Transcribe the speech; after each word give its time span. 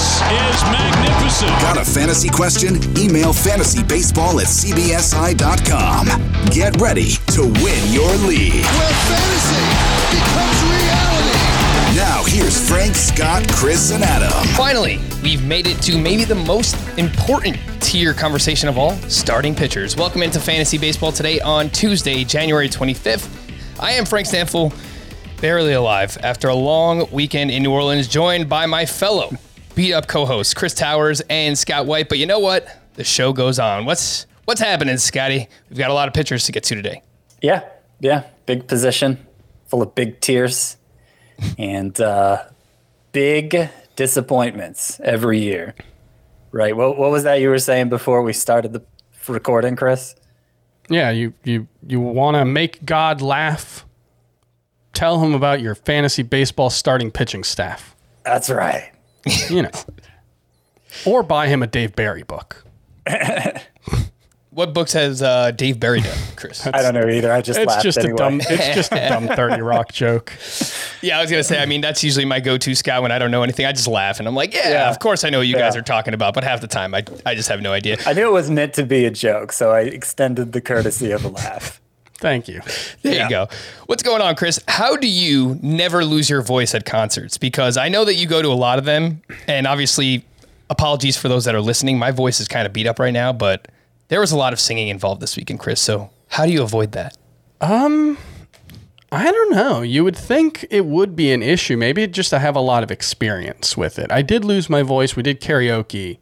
This 0.00 0.22
is 0.22 0.62
magnificent. 0.62 1.50
Got 1.60 1.76
a 1.76 1.84
fantasy 1.84 2.30
question? 2.30 2.76
Email 2.96 3.34
fantasybaseball 3.34 4.40
at 4.40 4.48
cbsi.com. 4.48 6.06
Get 6.46 6.80
ready 6.80 7.10
to 7.34 7.42
win 7.42 7.92
your 7.92 8.10
league. 8.26 8.64
where 8.64 8.96
fantasy 9.04 9.60
becomes 10.16 10.62
reality. 10.72 11.36
Now, 11.94 12.24
here's 12.24 12.66
Frank, 12.66 12.94
Scott, 12.94 13.46
Chris, 13.52 13.92
and 13.92 14.02
Adam. 14.02 14.30
Finally, 14.56 15.00
we've 15.22 15.44
made 15.44 15.66
it 15.66 15.82
to 15.82 15.98
maybe 15.98 16.24
the 16.24 16.34
most 16.34 16.76
important 16.96 17.58
tier 17.80 18.14
conversation 18.14 18.70
of 18.70 18.78
all 18.78 18.92
starting 19.10 19.54
pitchers. 19.54 19.98
Welcome 19.98 20.22
into 20.22 20.40
Fantasy 20.40 20.78
Baseball 20.78 21.12
today 21.12 21.40
on 21.40 21.68
Tuesday, 21.68 22.24
January 22.24 22.70
25th. 22.70 23.28
I 23.78 23.92
am 23.92 24.06
Frank 24.06 24.26
Stampfl, 24.26 24.72
barely 25.42 25.74
alive 25.74 26.16
after 26.22 26.48
a 26.48 26.54
long 26.54 27.06
weekend 27.12 27.50
in 27.50 27.62
New 27.62 27.72
Orleans, 27.72 28.08
joined 28.08 28.48
by 28.48 28.64
my 28.64 28.86
fellow 28.86 29.30
beat 29.80 29.94
up 29.94 30.06
co 30.06 30.26
hosts, 30.26 30.52
Chris 30.52 30.74
Towers 30.74 31.22
and 31.30 31.56
Scott 31.56 31.86
White. 31.86 32.10
But 32.10 32.18
you 32.18 32.26
know 32.26 32.38
what? 32.38 32.68
The 32.94 33.04
show 33.04 33.32
goes 33.32 33.58
on. 33.58 33.86
What's 33.86 34.26
What's 34.44 34.60
happening, 34.60 34.98
Scotty? 34.98 35.48
We've 35.70 35.78
got 35.78 35.90
a 35.90 35.94
lot 35.94 36.06
of 36.06 36.12
pitchers 36.12 36.44
to 36.44 36.52
get 36.52 36.64
to 36.64 36.74
today. 36.74 37.02
Yeah, 37.40 37.62
yeah, 38.00 38.24
big 38.44 38.66
position, 38.66 39.26
full 39.68 39.80
of 39.80 39.94
big 39.94 40.20
tiers, 40.20 40.76
and 41.56 41.98
uh, 41.98 42.44
big 43.12 43.70
disappointments 43.96 45.00
every 45.02 45.38
year. 45.40 45.74
Right? 46.52 46.76
What 46.76 46.98
What 46.98 47.10
was 47.10 47.22
that 47.22 47.36
you 47.36 47.48
were 47.48 47.58
saying 47.58 47.88
before 47.88 48.22
we 48.22 48.34
started 48.34 48.74
the 48.74 48.82
recording, 49.28 49.76
Chris? 49.76 50.14
Yeah, 50.90 51.10
you 51.10 51.32
you 51.44 51.68
you 51.86 52.00
want 52.00 52.36
to 52.36 52.44
make 52.44 52.84
God 52.84 53.22
laugh. 53.22 53.86
Tell 54.92 55.24
him 55.24 55.32
about 55.32 55.62
your 55.62 55.74
fantasy 55.74 56.22
baseball 56.22 56.68
starting 56.68 57.10
pitching 57.10 57.44
staff. 57.44 57.96
That's 58.24 58.50
right. 58.50 58.92
You 59.50 59.62
know, 59.62 59.70
or 61.06 61.22
buy 61.22 61.48
him 61.48 61.62
a 61.62 61.66
Dave 61.66 61.94
Barry 61.96 62.22
book. 62.22 62.64
What 64.52 64.74
books 64.74 64.94
has 64.94 65.22
uh, 65.22 65.52
Dave 65.52 65.78
Barry 65.78 66.00
done, 66.00 66.18
Chris? 66.34 66.66
I 66.66 66.82
don't 66.82 66.92
know 66.92 67.08
either. 67.08 67.30
I 67.32 67.40
just 67.40 67.56
It's 67.56 67.68
laughed 67.68 67.84
just 67.84 67.98
anyway. 67.98 68.14
a 68.14 68.16
dumb. 68.16 68.40
It's 68.42 68.74
just 68.74 68.90
a 68.92 69.08
dumb 69.08 69.28
thirty 69.36 69.62
rock 69.62 69.92
joke. 69.92 70.32
Yeah, 71.02 71.18
I 71.18 71.22
was 71.22 71.30
gonna 71.30 71.44
say. 71.44 71.62
I 71.62 71.66
mean, 71.66 71.80
that's 71.80 72.02
usually 72.02 72.24
my 72.24 72.40
go-to, 72.40 72.74
Scott. 72.74 73.00
When 73.00 73.12
I 73.12 73.20
don't 73.20 73.30
know 73.30 73.44
anything, 73.44 73.64
I 73.64 73.70
just 73.70 73.86
laugh 73.86 74.18
and 74.18 74.26
I'm 74.26 74.34
like, 74.34 74.52
"Yeah, 74.52 74.68
Yeah. 74.70 74.90
of 74.90 74.98
course 74.98 75.22
I 75.22 75.30
know 75.30 75.38
what 75.38 75.46
you 75.46 75.54
guys 75.54 75.76
are 75.76 75.82
talking 75.82 76.14
about." 76.14 76.34
But 76.34 76.42
half 76.42 76.60
the 76.60 76.66
time, 76.66 76.96
I, 76.96 77.04
I 77.24 77.36
just 77.36 77.48
have 77.48 77.62
no 77.62 77.72
idea. 77.72 77.98
I 78.04 78.12
knew 78.12 78.26
it 78.26 78.32
was 78.32 78.50
meant 78.50 78.74
to 78.74 78.82
be 78.84 79.04
a 79.04 79.10
joke, 79.12 79.52
so 79.52 79.70
I 79.70 79.82
extended 79.82 80.50
the 80.50 80.60
courtesy 80.60 81.12
of 81.12 81.24
a 81.24 81.28
laugh. 81.28 81.80
Thank 82.20 82.48
you. 82.48 82.60
There 83.02 83.22
you 83.22 83.30
go. 83.30 83.48
What's 83.86 84.02
going 84.02 84.20
on, 84.20 84.36
Chris? 84.36 84.62
How 84.68 84.94
do 84.96 85.08
you 85.08 85.58
never 85.62 86.04
lose 86.04 86.28
your 86.28 86.42
voice 86.42 86.74
at 86.74 86.84
concerts? 86.84 87.38
Because 87.38 87.78
I 87.78 87.88
know 87.88 88.04
that 88.04 88.16
you 88.16 88.26
go 88.26 88.42
to 88.42 88.48
a 88.48 88.54
lot 88.54 88.78
of 88.78 88.84
them, 88.84 89.22
and 89.48 89.66
obviously, 89.66 90.24
apologies 90.68 91.16
for 91.16 91.28
those 91.28 91.46
that 91.46 91.54
are 91.54 91.62
listening. 91.62 91.98
My 91.98 92.10
voice 92.10 92.38
is 92.38 92.46
kind 92.46 92.66
of 92.66 92.72
beat 92.74 92.86
up 92.86 92.98
right 92.98 93.12
now, 93.12 93.32
but 93.32 93.68
there 94.08 94.20
was 94.20 94.32
a 94.32 94.36
lot 94.36 94.52
of 94.52 94.60
singing 94.60 94.88
involved 94.88 95.22
this 95.22 95.36
weekend, 95.36 95.60
Chris. 95.60 95.80
So 95.80 96.10
how 96.28 96.44
do 96.44 96.52
you 96.52 96.62
avoid 96.62 96.92
that? 96.92 97.16
Um, 97.60 98.18
I 99.10 99.30
don't 99.30 99.52
know. 99.52 99.80
You 99.80 100.04
would 100.04 100.16
think 100.16 100.66
it 100.70 100.84
would 100.84 101.16
be 101.16 101.32
an 101.32 101.42
issue. 101.42 101.76
Maybe 101.76 102.06
just 102.06 102.34
I 102.34 102.38
have 102.38 102.54
a 102.54 102.60
lot 102.60 102.82
of 102.82 102.90
experience 102.90 103.76
with 103.76 103.98
it. 103.98 104.12
I 104.12 104.22
did 104.22 104.44
lose 104.44 104.68
my 104.68 104.82
voice. 104.82 105.16
We 105.16 105.22
did 105.22 105.40
karaoke 105.40 106.18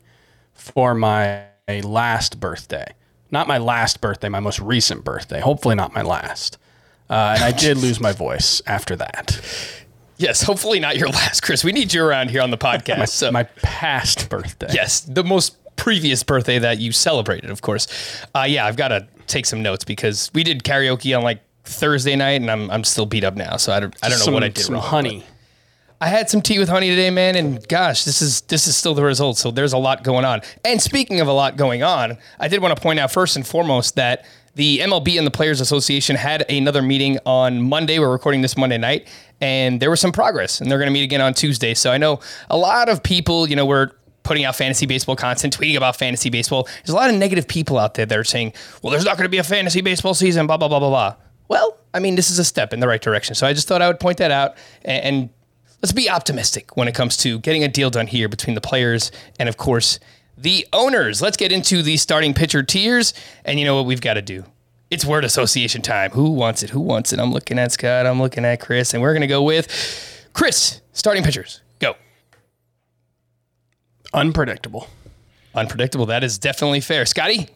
for 0.55 0.95
my 0.95 1.43
last 1.83 2.41
birthday. 2.41 2.95
Not 3.31 3.47
my 3.47 3.59
last 3.59 4.01
birthday, 4.01 4.29
my 4.29 4.41
most 4.41 4.59
recent 4.61 5.05
birthday. 5.05 5.41
Hopefully 5.41 5.75
not 5.75 5.93
my 5.93 6.03
last. 6.03 6.59
Uh, 7.11 7.35
and 7.37 7.45
I 7.45 7.53
did 7.53 7.77
lose 7.87 8.01
my 8.01 8.13
voice 8.13 8.63
after 8.67 8.97
that. 8.97 9.41
Yes, 10.17 10.43
hopefully 10.43 10.81
not 10.81 10.97
your 10.97 11.09
last, 11.09 11.43
Chris. 11.43 11.63
We 11.63 11.73
need 11.73 11.93
you 11.93 12.03
around 12.05 12.31
here 12.31 12.43
on 12.43 12.51
the 12.51 12.59
podcast. 12.69 13.09
so 13.11 13.31
My 13.31 13.45
past 13.63 14.29
birthday. 14.29 14.69
Yes, 14.73 15.01
the 15.01 15.23
most 15.25 15.57
previous 15.77 16.23
birthday 16.23 16.59
that 16.59 16.79
you 16.79 16.91
celebrated, 16.93 17.51
of 17.51 17.63
course. 17.63 17.87
Uh, 18.35 18.43
yeah, 18.49 18.67
I've 18.67 18.77
got 18.77 18.89
to 18.89 19.07
take 19.27 19.47
some 19.47 19.63
notes 19.63 19.85
because 19.85 20.31
we 20.35 20.43
did 20.43 20.65
karaoke 20.65 21.17
on 21.17 21.23
like 21.23 21.41
Thursday 21.65 22.17
night, 22.17 22.41
and 22.41 22.51
I'm 22.51 22.71
I'm 22.71 22.83
still 22.83 23.07
beat 23.07 23.25
up 23.25 23.37
now, 23.37 23.57
so 23.59 23.73
I 23.73 23.81
don't 23.81 23.95
I 24.03 24.09
don't 24.09 24.19
know 24.19 24.25
Some, 24.25 24.35
what 24.35 24.43
I 24.43 24.49
did 24.49 24.65
some 24.65 24.75
wrong. 24.77 24.85
honey. 24.85 25.25
I 26.01 26.07
had 26.07 26.31
some 26.31 26.43
tea 26.43 26.61
with 26.61 26.69
honey 26.69 26.91
today, 26.91 27.11
man, 27.11 27.35
and 27.35 27.67
gosh, 27.67 28.05
this 28.05 28.23
is 28.23 28.43
this 28.43 28.69
is 28.69 28.77
still 28.77 28.95
the 28.95 29.03
result. 29.03 29.37
So 29.37 29.51
there's 29.51 29.73
a 29.73 29.79
lot 29.79 30.05
going 30.05 30.25
on. 30.25 30.43
And 30.65 30.81
speaking 30.81 31.21
of 31.21 31.27
a 31.27 31.33
lot 31.33 31.57
going 31.57 31.83
on, 31.83 32.19
I 32.39 32.47
did 32.47 32.63
want 32.63 32.77
to 32.77 32.81
point 32.81 33.01
out 33.01 33.11
first 33.11 33.35
and 33.35 33.45
foremost 33.45 33.97
that 33.97 34.25
the 34.55 34.79
MLB 34.79 35.19
and 35.19 35.27
the 35.27 35.31
Players 35.33 35.61
Association 35.61 36.15
had 36.15 36.49
another 36.49 36.83
meeting 36.83 37.19
on 37.27 37.61
Monday. 37.61 37.99
We're 37.99 38.13
recording 38.13 38.43
this 38.43 38.57
Monday 38.57 38.79
night, 38.79 39.09
and 39.41 39.81
there 39.81 39.91
was 39.91 40.01
some 40.01 40.13
progress, 40.13 40.61
and 40.61 40.71
they're 40.71 40.79
going 40.79 40.87
to 40.89 40.93
meet 40.93 41.03
again 41.03 41.21
on 41.21 41.35
Tuesday. 41.35 41.75
So 41.75 41.91
I 41.91 41.99
know 41.99 42.21
a 42.49 42.57
lot 42.57 42.89
of 42.89 43.03
people, 43.03 43.49
you 43.49 43.57
know, 43.57 43.67
were 43.67 43.91
putting 44.23 44.45
out 44.45 44.55
fantasy 44.55 44.87
baseball 44.87 45.17
content, 45.17 45.57
tweeting 45.59 45.77
about 45.77 45.97
fantasy 45.97 46.31
baseball. 46.31 46.69
There's 46.85 46.91
a 46.91 46.97
lot 46.97 47.11
of 47.11 47.17
negative 47.17 47.49
people 47.49 47.77
out 47.77 47.95
there 47.95 48.07
that 48.07 48.17
are 48.17 48.23
saying, 48.23 48.53
"Well, 48.83 48.93
there's 48.93 49.05
not 49.05 49.17
going 49.17 49.25
to 49.25 49.31
be 49.31 49.39
a 49.39 49.45
fantasy 49.45 49.81
baseball 49.81 50.15
season," 50.15 50.47
blah 50.47 50.59
blah 50.59 50.69
blah 50.69 50.79
blah 50.79 50.91
blah. 50.91 51.17
Well, 51.49 51.77
I 51.93 51.99
mean, 51.99 52.15
this 52.15 52.31
is 52.31 52.39
a 52.39 52.45
step 52.45 52.73
in 52.73 52.79
the 52.79 52.87
right 52.87 53.01
direction. 53.03 53.35
So 53.35 53.49
I 53.49 53.53
just 53.53 53.67
thought 53.67 53.83
I 53.83 53.89
would 53.89 53.99
point 53.99 54.19
that 54.19 54.31
out 54.31 54.57
and, 54.85 55.05
and 55.05 55.31
let's 55.83 55.93
be 55.93 56.11
optimistic 56.11 56.77
when 56.77 56.89
it 56.89 56.95
comes 56.95 57.17
to 57.19 57.39
getting 57.41 57.65
a 57.65 57.69
deal 57.69 57.91
done 57.91 58.07
here 58.07 58.29
between 58.29 58.55
the 58.55 58.61
players 58.61 59.11
and, 59.39 59.49
of 59.49 59.57
course, 59.57 59.99
the 60.37 60.67
owners. 60.73 61.21
Let's 61.21 61.37
get 61.37 61.53
into 61.53 61.83
the 61.83 61.97
starting 61.97 62.35
pitcher 62.35 62.63
tiers. 62.63 63.15
And 63.45 63.59
you 63.59 63.65
know 63.65 63.77
what 63.77 63.87
we've 63.87 64.01
got 64.01 64.15
to 64.15 64.23
do? 64.23 64.45
It's 64.91 65.05
word 65.05 65.25
association 65.25 65.83
time. 65.83 66.13
Who 66.13 66.31
wants 66.31 66.63
it? 66.63 66.71
Who 66.71 66.81
wants 66.81 67.13
it? 67.13 67.21
I'm 67.21 67.33
looking 67.33 67.59
at 67.59 67.73
Scott. 67.73 68.07
I'm 68.07 68.21
looking 68.21 68.45
at 68.45 68.61
Chris. 68.61 68.95
And 68.95 69.03
we're 69.03 69.13
going 69.13 69.21
to 69.21 69.27
go 69.27 69.43
with 69.43 70.29
Chris, 70.33 70.81
starting 70.93 71.23
pitchers. 71.23 71.61
Go. 71.79 71.95
Unpredictable. 74.15 74.89
Unpredictable. 75.55 76.07
That 76.07 76.25
is 76.25 76.39
definitely 76.39 76.81
fair. 76.81 77.05
Scotty? 77.05 77.49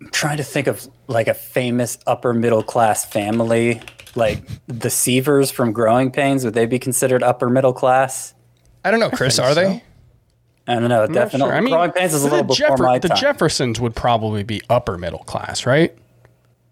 I'm 0.00 0.10
trying 0.10 0.36
to 0.36 0.44
think 0.44 0.66
of 0.66 0.86
like 1.06 1.28
a 1.28 1.34
famous 1.34 1.98
upper 2.06 2.34
middle 2.34 2.62
class 2.62 3.04
family, 3.04 3.80
like 4.16 4.42
the 4.66 4.88
Seavers 4.88 5.52
from 5.52 5.72
Growing 5.72 6.10
Pains. 6.10 6.44
Would 6.44 6.54
they 6.54 6.66
be 6.66 6.78
considered 6.78 7.22
upper 7.22 7.48
middle 7.50 7.72
class? 7.72 8.34
I 8.84 8.90
don't 8.90 9.00
know, 9.00 9.10
Chris. 9.10 9.38
Are 9.38 9.54
they? 9.54 9.82
I 10.66 10.74
don't 10.74 10.88
know. 10.88 11.00
Not 11.06 11.12
Definitely. 11.12 11.48
sure. 11.48 11.54
I 11.56 11.60
mean, 11.60 11.72
Growing 11.74 11.92
Pains 11.92 12.14
is 12.14 12.24
a 12.24 12.28
the 12.28 12.36
little 12.36 12.46
before 12.46 12.68
Jeffer- 12.68 12.82
my 12.82 12.98
The 12.98 13.08
time. 13.08 13.18
Jeffersons 13.18 13.80
would 13.80 13.94
probably 13.94 14.42
be 14.42 14.62
upper 14.70 14.96
middle 14.96 15.20
class, 15.24 15.66
right? 15.66 15.94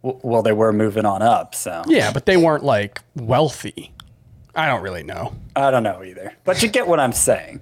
W- 0.03 0.21
well, 0.23 0.43
they 0.43 0.53
were 0.53 0.73
moving 0.73 1.05
on 1.05 1.23
up, 1.23 1.55
so 1.55 1.83
Yeah, 1.87 2.13
but 2.13 2.27
they 2.27 2.37
weren't 2.37 2.65
like 2.65 3.01
wealthy. 3.15 3.93
I 4.55 4.67
don't 4.67 4.83
really 4.83 5.03
know. 5.03 5.35
I 5.57 5.71
don't 5.71 5.83
know 5.83 6.03
either. 6.03 6.35
But 6.45 6.63
you 6.63 6.69
get 6.69 6.87
what 6.87 7.01
I'm 7.01 7.13
saying. 7.13 7.61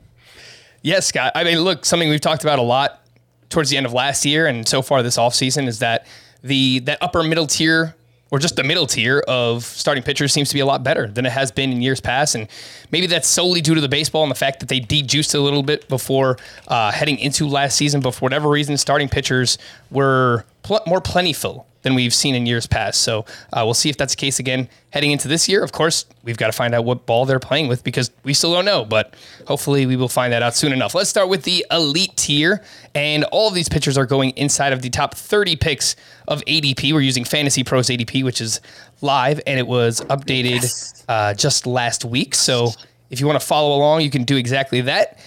Yes, 0.82 1.06
Scott. 1.06 1.32
I 1.34 1.44
mean, 1.44 1.60
look, 1.60 1.84
something 1.84 2.08
we've 2.08 2.20
talked 2.20 2.42
about 2.42 2.58
a 2.58 2.62
lot 2.62 3.02
towards 3.50 3.68
the 3.70 3.76
end 3.76 3.84
of 3.86 3.92
last 3.92 4.24
year 4.24 4.46
and 4.46 4.66
so 4.66 4.80
far 4.82 5.02
this 5.02 5.16
offseason 5.16 5.66
is 5.68 5.80
that 5.80 6.06
the 6.42 6.78
that 6.80 6.98
upper 7.02 7.22
middle 7.22 7.46
tier 7.46 7.94
or 8.30 8.38
just 8.38 8.56
the 8.56 8.62
middle 8.62 8.86
tier 8.86 9.20
of 9.26 9.64
starting 9.64 10.02
pitchers 10.02 10.32
seems 10.32 10.48
to 10.48 10.54
be 10.54 10.60
a 10.60 10.66
lot 10.66 10.82
better 10.84 11.08
than 11.08 11.26
it 11.26 11.32
has 11.32 11.50
been 11.50 11.72
in 11.72 11.82
years 11.82 12.00
past. 12.00 12.34
And 12.34 12.48
maybe 12.90 13.06
that's 13.06 13.28
solely 13.28 13.60
due 13.60 13.74
to 13.74 13.80
the 13.80 13.88
baseball 13.88 14.22
and 14.22 14.30
the 14.30 14.36
fact 14.36 14.60
that 14.60 14.68
they 14.68 14.80
de-juiced 14.80 15.34
a 15.34 15.40
little 15.40 15.62
bit 15.62 15.88
before 15.88 16.38
uh, 16.68 16.92
heading 16.92 17.18
into 17.18 17.48
last 17.48 17.76
season. 17.76 18.00
But 18.00 18.12
for 18.12 18.20
whatever 18.20 18.48
reason, 18.48 18.76
starting 18.76 19.08
pitchers 19.08 19.58
were 19.90 20.44
pl- 20.62 20.80
more 20.86 21.00
plentiful 21.00 21.66
than 21.82 21.94
we've 21.94 22.12
seen 22.12 22.34
in 22.34 22.44
years 22.46 22.66
past. 22.66 23.00
So 23.02 23.20
uh, 23.52 23.62
we'll 23.64 23.74
see 23.74 23.88
if 23.88 23.96
that's 23.96 24.14
the 24.14 24.20
case 24.20 24.38
again 24.38 24.68
heading 24.90 25.12
into 25.12 25.28
this 25.28 25.48
year. 25.48 25.62
Of 25.64 25.72
course, 25.72 26.04
we've 26.24 26.36
got 26.36 26.46
to 26.48 26.52
find 26.52 26.74
out 26.74 26.84
what 26.84 27.06
ball 27.06 27.24
they're 27.24 27.38
playing 27.38 27.68
with 27.68 27.82
because 27.84 28.10
we 28.22 28.34
still 28.34 28.52
don't 28.52 28.64
know, 28.64 28.84
but 28.84 29.14
hopefully 29.46 29.86
we 29.86 29.96
will 29.96 30.08
find 30.08 30.32
that 30.32 30.42
out 30.42 30.54
soon 30.54 30.72
enough. 30.72 30.94
Let's 30.94 31.08
start 31.08 31.28
with 31.28 31.44
the 31.44 31.64
elite 31.70 32.16
tier, 32.16 32.62
and 32.94 33.24
all 33.24 33.48
of 33.48 33.54
these 33.54 33.68
pitchers 33.68 33.96
are 33.96 34.06
going 34.06 34.30
inside 34.30 34.72
of 34.72 34.82
the 34.82 34.90
top 34.90 35.14
30 35.14 35.56
picks 35.56 35.96
of 36.28 36.42
ADP. 36.44 36.92
We're 36.92 37.00
using 37.00 37.24
Fantasy 37.24 37.64
Pros 37.64 37.88
ADP, 37.88 38.24
which 38.24 38.40
is 38.40 38.60
live, 39.00 39.40
and 39.46 39.58
it 39.58 39.66
was 39.66 40.00
updated 40.02 41.04
uh, 41.08 41.34
just 41.34 41.66
last 41.66 42.04
week. 42.04 42.34
So 42.34 42.70
if 43.10 43.20
you 43.20 43.26
want 43.26 43.40
to 43.40 43.46
follow 43.46 43.76
along, 43.76 44.02
you 44.02 44.10
can 44.10 44.24
do 44.24 44.36
exactly 44.36 44.82
that. 44.82 45.18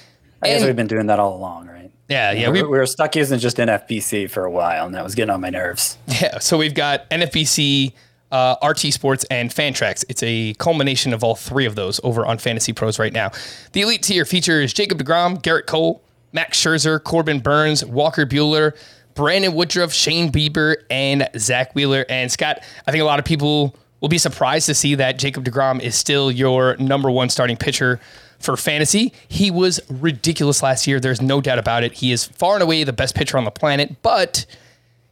I 0.42 0.48
guess 0.48 0.62
And- 0.62 0.68
we've 0.68 0.76
been 0.76 0.88
doing 0.88 1.08
that 1.08 1.20
all 1.20 1.36
along? 1.38 1.70
Yeah, 2.14 2.32
yeah, 2.32 2.50
we, 2.50 2.62
we- 2.62 2.70
we 2.70 2.78
were 2.78 2.86
stuck 2.86 3.16
using 3.16 3.40
just 3.40 3.58
NFBC 3.58 4.30
for 4.30 4.46
a 4.46 4.52
while, 4.52 4.86
and 4.86 4.94
that 4.96 5.04
was 5.04 5.16
getting 5.16 5.32
on 5.32 5.42
my 5.42 5.50
nerves. 5.50 5.98
Yeah, 6.22 6.40
so 6.40 6.58
we've 6.58 6.74
got 6.76 7.10
NFBC, 7.10 7.94
uh, 8.32 8.56
RT 8.64 8.80
Sports, 8.94 9.26
and 9.32 9.50
Fantrax. 9.50 10.06
It's 10.10 10.22
a 10.24 10.54
culmination 10.56 11.14
of 11.14 11.24
all 11.24 11.36
three 11.36 11.66
of 11.66 11.76
those 11.76 12.00
over 12.04 12.26
on 12.26 12.38
Fantasy 12.38 12.72
Pros 12.74 13.00
right 13.00 13.14
now. 13.14 13.32
The 13.74 13.82
elite 13.82 14.04
tier 14.04 14.26
features 14.26 14.74
Jacob 14.74 15.00
DeGrom, 15.04 15.42
Gerrit 15.42 15.66
Cole, 15.66 16.02
Max 16.32 16.60
Scherzer, 16.62 17.04
Corbin 17.04 17.40
Burnes, 17.40 17.84
Walker 17.86 18.26
Buehler, 18.26 18.76
Brandon 19.16 19.54
Woodruff, 19.54 19.94
Shane 19.94 20.32
Bieber, 20.32 20.76
and 20.90 21.28
Zack 21.38 21.74
Wheeler. 21.76 22.06
And 22.10 22.32
Scott, 22.32 22.64
I 22.88 22.92
think 22.92 23.02
a 23.02 23.06
lot 23.06 23.20
of 23.20 23.26
people 23.26 23.76
will 24.02 24.10
be 24.10 24.18
surprised 24.18 24.66
to 24.66 24.74
see 24.74 24.96
that 24.96 25.20
Jacob 25.20 25.46
DeGrom 25.46 25.80
is 25.80 25.96
still 25.96 26.32
your 26.32 26.76
number 26.78 27.10
one 27.12 27.30
starting 27.30 27.56
pitcher 27.58 28.00
for 28.44 28.58
fantasy. 28.58 29.14
He 29.28 29.50
was 29.50 29.80
ridiculous 29.90 30.62
last 30.62 30.86
year. 30.88 31.00
There's 31.00 31.22
no 31.22 31.42
doubt 31.42 31.60
about 31.60 31.84
it. 31.84 31.94
He 31.94 32.12
is 32.12 32.26
far 32.26 32.56
and 32.56 32.64
away 32.64 32.84
the 32.84 32.94
best 32.94 33.16
pitcher 33.16 33.38
on 33.38 33.46
the 33.46 33.52
planet, 33.52 34.02
but 34.02 34.46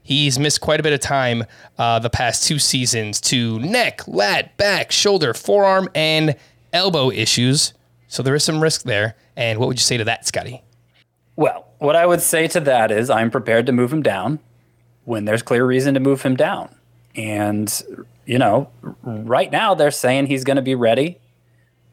He's 0.04 0.40
missed 0.40 0.62
quite 0.62 0.80
a 0.80 0.84
bit 0.84 0.94
of 0.94 1.00
time 1.00 1.46
uh, 1.78 2.00
the 2.00 2.10
past 2.10 2.48
two 2.48 2.60
seasons 2.60 3.22
to 3.22 3.60
neck, 3.60 4.08
lat, 4.08 4.58
back, 4.58 4.92
shoulder, 4.92 5.34
forearm, 5.34 5.90
and 5.94 6.36
elbow 6.74 7.12
issues. 7.12 7.74
So 8.08 8.24
there 8.24 8.36
is 8.36 8.44
some 8.44 8.62
risk 8.62 8.84
there. 8.84 9.16
And 9.36 9.60
what 9.60 9.68
would 9.68 9.78
you 9.78 9.84
say 9.84 9.98
to 9.98 10.04
that, 10.06 10.28
Scotty? 10.28 10.64
Well, 11.36 11.68
what 11.78 11.96
I 11.96 12.06
would 12.06 12.22
say 12.22 12.48
to 12.50 12.60
that 12.60 12.92
is 12.92 13.10
I'm 13.10 13.32
prepared 13.32 13.66
to 13.68 13.72
move 13.72 13.94
him 13.94 14.02
down 14.02 14.40
when 15.06 15.26
there's 15.26 15.42
clear 15.42 15.66
reason 15.66 15.94
to 15.94 16.00
move 16.00 16.24
him 16.24 16.36
down. 16.36 16.76
And, 17.16 17.82
you 18.26 18.38
know, 18.38 18.70
right 19.04 19.52
now 19.52 19.76
they're 19.76 19.92
saying 19.92 20.28
he's 20.28 20.44
going 20.44 20.58
to 20.58 20.62
be 20.62 20.76
ready. 20.76 21.20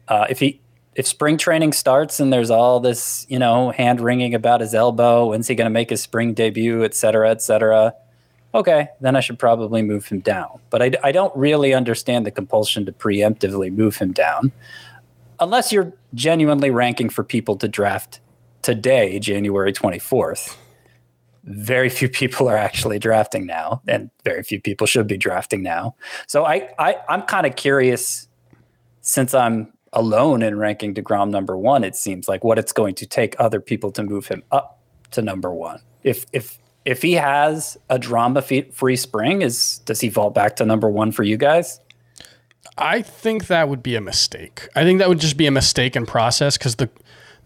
Uh, 0.07 0.25
if 0.29 0.39
he 0.39 0.59
if 0.99 1.07
spring 1.07 1.37
training 1.37 1.71
starts 1.71 2.19
and 2.19 2.33
there's 2.33 2.49
all 2.49 2.81
this, 2.81 3.25
you 3.29 3.39
know, 3.39 3.69
hand 3.69 4.01
wringing 4.01 4.35
about 4.35 4.59
his 4.59 4.75
elbow, 4.75 5.27
when's 5.27 5.47
he 5.47 5.55
going 5.55 5.65
to 5.65 5.69
make 5.69 5.89
his 5.89 6.01
spring 6.01 6.33
debut, 6.33 6.83
et 6.83 6.93
cetera, 6.93 7.31
et 7.31 7.41
cetera, 7.41 7.93
okay, 8.53 8.89
then 8.99 9.15
I 9.15 9.21
should 9.21 9.39
probably 9.39 9.81
move 9.81 10.05
him 10.05 10.19
down. 10.19 10.59
But 10.69 10.81
I, 10.81 10.91
I 11.01 11.13
don't 11.13 11.33
really 11.37 11.73
understand 11.73 12.25
the 12.25 12.31
compulsion 12.31 12.85
to 12.85 12.91
preemptively 12.91 13.73
move 13.73 13.95
him 13.95 14.11
down 14.11 14.51
unless 15.39 15.71
you're 15.71 15.93
genuinely 16.15 16.69
ranking 16.69 17.07
for 17.07 17.23
people 17.23 17.55
to 17.55 17.69
draft 17.69 18.19
today, 18.61 19.19
January 19.19 19.71
24th. 19.71 20.57
Very 21.45 21.87
few 21.87 22.09
people 22.09 22.49
are 22.49 22.57
actually 22.57 22.99
drafting 22.99 23.45
now, 23.45 23.81
and 23.87 24.09
very 24.25 24.43
few 24.43 24.59
people 24.59 24.85
should 24.85 25.07
be 25.07 25.17
drafting 25.17 25.63
now. 25.63 25.95
So 26.27 26.43
I, 26.43 26.71
I 26.77 26.97
I'm 27.07 27.21
kind 27.21 27.47
of 27.47 27.55
curious, 27.55 28.27
since 28.99 29.33
I'm 29.33 29.71
alone 29.93 30.41
in 30.41 30.57
ranking 30.57 30.93
DeGrom 30.93 31.29
number 31.29 31.57
one, 31.57 31.83
it 31.83 31.95
seems 31.95 32.27
like 32.27 32.43
what 32.43 32.59
it's 32.59 32.71
going 32.71 32.95
to 32.95 33.05
take 33.05 33.35
other 33.39 33.59
people 33.59 33.91
to 33.91 34.03
move 34.03 34.27
him 34.27 34.43
up 34.51 34.79
to 35.11 35.21
number 35.21 35.53
one. 35.53 35.81
If 36.03 36.25
if 36.33 36.57
if 36.85 37.01
he 37.01 37.13
has 37.13 37.77
a 37.89 37.99
drama 37.99 38.41
free 38.41 38.95
spring, 38.95 39.41
is 39.41 39.79
does 39.79 40.01
he 40.01 40.09
fall 40.09 40.29
back 40.29 40.55
to 40.57 40.65
number 40.65 40.89
one 40.89 41.11
for 41.11 41.23
you 41.23 41.37
guys? 41.37 41.79
I 42.77 43.01
think 43.01 43.47
that 43.47 43.67
would 43.67 43.83
be 43.83 43.95
a 43.95 44.01
mistake. 44.01 44.67
I 44.75 44.83
think 44.83 44.99
that 44.99 45.09
would 45.09 45.19
just 45.19 45.37
be 45.37 45.47
a 45.47 45.51
mistake 45.51 45.95
in 45.95 46.05
process 46.05 46.57
because 46.57 46.75
the 46.75 46.89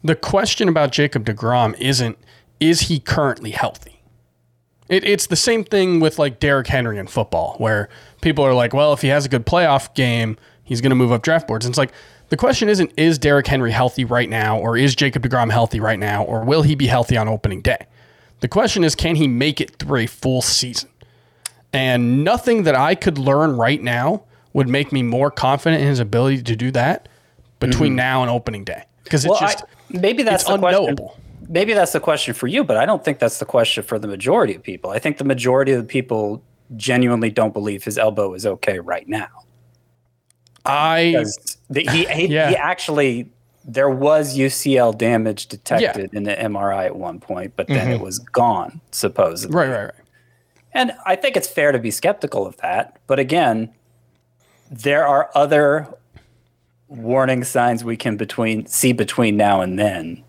the 0.03 0.15
question 0.15 0.67
about 0.67 0.91
Jacob 0.91 1.25
DeGrom 1.25 1.79
isn't 1.79 2.17
is 2.59 2.81
he 2.81 2.99
currently 2.99 3.51
healthy? 3.51 4.01
It, 4.89 5.03
it's 5.03 5.27
the 5.27 5.35
same 5.35 5.63
thing 5.63 5.99
with 5.99 6.19
like 6.19 6.39
Derrick 6.39 6.67
Henry 6.67 6.97
in 6.97 7.07
football, 7.07 7.55
where 7.57 7.89
people 8.21 8.45
are 8.45 8.53
like, 8.53 8.73
well, 8.73 8.93
if 8.93 9.01
he 9.01 9.07
has 9.07 9.25
a 9.25 9.29
good 9.29 9.45
playoff 9.45 9.93
game, 9.95 10.37
he's 10.63 10.81
going 10.81 10.91
to 10.91 10.95
move 10.95 11.11
up 11.11 11.23
draft 11.23 11.47
boards. 11.47 11.65
And 11.65 11.71
it's 11.71 11.77
like 11.77 11.93
the 12.29 12.37
question 12.37 12.69
isn't 12.69 12.91
is 12.97 13.19
Derrick 13.19 13.47
Henry 13.47 13.71
healthy 13.71 14.05
right 14.05 14.29
now, 14.29 14.57
or 14.57 14.77
is 14.77 14.95
Jacob 14.95 15.23
DeGrom 15.23 15.51
healthy 15.51 15.79
right 15.79 15.99
now, 15.99 16.23
or 16.23 16.43
will 16.43 16.61
he 16.61 16.75
be 16.75 16.87
healthy 16.87 17.17
on 17.17 17.27
opening 17.27 17.61
day? 17.61 17.85
The 18.39 18.47
question 18.47 18.83
is, 18.83 18.95
can 18.95 19.15
he 19.15 19.27
make 19.27 19.61
it 19.61 19.77
through 19.77 19.99
a 19.99 20.07
full 20.07 20.41
season? 20.41 20.89
And 21.71 22.23
nothing 22.23 22.63
that 22.63 22.75
I 22.75 22.95
could 22.95 23.17
learn 23.17 23.57
right 23.57 23.81
now 23.81 24.23
would 24.53 24.69
make 24.69 24.91
me 24.91 25.01
more 25.01 25.31
confident 25.31 25.81
in 25.81 25.87
his 25.87 25.99
ability 25.99 26.43
to 26.43 26.55
do 26.55 26.71
that 26.71 27.09
between 27.59 27.91
mm-hmm. 27.91 27.97
now 27.97 28.21
and 28.21 28.29
opening 28.29 28.63
day. 28.63 28.83
Because 29.03 29.25
it's 29.25 29.31
Well, 29.31 29.39
just 29.39 29.63
I, 29.63 29.97
maybe 29.97 30.23
that's 30.23 30.43
it's 30.43 30.51
the 30.51 30.57
question. 30.57 30.79
unknowable. 30.81 31.17
Maybe 31.49 31.73
that's 31.73 31.91
the 31.91 31.99
question 31.99 32.33
for 32.33 32.47
you, 32.47 32.63
but 32.63 32.77
I 32.77 32.85
don't 32.85 33.03
think 33.03 33.19
that's 33.19 33.39
the 33.39 33.45
question 33.45 33.83
for 33.83 33.99
the 33.99 34.07
majority 34.07 34.55
of 34.55 34.63
people. 34.63 34.91
I 34.91 34.99
think 34.99 35.17
the 35.17 35.23
majority 35.23 35.71
of 35.71 35.81
the 35.81 35.87
people 35.87 36.41
genuinely 36.75 37.29
don't 37.29 37.53
believe 37.53 37.83
his 37.83 37.97
elbow 37.97 38.33
is 38.33 38.45
okay 38.45 38.79
right 38.79 39.07
now. 39.07 39.27
I 40.65 41.25
the- 41.73 41.87
he, 41.91 42.05
he, 42.05 42.27
Yeah. 42.27 42.49
he 42.49 42.55
actually 42.55 43.29
there 43.65 43.89
was 43.89 44.37
UCL 44.37 44.97
damage 44.97 45.47
detected 45.47 46.13
in 46.13 46.23
the 46.23 46.35
MRI 46.35 46.85
at 46.85 46.95
one 46.95 47.19
point, 47.19 47.53
but 47.55 47.67
then 47.67 47.89
it 47.91 47.95
mm-hmm. 47.95 48.03
was 48.03 48.19
gone 48.19 48.81
supposedly. 48.91 49.55
right, 49.55 49.69
right, 49.69 49.83
right. 49.85 49.93
And 50.73 50.91
I 51.05 51.15
think 51.15 51.37
it's 51.37 51.47
fair 51.47 51.71
to 51.71 51.79
be 51.79 51.91
skeptical 51.91 52.45
of 52.45 52.57
that. 52.57 52.97
But 53.07 53.19
again, 53.19 53.73
there 54.71 55.05
are 55.07 55.29
other 55.35 55.87
warning 56.87 57.43
signs 57.43 57.83
we 57.83 57.95
can 57.95 58.17
between 58.17 58.65
see 58.65 58.91
between 58.91 59.37
now 59.37 59.61
and 59.61 59.77
then. 59.79 60.23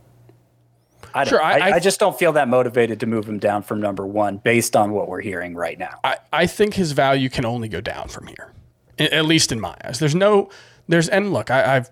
I, 1.14 1.24
Sure, 1.24 1.42
I, 1.42 1.58
I- 1.58 1.74
I 1.76 1.78
just 1.78 1.98
don't 2.00 2.18
feel 2.18 2.32
that 2.32 2.48
motivated 2.48 3.00
to 3.00 3.06
move 3.06 3.28
him 3.28 3.38
down 3.38 3.62
from 3.62 3.80
number 3.80 4.06
one 4.06 4.38
based 4.38 4.76
on 4.76 4.92
what 4.92 5.08
we're 5.08 5.20
hearing 5.20 5.54
right 5.54 5.78
now. 5.78 5.98
I, 6.04 6.18
I 6.32 6.46
think 6.46 6.74
his 6.74 6.92
value 6.92 7.28
can 7.28 7.44
only 7.44 7.68
go 7.68 7.80
down 7.80 8.08
from 8.08 8.26
here, 8.26 8.52
at 8.98 9.24
least 9.24 9.50
in 9.52 9.60
my 9.60 9.76
eyes. 9.84 9.98
There's 9.98 10.14
no, 10.14 10.50
there's, 10.88 11.08
and 11.08 11.32
look, 11.32 11.50
I, 11.50 11.76
I've 11.76 11.90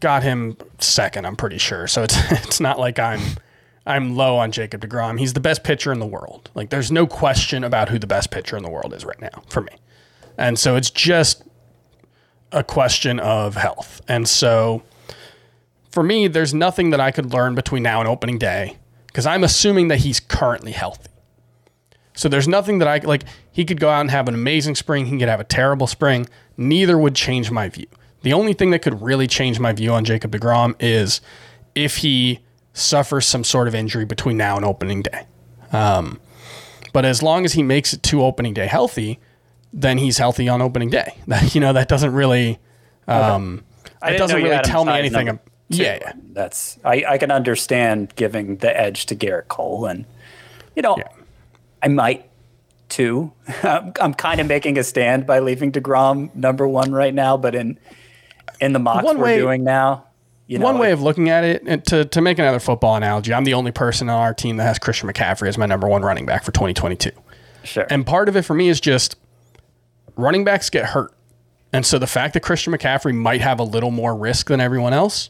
got 0.00 0.22
him 0.22 0.56
second, 0.78 1.26
I'm 1.26 1.36
pretty 1.36 1.58
sure. 1.58 1.86
So 1.86 2.02
it's 2.02 2.16
it's 2.30 2.60
not 2.60 2.78
like 2.78 2.98
I'm 2.98 3.20
I'm 3.86 4.16
low 4.16 4.36
on 4.36 4.52
Jacob 4.52 4.82
DeGrom. 4.82 5.18
He's 5.18 5.32
the 5.32 5.40
best 5.40 5.64
pitcher 5.64 5.92
in 5.92 5.98
the 5.98 6.06
world. 6.06 6.50
Like 6.54 6.70
there's 6.70 6.92
no 6.92 7.06
question 7.06 7.64
about 7.64 7.88
who 7.88 7.98
the 7.98 8.06
best 8.06 8.30
pitcher 8.30 8.56
in 8.56 8.62
the 8.62 8.70
world 8.70 8.92
is 8.92 9.04
right 9.04 9.20
now 9.20 9.42
for 9.48 9.62
me. 9.62 9.72
And 10.36 10.58
so 10.58 10.76
it's 10.76 10.90
just 10.90 11.42
a 12.52 12.62
question 12.62 13.18
of 13.18 13.56
health. 13.56 14.02
And 14.06 14.28
so 14.28 14.82
for 15.90 16.02
me, 16.02 16.28
there's 16.28 16.52
nothing 16.52 16.90
that 16.90 17.00
I 17.00 17.10
could 17.10 17.32
learn 17.32 17.54
between 17.54 17.82
now 17.82 18.00
and 18.00 18.08
opening 18.08 18.38
day 18.38 18.76
because 19.06 19.26
I'm 19.26 19.42
assuming 19.42 19.88
that 19.88 19.98
he's 19.98 20.20
currently 20.20 20.72
healthy. 20.72 21.10
So 22.14 22.28
there's 22.28 22.48
nothing 22.48 22.78
that 22.78 22.88
I 22.88 22.98
like. 22.98 23.24
He 23.50 23.64
could 23.64 23.80
go 23.80 23.88
out 23.88 24.02
and 24.02 24.10
have 24.10 24.28
an 24.28 24.34
amazing 24.34 24.74
spring. 24.74 25.06
He 25.06 25.18
could 25.18 25.28
have 25.28 25.40
a 25.40 25.44
terrible 25.44 25.86
spring. 25.86 26.28
Neither 26.56 26.98
would 26.98 27.14
change 27.14 27.50
my 27.50 27.68
view. 27.68 27.86
The 28.22 28.32
only 28.32 28.52
thing 28.52 28.70
that 28.70 28.80
could 28.80 29.00
really 29.00 29.26
change 29.26 29.60
my 29.60 29.72
view 29.72 29.92
on 29.92 30.04
Jacob 30.04 30.32
DeGrom 30.32 30.74
is 30.80 31.20
if 31.74 31.98
he 31.98 32.40
suffers 32.72 33.26
some 33.26 33.44
sort 33.44 33.68
of 33.68 33.74
injury 33.74 34.04
between 34.04 34.36
now 34.36 34.56
and 34.56 34.64
opening 34.64 35.02
day. 35.02 35.26
Um, 35.72 36.20
but 36.92 37.04
as 37.04 37.22
long 37.22 37.44
as 37.44 37.52
he 37.52 37.62
makes 37.62 37.92
it 37.92 38.02
to 38.04 38.22
opening 38.24 38.54
day 38.54 38.66
healthy, 38.66 39.18
then 39.72 39.98
he's 39.98 40.18
healthy 40.18 40.48
on 40.48 40.62
opening 40.62 40.90
day. 40.90 41.14
That 41.26 41.54
you 41.54 41.60
know 41.60 41.72
that 41.72 41.88
doesn't 41.88 42.12
really 42.12 42.58
um, 43.06 43.64
it 44.02 44.16
doesn't 44.16 44.42
really 44.42 44.62
tell 44.62 44.84
me 44.84 44.92
anything. 44.92 45.28
ab- 45.28 45.40
yeah, 45.68 45.98
yeah. 46.00 46.12
That's 46.32 46.78
I, 46.84 47.04
I 47.06 47.18
can 47.18 47.30
understand 47.30 48.14
giving 48.16 48.56
the 48.56 48.78
edge 48.78 49.06
to 49.06 49.16
Gerrit 49.16 49.48
Cole 49.48 49.86
and 49.86 50.06
you 50.74 50.82
know 50.82 50.96
Yeah. 50.96 51.08
I 51.82 51.88
might 51.88 52.28
too. 52.88 53.32
I'm, 53.62 53.92
I'm 54.00 54.14
kind 54.14 54.40
of 54.40 54.46
making 54.46 54.78
a 54.78 54.84
stand 54.84 55.26
by 55.26 55.40
leaving 55.40 55.70
DeGrom 55.72 56.34
number 56.34 56.66
one 56.66 56.92
right 56.92 57.12
now, 57.14 57.36
but 57.36 57.54
in 57.54 57.78
in 58.60 58.72
the 58.72 58.78
mocks 58.78 59.04
One 59.04 59.18
we're 59.18 59.24
way- 59.24 59.38
doing 59.38 59.64
now, 59.64 60.04
you 60.46 60.58
know, 60.58 60.64
One 60.64 60.78
way 60.78 60.92
of 60.92 61.02
looking 61.02 61.28
at 61.28 61.44
it, 61.44 61.62
and 61.66 61.84
to, 61.86 62.04
to 62.06 62.20
make 62.22 62.38
another 62.38 62.58
football 62.58 62.96
analogy, 62.96 63.34
I'm 63.34 63.44
the 63.44 63.52
only 63.54 63.70
person 63.70 64.08
on 64.08 64.18
our 64.18 64.32
team 64.32 64.56
that 64.56 64.64
has 64.64 64.78
Christian 64.78 65.08
McCaffrey 65.08 65.46
as 65.48 65.58
my 65.58 65.66
number 65.66 65.86
one 65.86 66.00
running 66.02 66.24
back 66.24 66.42
for 66.42 66.52
2022. 66.52 67.10
sure. 67.64 67.86
And 67.90 68.06
part 68.06 68.28
of 68.30 68.36
it 68.36 68.42
for 68.42 68.54
me 68.54 68.68
is 68.70 68.80
just 68.80 69.16
running 70.16 70.44
backs 70.44 70.70
get 70.70 70.86
hurt. 70.86 71.12
And 71.70 71.84
so 71.84 71.98
the 71.98 72.06
fact 72.06 72.32
that 72.32 72.40
Christian 72.40 72.72
McCaffrey 72.72 73.14
might 73.14 73.42
have 73.42 73.60
a 73.60 73.62
little 73.62 73.90
more 73.90 74.16
risk 74.16 74.46
than 74.48 74.58
everyone 74.58 74.94
else, 74.94 75.28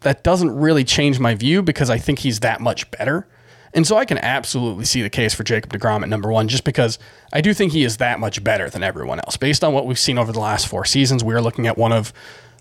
that 0.00 0.24
doesn't 0.24 0.50
really 0.54 0.82
change 0.82 1.20
my 1.20 1.34
view 1.36 1.62
because 1.62 1.88
I 1.88 1.98
think 1.98 2.18
he's 2.18 2.40
that 2.40 2.60
much 2.60 2.90
better. 2.90 3.28
And 3.74 3.86
so 3.86 3.96
I 3.96 4.04
can 4.04 4.18
absolutely 4.18 4.84
see 4.84 5.02
the 5.02 5.10
case 5.10 5.34
for 5.34 5.42
Jacob 5.42 5.72
DeGrom 5.72 6.02
at 6.02 6.08
number 6.08 6.30
one, 6.30 6.46
just 6.46 6.64
because 6.64 6.98
I 7.32 7.40
do 7.40 7.52
think 7.52 7.72
he 7.72 7.82
is 7.82 7.96
that 7.96 8.20
much 8.20 8.42
better 8.44 8.70
than 8.70 8.84
everyone 8.84 9.18
else. 9.18 9.36
Based 9.36 9.64
on 9.64 9.72
what 9.72 9.84
we've 9.84 9.98
seen 9.98 10.16
over 10.16 10.30
the 10.30 10.40
last 10.40 10.68
four 10.68 10.84
seasons, 10.84 11.24
we 11.24 11.34
are 11.34 11.42
looking 11.42 11.66
at 11.66 11.76
one 11.76 11.92
of 11.92 12.12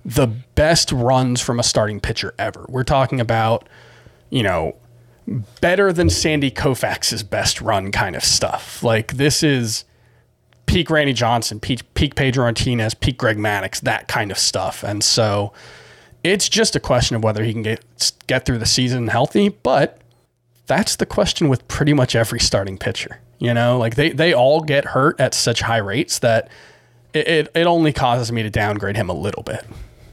the 0.04 0.28
best 0.28 0.92
runs 0.92 1.40
from 1.40 1.60
a 1.60 1.64
starting 1.64 2.00
pitcher 2.00 2.34
ever. 2.40 2.66
We're 2.68 2.84
talking 2.84 3.22
about, 3.22 3.70
you 4.32 4.42
know, 4.42 4.76
better 5.62 5.94
than 5.94 6.10
Sandy 6.10 6.52
Koufax's 6.52 7.24
best 7.24 7.62
run 7.62 7.92
kind 7.92 8.16
of 8.16 8.24
stuff. 8.24 8.84
Like 8.84 9.14
this 9.14 9.44
is 9.44 9.86
peak 10.66 10.90
Randy 10.90 11.14
Johnson, 11.14 11.60
peak, 11.60 11.82
peak 11.94 12.16
Pedro 12.16 12.46
Martinez, 12.46 12.94
peak 12.94 13.18
Greg 13.18 13.38
Maddux, 13.38 13.82
that 13.82 14.08
kind 14.08 14.32
of 14.32 14.38
stuff. 14.38 14.84
And 14.84 15.04
so 15.04 15.54
it's 16.24 16.50
just 16.50 16.76
a 16.76 16.80
question 16.80 17.16
of 17.16 17.24
whether 17.24 17.44
he 17.44 17.54
can 17.54 17.62
get 17.62 18.12
get 18.28 18.46
through 18.46 18.58
the 18.58 18.66
season 18.66 19.08
healthy. 19.08 19.50
But 19.50 20.00
that's 20.68 20.96
the 20.96 21.06
question 21.06 21.50
with 21.50 21.68
pretty 21.68 21.94
much 21.94 22.16
every 22.16 22.40
starting 22.40 22.78
pitcher. 22.78 23.20
You 23.40 23.54
know, 23.54 23.78
like 23.78 23.96
they 23.96 24.12
they 24.12 24.34
all 24.34 24.62
get 24.62 24.86
hurt 24.86 25.20
at 25.20 25.34
such 25.34 25.62
high 25.62 25.78
rates 25.78 26.20
that 26.20 26.50
it, 27.14 27.28
it, 27.28 27.52
it 27.54 27.68
only 27.68 27.92
causes 27.92 28.32
me 28.32 28.44
to 28.44 28.50
downgrade 28.50 28.96
him 28.96 29.10
a 29.10 29.14
little 29.14 29.44
bit. 29.44 29.66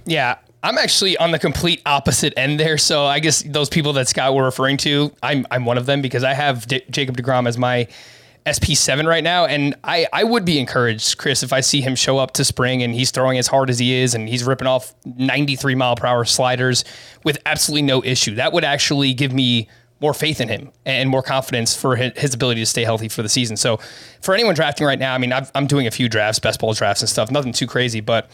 Yeah, 0.04 0.38
I'm 0.62 0.78
actually 0.78 1.16
on 1.16 1.30
the 1.30 1.38
complete 1.38 1.80
opposite 1.86 2.34
end 2.36 2.58
there. 2.58 2.76
So 2.76 3.06
I 3.06 3.20
guess 3.20 3.42
those 3.42 3.68
people 3.68 3.92
that 3.94 4.08
Scott 4.08 4.34
were 4.34 4.44
referring 4.44 4.76
to, 4.78 5.12
I'm 5.22 5.46
I'm 5.50 5.64
one 5.64 5.78
of 5.78 5.86
them 5.86 6.02
because 6.02 6.24
I 6.24 6.34
have 6.34 6.66
D- 6.66 6.82
Jacob 6.90 7.16
Degrom 7.16 7.46
as 7.46 7.56
my 7.56 7.86
SP7 8.46 9.06
right 9.06 9.22
now, 9.22 9.44
and 9.44 9.74
I 9.84 10.06
I 10.12 10.24
would 10.24 10.44
be 10.44 10.58
encouraged, 10.58 11.18
Chris, 11.18 11.42
if 11.42 11.52
I 11.52 11.60
see 11.60 11.80
him 11.80 11.94
show 11.94 12.18
up 12.18 12.32
to 12.32 12.44
spring 12.44 12.82
and 12.82 12.94
he's 12.94 13.10
throwing 13.10 13.38
as 13.38 13.46
hard 13.46 13.70
as 13.70 13.78
he 13.78 13.94
is 13.94 14.14
and 14.14 14.28
he's 14.28 14.44
ripping 14.44 14.66
off 14.66 14.94
93 15.04 15.74
mile 15.74 15.94
per 15.94 16.06
hour 16.06 16.24
sliders 16.24 16.84
with 17.22 17.38
absolutely 17.46 17.82
no 17.82 18.02
issue. 18.02 18.34
That 18.34 18.52
would 18.52 18.64
actually 18.64 19.14
give 19.14 19.32
me 19.32 19.68
more 20.00 20.14
faith 20.14 20.40
in 20.40 20.48
him 20.48 20.72
and 20.86 21.10
more 21.10 21.22
confidence 21.22 21.76
for 21.76 21.94
his 21.94 22.32
ability 22.32 22.60
to 22.60 22.66
stay 22.66 22.84
healthy 22.84 23.08
for 23.08 23.22
the 23.22 23.28
season. 23.28 23.56
So, 23.56 23.78
for 24.22 24.34
anyone 24.34 24.54
drafting 24.54 24.86
right 24.86 24.98
now, 24.98 25.14
I 25.14 25.18
mean, 25.18 25.32
i 25.32 25.46
am 25.54 25.66
doing 25.66 25.86
a 25.86 25.90
few 25.90 26.08
drafts, 26.08 26.38
best 26.38 26.60
ball 26.60 26.72
drafts 26.72 27.02
and 27.02 27.08
stuff, 27.08 27.30
nothing 27.30 27.52
too 27.52 27.66
crazy, 27.66 28.00
but 28.00 28.30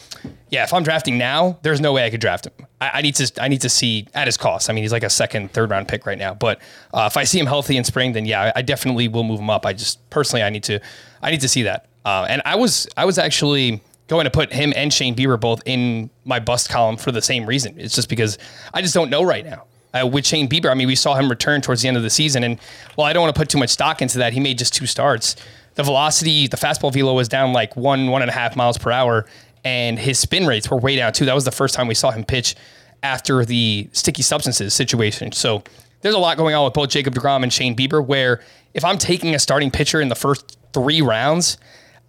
yeah, 0.51 0.65
if 0.65 0.73
I'm 0.73 0.85
drafting 0.85 1.19
now, 1.19 1.59
there's 1.63 1.81
no 1.81 1.93
way 1.93 2.07
I 2.07 2.11
could 2.11 2.21
draft 2.21 2.47
him. 2.47 2.53
I, 2.81 2.91
I 2.95 3.03
need 3.03 3.17
to, 3.17 3.43
I 3.43 3.49
need 3.49 3.61
to 3.63 3.69
see 3.69 4.07
at 4.15 4.27
his 4.27 4.37
cost. 4.37 4.71
I 4.71 4.73
mean, 4.73 4.85
he's 4.85 4.93
like 4.93 5.03
a 5.03 5.11
second, 5.11 5.53
third 5.53 5.71
round 5.71 5.89
pick 5.89 6.07
right 6.07 6.19
now, 6.19 6.35
but 6.35 6.61
uh, 6.95 7.09
if 7.11 7.17
I 7.17 7.25
see 7.25 7.39
him 7.39 7.47
healthy 7.47 7.77
in 7.77 7.85
spring, 7.85 8.13
then 8.13 8.27
yeah, 8.27 8.53
I 8.55 8.63
definitely 8.63 9.09
will 9.09 9.25
move 9.25 9.41
him 9.41 9.51
up. 9.51 9.67
I 9.67 9.73
just 9.73 10.09
personally, 10.11 10.43
I 10.43 10.51
need 10.51 10.65
to, 10.65 10.81
I 11.23 11.31
need 11.31 11.41
to 11.41 11.49
see 11.49 11.63
that. 11.63 11.89
Uh, 12.05 12.27
and 12.29 12.43
I 12.45 12.55
was, 12.55 12.87
I 12.97 13.05
was 13.05 13.19
actually 13.19 13.83
going 14.07 14.25
to 14.25 14.31
put 14.31 14.53
him 14.53 14.73
and 14.77 14.93
Shane 14.93 15.17
Bieber 15.17 15.41
both 15.41 15.63
in 15.67 16.11
my 16.25 16.39
bust 16.39 16.69
column 16.69 16.97
for 16.97 17.11
the 17.11 17.23
same 17.23 17.45
reason. 17.45 17.75
It's 17.77 17.95
just 17.95 18.09
because 18.09 18.39
I 18.73 18.83
just 18.83 18.95
don't 18.95 19.11
know 19.11 19.25
right 19.25 19.45
now 19.45 19.65
uh, 20.01 20.07
with 20.07 20.27
Shane 20.27 20.49
Bieber. 20.49 20.71
I 20.71 20.75
mean, 20.75 20.87
we 20.87 20.95
saw 20.95 21.15
him 21.15 21.29
return 21.29 21.61
towards 21.61 21.83
the 21.83 21.89
end 21.89 21.97
of 21.97 22.03
the 22.03 22.11
season, 22.11 22.45
and 22.45 22.59
while 22.95 23.07
I 23.07 23.13
don't 23.13 23.23
want 23.23 23.35
to 23.35 23.39
put 23.39 23.49
too 23.49 23.59
much 23.59 23.71
stock 23.71 24.03
into 24.03 24.19
that, 24.19 24.33
he 24.33 24.41
made 24.41 24.59
just 24.59 24.75
two 24.75 24.87
starts. 24.87 25.37
The 25.75 25.83
velocity, 25.83 26.47
the 26.47 26.57
fastball 26.57 26.93
velo 26.93 27.15
was 27.15 27.29
down 27.29 27.53
like 27.53 27.77
one, 27.77 28.09
one 28.09 28.23
and 28.23 28.31
a 28.31 28.35
half 28.35 28.57
miles 28.57 28.79
per 28.79 28.91
hour, 28.91 29.27
and 29.65 29.99
his 29.99 30.19
spin 30.19 30.47
rates 30.47 30.71
were 30.71 30.79
way 30.79 30.97
down 30.97 31.13
too. 31.13 31.25
That 31.25 31.35
was 31.35 31.45
the 31.45 31.51
first 31.51 31.75
time 31.75 31.87
we 31.87 31.95
saw 31.95 32.11
him 32.11 32.25
pitch 32.25 32.55
after 33.03 33.45
the 33.45 33.89
sticky 33.93 34.23
substances 34.23 34.75
situation. 34.75 35.33
So 35.33 35.63
there's 36.01 36.15
a 36.15 36.19
lot 36.19 36.37
going 36.37 36.55
on 36.55 36.65
with 36.65 36.75
both 36.75 36.89
Jacob 36.89 37.15
DeGrom 37.15 37.43
and 37.43 37.53
Shane 37.53 37.77
Bieber, 37.77 38.05
where 38.05 38.41
if 38.75 38.85
I'm 38.85 38.99
taking 38.99 39.35
a 39.35 39.39
starting 39.39 39.71
pitcher 39.71 40.01
in 40.01 40.09
the 40.09 40.15
first 40.15 40.59
three 40.73 41.03
rounds, 41.03 41.59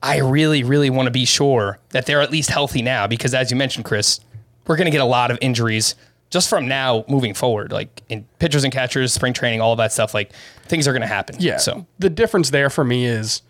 I 0.03 0.19
really, 0.19 0.63
really 0.63 0.89
want 0.89 1.07
to 1.07 1.11
be 1.11 1.25
sure 1.25 1.79
that 1.89 2.05
they're 2.05 2.21
at 2.21 2.31
least 2.31 2.49
healthy 2.49 2.81
now 2.81 3.07
because, 3.07 3.33
as 3.33 3.49
you 3.49 3.57
mentioned, 3.57 3.85
Chris, 3.85 4.19
we're 4.67 4.75
going 4.75 4.85
to 4.85 4.91
get 4.91 5.01
a 5.01 5.05
lot 5.05 5.31
of 5.31 5.37
injuries 5.41 5.95
just 6.29 6.49
from 6.49 6.67
now 6.67 7.05
moving 7.07 7.33
forward, 7.33 7.71
like 7.71 8.03
in 8.09 8.25
pitchers 8.39 8.63
and 8.63 8.73
catchers, 8.73 9.13
spring 9.13 9.33
training, 9.33 9.61
all 9.61 9.71
of 9.71 9.77
that 9.77 9.91
stuff, 9.91 10.13
like 10.13 10.31
things 10.65 10.87
are 10.87 10.91
going 10.91 11.01
to 11.01 11.07
happen. 11.07 11.37
Yeah. 11.39 11.57
So 11.57 11.85
the 11.99 12.09
difference 12.09 12.49
there 12.49 12.69
for 12.69 12.83
me 12.83 13.05
is 13.05 13.41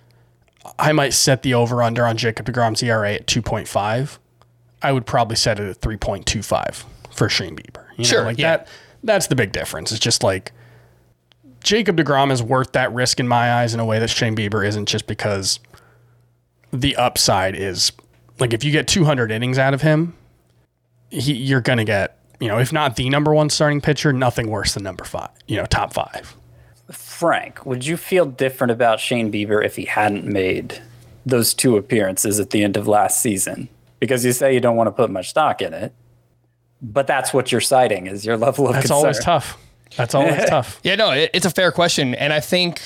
I 0.77 0.91
might 0.91 1.13
set 1.13 1.43
the 1.43 1.53
over 1.53 1.81
under 1.81 2.05
on 2.05 2.17
Jacob 2.17 2.45
DeGrom's 2.45 2.83
ERA 2.83 3.15
at 3.15 3.27
2.5. 3.27 4.17
I 4.81 4.91
would 4.91 5.05
probably 5.05 5.35
set 5.35 5.59
it 5.59 5.69
at 5.69 5.81
3.25 5.81 6.83
for 7.11 7.29
Shane 7.29 7.55
Bieber. 7.55 7.85
You 7.97 8.05
sure. 8.05 8.23
Like 8.23 8.37
yeah. 8.37 8.57
that, 8.57 8.67
that's 9.03 9.27
the 9.27 9.35
big 9.35 9.51
difference. 9.51 9.91
It's 9.91 9.99
just 9.99 10.23
like 10.23 10.51
Jacob 11.63 11.97
DeGrom 11.97 12.31
is 12.31 12.43
worth 12.43 12.73
that 12.73 12.93
risk 12.93 13.19
in 13.19 13.27
my 13.27 13.53
eyes 13.53 13.73
in 13.73 13.79
a 13.79 13.85
way 13.85 13.97
that 13.99 14.09
Shane 14.09 14.35
Bieber 14.35 14.65
isn't 14.65 14.87
just 14.87 15.07
because 15.07 15.59
the 16.71 16.95
upside 16.95 17.55
is 17.55 17.91
like 18.39 18.53
if 18.53 18.63
you 18.63 18.71
get 18.71 18.87
200 18.87 19.31
innings 19.31 19.57
out 19.57 19.73
of 19.73 19.81
him, 19.81 20.15
he, 21.09 21.33
you're 21.33 21.61
going 21.61 21.77
to 21.77 21.83
get 21.83 22.16
you 22.39 22.47
know, 22.47 22.59
if 22.59 22.71
not 22.71 22.95
the 22.95 23.09
number 23.09 23.33
one 23.33 23.49
starting 23.49 23.81
pitcher, 23.81 24.13
nothing 24.13 24.49
worse 24.49 24.73
than 24.73 24.83
number 24.83 25.03
five, 25.03 25.29
you 25.47 25.57
know, 25.57 25.65
top 25.65 25.93
five. 25.93 26.35
Frank, 26.91 27.65
would 27.65 27.85
you 27.85 27.97
feel 27.97 28.25
different 28.25 28.71
about 28.71 28.99
Shane 28.99 29.31
Bieber 29.31 29.63
if 29.63 29.75
he 29.75 29.85
hadn't 29.85 30.25
made 30.25 30.81
those 31.25 31.53
two 31.53 31.75
appearances 31.75 32.39
at 32.39 32.51
the 32.51 32.63
end 32.63 32.77
of 32.77 32.87
last 32.87 33.21
season? 33.21 33.67
Because 33.99 34.23
you 34.23 34.31
say 34.31 34.53
you 34.53 34.59
don't 34.59 34.75
want 34.75 34.87
to 34.87 34.91
put 34.91 35.09
much 35.09 35.29
stock 35.29 35.61
in 35.61 35.73
it, 35.73 35.91
but 36.81 37.07
that's 37.07 37.33
what 37.33 37.51
you're 37.51 37.59
citing 37.61 38.07
is 38.07 38.25
your 38.25 38.37
level 38.37 38.67
of 38.67 38.73
That's 38.73 38.87
concern. 38.87 38.97
always 38.97 39.19
tough. 39.19 39.57
That's 39.95 40.13
always 40.13 40.45
tough. 40.49 40.79
Yeah, 40.83 40.95
no, 40.95 41.11
it, 41.11 41.31
it's 41.33 41.45
a 41.45 41.49
fair 41.49 41.71
question, 41.71 42.13
and 42.15 42.31
I 42.31 42.39
think 42.39 42.81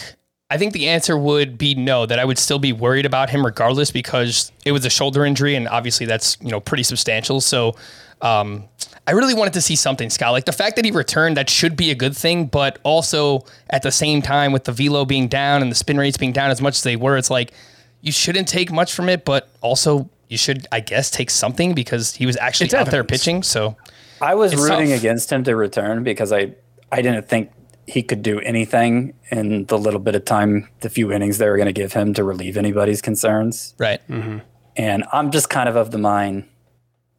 I 0.51 0.57
think 0.57 0.73
the 0.73 0.89
answer 0.89 1.17
would 1.17 1.57
be 1.57 1.75
no. 1.75 2.05
That 2.05 2.19
I 2.19 2.25
would 2.25 2.37
still 2.37 2.59
be 2.59 2.73
worried 2.73 3.05
about 3.05 3.29
him 3.29 3.45
regardless 3.45 3.89
because 3.89 4.51
it 4.65 4.73
was 4.73 4.83
a 4.85 4.89
shoulder 4.89 5.23
injury, 5.23 5.55
and 5.55 5.65
obviously 5.69 6.05
that's 6.05 6.37
you 6.41 6.51
know 6.51 6.59
pretty 6.59 6.83
substantial. 6.83 7.39
So 7.39 7.77
um, 8.21 8.65
I 9.07 9.11
really 9.11 9.33
wanted 9.33 9.53
to 9.53 9.61
see 9.61 9.77
something, 9.77 10.09
Scott. 10.09 10.33
Like 10.33 10.43
the 10.43 10.51
fact 10.51 10.75
that 10.75 10.83
he 10.83 10.91
returned, 10.91 11.37
that 11.37 11.49
should 11.49 11.77
be 11.77 11.89
a 11.89 11.95
good 11.95 12.15
thing, 12.15 12.47
but 12.47 12.79
also 12.83 13.45
at 13.69 13.81
the 13.81 13.93
same 13.93 14.21
time, 14.21 14.51
with 14.51 14.65
the 14.65 14.73
velo 14.73 15.05
being 15.05 15.29
down 15.29 15.61
and 15.61 15.71
the 15.71 15.75
spin 15.75 15.97
rates 15.97 16.17
being 16.17 16.33
down 16.33 16.51
as 16.51 16.61
much 16.61 16.75
as 16.75 16.83
they 16.83 16.97
were, 16.97 17.15
it's 17.15 17.29
like 17.29 17.53
you 18.01 18.11
shouldn't 18.11 18.49
take 18.49 18.73
much 18.73 18.93
from 18.93 19.07
it, 19.07 19.23
but 19.23 19.49
also 19.61 20.09
you 20.27 20.37
should, 20.37 20.67
I 20.69 20.81
guess, 20.81 21.09
take 21.09 21.29
something 21.29 21.73
because 21.73 22.13
he 22.15 22.25
was 22.25 22.35
actually 22.35 22.65
It's 22.65 22.73
out 22.73 22.91
there 22.91 23.05
pitching. 23.05 23.41
So 23.41 23.77
I 24.19 24.35
was 24.35 24.53
rooting 24.53 24.89
tough. 24.89 24.99
against 24.99 25.31
him 25.31 25.45
to 25.45 25.55
return 25.55 26.03
because 26.03 26.33
I 26.33 26.55
I 26.91 27.01
didn't 27.01 27.29
think 27.29 27.51
he 27.91 28.01
could 28.03 28.21
do 28.21 28.39
anything 28.39 29.13
in 29.31 29.65
the 29.65 29.77
little 29.77 29.99
bit 29.99 30.15
of 30.15 30.23
time, 30.25 30.67
the 30.79 30.89
few 30.89 31.11
innings 31.11 31.37
they 31.37 31.49
were 31.49 31.57
going 31.57 31.65
to 31.67 31.73
give 31.73 31.93
him 31.93 32.13
to 32.13 32.23
relieve 32.23 32.55
anybody's 32.57 33.01
concerns. 33.01 33.75
right, 33.77 33.99
mm-hmm. 34.07 34.39
And 34.77 35.03
I'm 35.11 35.31
just 35.31 35.49
kind 35.49 35.67
of 35.67 35.75
of 35.75 35.91
the 35.91 35.97
mind, 35.97 36.45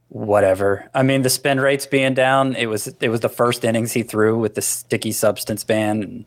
whatever. 0.08 0.88
I 0.94 1.02
mean, 1.02 1.22
the 1.22 1.30
spin 1.30 1.60
rates 1.60 1.86
being 1.86 2.14
down, 2.14 2.54
it 2.56 2.66
was 2.66 2.88
it 3.00 3.08
was 3.08 3.20
the 3.20 3.28
first 3.28 3.64
innings 3.64 3.92
he 3.92 4.02
threw 4.02 4.38
with 4.38 4.54
the 4.54 4.62
sticky 4.62 5.12
substance 5.12 5.64
ban, 5.64 6.02
and 6.02 6.24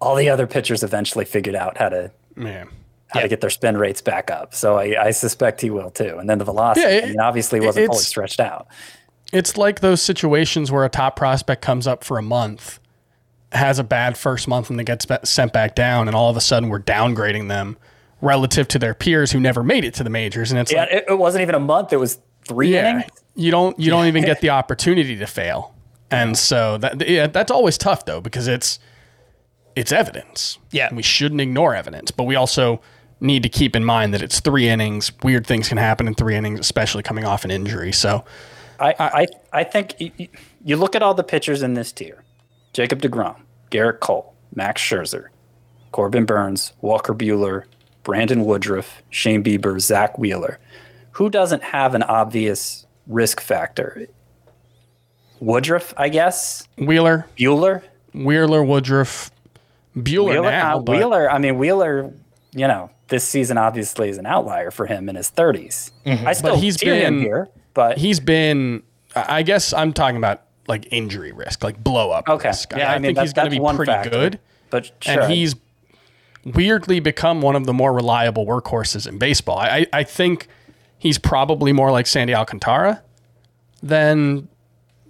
all 0.00 0.14
the 0.16 0.30
other 0.30 0.46
pitchers 0.46 0.82
eventually 0.82 1.24
figured 1.24 1.54
out 1.54 1.76
how 1.76 1.88
to 1.90 2.10
Yeah. 2.36 2.64
how 3.08 3.20
Yeah. 3.20 3.22
to 3.22 3.28
get 3.28 3.40
their 3.42 3.50
spin 3.50 3.76
rates 3.76 4.00
back 4.00 4.30
up. 4.30 4.54
So 4.54 4.78
I, 4.78 5.06
I 5.06 5.10
suspect 5.10 5.60
he 5.60 5.68
will 5.70 5.90
too. 5.90 6.16
And 6.18 6.28
then 6.30 6.38
the 6.38 6.44
velocity, 6.44 6.86
Yeah, 6.86 6.92
it- 6.98 7.04
I 7.04 7.08
mean, 7.08 7.20
obviously 7.20 7.60
wasn't 7.60 7.86
fully 7.88 7.98
stretched 7.98 8.40
out. 8.40 8.66
It's 9.32 9.56
like 9.56 9.80
those 9.80 10.00
situations 10.02 10.72
where 10.72 10.84
a 10.84 10.88
top 10.88 11.14
prospect 11.16 11.62
comes 11.62 11.86
up 11.86 12.02
for 12.02 12.18
a 12.18 12.22
month, 12.22 12.79
has 13.52 13.78
a 13.78 13.84
bad 13.84 14.16
first 14.16 14.46
month, 14.48 14.70
and 14.70 14.78
then 14.78 14.84
gets 14.84 15.06
sent 15.28 15.52
back 15.52 15.74
down, 15.74 16.06
and 16.08 16.14
all 16.16 16.30
of 16.30 16.36
a 16.36 16.40
sudden 16.40 16.68
we're 16.68 16.80
downgrading 16.80 17.48
them 17.48 17.76
relative 18.20 18.68
to 18.68 18.78
their 18.78 18.94
peers 18.94 19.32
who 19.32 19.40
never 19.40 19.62
made 19.62 19.84
it 19.84 19.94
to 19.94 20.04
the 20.04 20.10
majors. 20.10 20.50
And 20.50 20.60
it's 20.60 20.72
Yeah, 20.72 20.80
like, 20.80 20.90
it, 20.90 21.04
it 21.08 21.18
wasn't 21.18 21.42
even 21.42 21.54
a 21.54 21.60
month; 21.60 21.92
it 21.92 21.96
was 21.98 22.18
three 22.46 22.72
yeah, 22.72 22.90
innings. 22.90 23.10
you 23.34 23.50
don't 23.50 23.78
you 23.78 23.90
don't 23.90 24.06
even 24.06 24.24
get 24.24 24.40
the 24.42 24.50
opportunity 24.50 25.16
to 25.16 25.26
fail, 25.26 25.74
and 26.10 26.36
so 26.36 26.78
that 26.78 27.08
yeah, 27.08 27.26
that's 27.26 27.50
always 27.50 27.76
tough 27.78 28.04
though 28.04 28.20
because 28.20 28.46
it's 28.48 28.78
it's 29.76 29.92
evidence. 29.92 30.58
Yeah. 30.70 30.88
And 30.88 30.96
we 30.96 31.02
shouldn't 31.02 31.40
ignore 31.40 31.74
evidence, 31.74 32.10
but 32.10 32.24
we 32.24 32.34
also 32.36 32.80
need 33.20 33.42
to 33.42 33.48
keep 33.48 33.76
in 33.76 33.84
mind 33.84 34.14
that 34.14 34.22
it's 34.22 34.40
three 34.40 34.68
innings. 34.68 35.12
Weird 35.22 35.46
things 35.46 35.68
can 35.68 35.78
happen 35.78 36.06
in 36.08 36.14
three 36.14 36.36
innings, 36.36 36.60
especially 36.60 37.02
coming 37.02 37.24
off 37.24 37.44
an 37.44 37.50
injury. 37.50 37.92
So 37.92 38.24
I, 38.78 38.94
I, 38.98 39.26
I 39.52 39.64
think 39.64 39.94
you 40.64 40.76
look 40.76 40.94
at 40.94 41.02
all 41.02 41.14
the 41.14 41.22
pitchers 41.22 41.62
in 41.62 41.74
this 41.74 41.92
tier 41.92 42.19
Jacob 42.72 43.00
DeGrom, 43.02 43.36
Gerrit 43.70 44.00
Cole, 44.00 44.34
Max 44.54 44.80
Scherzer, 44.82 45.26
Corbin 45.92 46.24
Burnes, 46.24 46.72
Walker 46.80 47.14
Buehler, 47.14 47.64
Brandon 48.02 48.44
Woodruff, 48.44 49.02
Shane 49.10 49.42
Bieber, 49.44 49.80
Zack 49.80 50.18
Wheeler. 50.18 50.58
Who 51.12 51.28
doesn't 51.30 51.62
have 51.62 51.94
an 51.94 52.02
obvious 52.02 52.86
risk 53.06 53.40
factor? 53.40 54.06
Woodruff, 55.40 55.94
I 55.96 56.08
guess. 56.08 56.66
Wheeler, 56.76 57.26
Buehler. 57.36 57.82
Wheeler, 58.12 58.62
Woodruff, 58.62 59.30
Buehler 59.96 60.30
Wheeler, 60.30 60.50
now. 60.50 60.78
uh, 60.78 60.80
Wheeler. 60.82 61.30
I 61.30 61.38
mean, 61.38 61.58
Wheeler. 61.58 62.12
You 62.52 62.66
know, 62.66 62.90
this 63.08 63.22
season 63.26 63.56
obviously 63.58 64.08
is 64.08 64.18
an 64.18 64.26
outlier 64.26 64.70
for 64.72 64.84
him 64.86 65.08
in 65.08 65.14
his 65.14 65.30
30s. 65.30 65.92
I 66.04 66.32
still 66.32 66.54
But 66.54 66.58
he's 66.58 66.76
been- 66.76 67.20
here, 67.20 67.48
but 67.74 67.98
he's 67.98 68.18
been. 68.20 68.82
I 69.14 69.42
guess 69.42 69.72
I'm 69.72 69.92
talking 69.92 70.16
about 70.16 70.42
like 70.70 70.88
injury 70.90 71.32
risk, 71.32 71.62
like 71.62 71.82
blow 71.82 72.10
up 72.10 72.28
okay. 72.28 72.48
risk. 72.48 72.72
Yeah, 72.74 72.90
I, 72.90 72.98
mean 72.98 73.14
think 73.14 73.18
he's 73.18 73.34
going 73.34 73.50
to 73.50 73.60
be 73.60 73.76
pretty 73.76 73.92
factor. 73.92 74.08
good. 74.08 74.40
But 74.70 74.92
sure. 75.00 75.20
and 75.22 75.32
he's 75.32 75.56
weirdly 76.44 77.00
become 77.00 77.42
one 77.42 77.56
of 77.56 77.66
the 77.66 77.74
more 77.74 77.92
reliable 77.92 78.46
workhorses 78.46 79.06
in 79.06 79.18
baseball. 79.18 79.58
I, 79.58 79.68
I 79.68 79.86
I 79.92 80.02
think 80.04 80.48
he's 80.98 81.18
probably 81.18 81.72
more 81.72 81.90
like 81.90 82.06
Sandy 82.06 82.34
Alcantara 82.34 83.02
than 83.82 84.48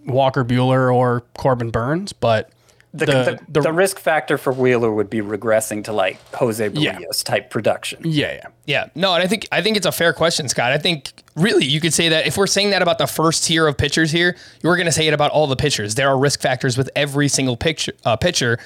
Walker 0.07 0.45
Buehler 0.45 0.93
or 0.93 1.21
Corbin 1.37 1.71
Burnes, 1.71 2.12
but 2.12 2.50
the, 2.92 3.06
the- 3.06 3.38
the, 3.49 3.61
the- 3.62 3.73
risk 3.73 3.99
factor 3.99 4.37
for 4.37 4.52
Wheeler 4.52 4.92
would 4.92 5.09
be 5.11 5.18
regressing 5.20 5.85
to 5.85 5.92
like 5.92 6.18
Jose 6.35 6.68
Yeah. 6.75 6.99
Type 7.25 7.50
production. 7.50 8.00
yeah, 8.04 8.32
yeah. 8.35 8.47
Yeah, 8.66 8.88
no, 8.94 9.14
and 9.14 9.23
I 9.23 9.26
think 9.26 9.49
I 9.50 9.62
think 9.62 9.76
it's 9.76 9.87
a 9.87 9.92
fair 9.92 10.12
question, 10.12 10.49
Scott. 10.49 10.70
I 10.73 10.78
think 10.78 11.12
really 11.37 11.64
you 11.64 11.80
could 11.80 11.92
say 11.94 12.09
that 12.11 12.26
if 12.26 12.37
we're 12.37 12.47
saying 12.47 12.70
that 12.70 12.82
about 12.82 12.99
the 12.99 13.06
first 13.06 13.44
tier 13.44 13.66
of 13.66 13.76
pitchers 13.76 14.11
here, 14.12 14.37
you're 14.62 14.76
going 14.76 14.87
to 14.87 14.92
say 14.92 15.06
it 15.09 15.14
about 15.14 15.30
all 15.32 15.47
the 15.49 15.56
pitchers. 15.56 15.94
There 15.97 16.09
are 16.09 16.16
risk 16.18 16.40
factors 16.40 16.76
with 16.78 16.88
every 16.94 17.26
single 17.28 17.56
picture, 17.56 17.92
uh, 18.04 18.16
pitcher, 18.16 18.59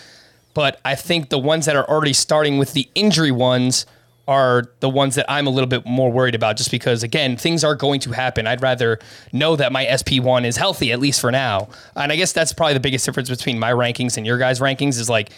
but 0.52 0.78
I 0.84 0.94
think 0.94 1.30
the 1.30 1.38
ones 1.38 1.64
that 1.66 1.74
are 1.76 1.88
already 1.88 2.12
starting 2.12 2.58
with 2.58 2.74
the 2.74 2.88
injury 2.94 3.30
ones 3.32 3.86
are 4.26 4.64
the 4.80 4.88
ones 4.88 5.14
that 5.16 5.30
I'm 5.30 5.46
a 5.46 5.50
little 5.50 5.68
bit 5.68 5.84
more 5.86 6.10
worried 6.10 6.34
about 6.34 6.56
just 6.56 6.70
because, 6.70 7.02
again, 7.02 7.36
things 7.36 7.62
are 7.64 7.74
going 7.74 8.00
to 8.00 8.12
happen. 8.12 8.46
I'd 8.46 8.62
rather 8.62 8.98
know 9.32 9.56
that 9.56 9.72
my 9.72 9.84
SP1 9.84 10.44
is 10.46 10.56
healthy, 10.56 10.92
at 10.92 10.98
least 11.00 11.20
for 11.20 11.30
now. 11.30 11.68
And 11.94 12.10
I 12.10 12.16
guess 12.16 12.32
that's 12.32 12.52
probably 12.52 12.74
the 12.74 12.80
biggest 12.80 13.04
difference 13.04 13.28
between 13.28 13.58
my 13.58 13.72
rankings 13.72 14.16
and 14.16 14.26
your 14.26 14.38
guys' 14.38 14.60
rankings 14.60 14.98
is 14.98 15.10
like, 15.10 15.30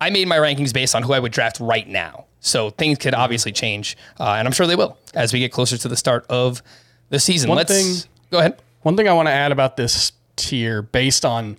I 0.00 0.10
made 0.10 0.28
my 0.28 0.36
rankings 0.36 0.74
based 0.74 0.94
on 0.94 1.02
who 1.02 1.12
I 1.12 1.18
would 1.18 1.32
draft 1.32 1.58
right 1.60 1.88
now. 1.88 2.26
So 2.40 2.68
things 2.70 2.98
could 2.98 3.14
obviously 3.14 3.52
change, 3.52 3.96
uh, 4.20 4.32
and 4.32 4.46
I'm 4.46 4.52
sure 4.52 4.66
they 4.66 4.76
will 4.76 4.98
as 5.14 5.32
we 5.32 5.38
get 5.38 5.50
closer 5.50 5.78
to 5.78 5.88
the 5.88 5.96
start 5.96 6.26
of 6.28 6.62
the 7.08 7.18
season. 7.18 7.48
One 7.48 7.56
Let's 7.56 7.72
thing- 7.72 8.10
go 8.30 8.38
ahead. 8.38 8.60
One 8.82 8.98
thing 8.98 9.08
I 9.08 9.14
want 9.14 9.28
to 9.28 9.32
add 9.32 9.50
about 9.50 9.78
this 9.78 10.12
tier, 10.36 10.82
based 10.82 11.24
on 11.24 11.56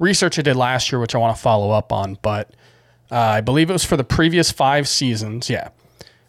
research 0.00 0.36
I 0.38 0.42
did 0.42 0.56
last 0.56 0.90
year, 0.90 0.98
which 1.00 1.14
I 1.14 1.18
want 1.18 1.36
to 1.36 1.40
follow 1.40 1.70
up 1.70 1.92
on, 1.92 2.18
but 2.20 2.50
uh, 3.12 3.16
I 3.16 3.40
believe 3.42 3.70
it 3.70 3.74
was 3.74 3.84
for 3.84 3.96
the 3.96 4.02
previous 4.02 4.50
five 4.50 4.88
seasons. 4.88 5.48
Yeah, 5.48 5.68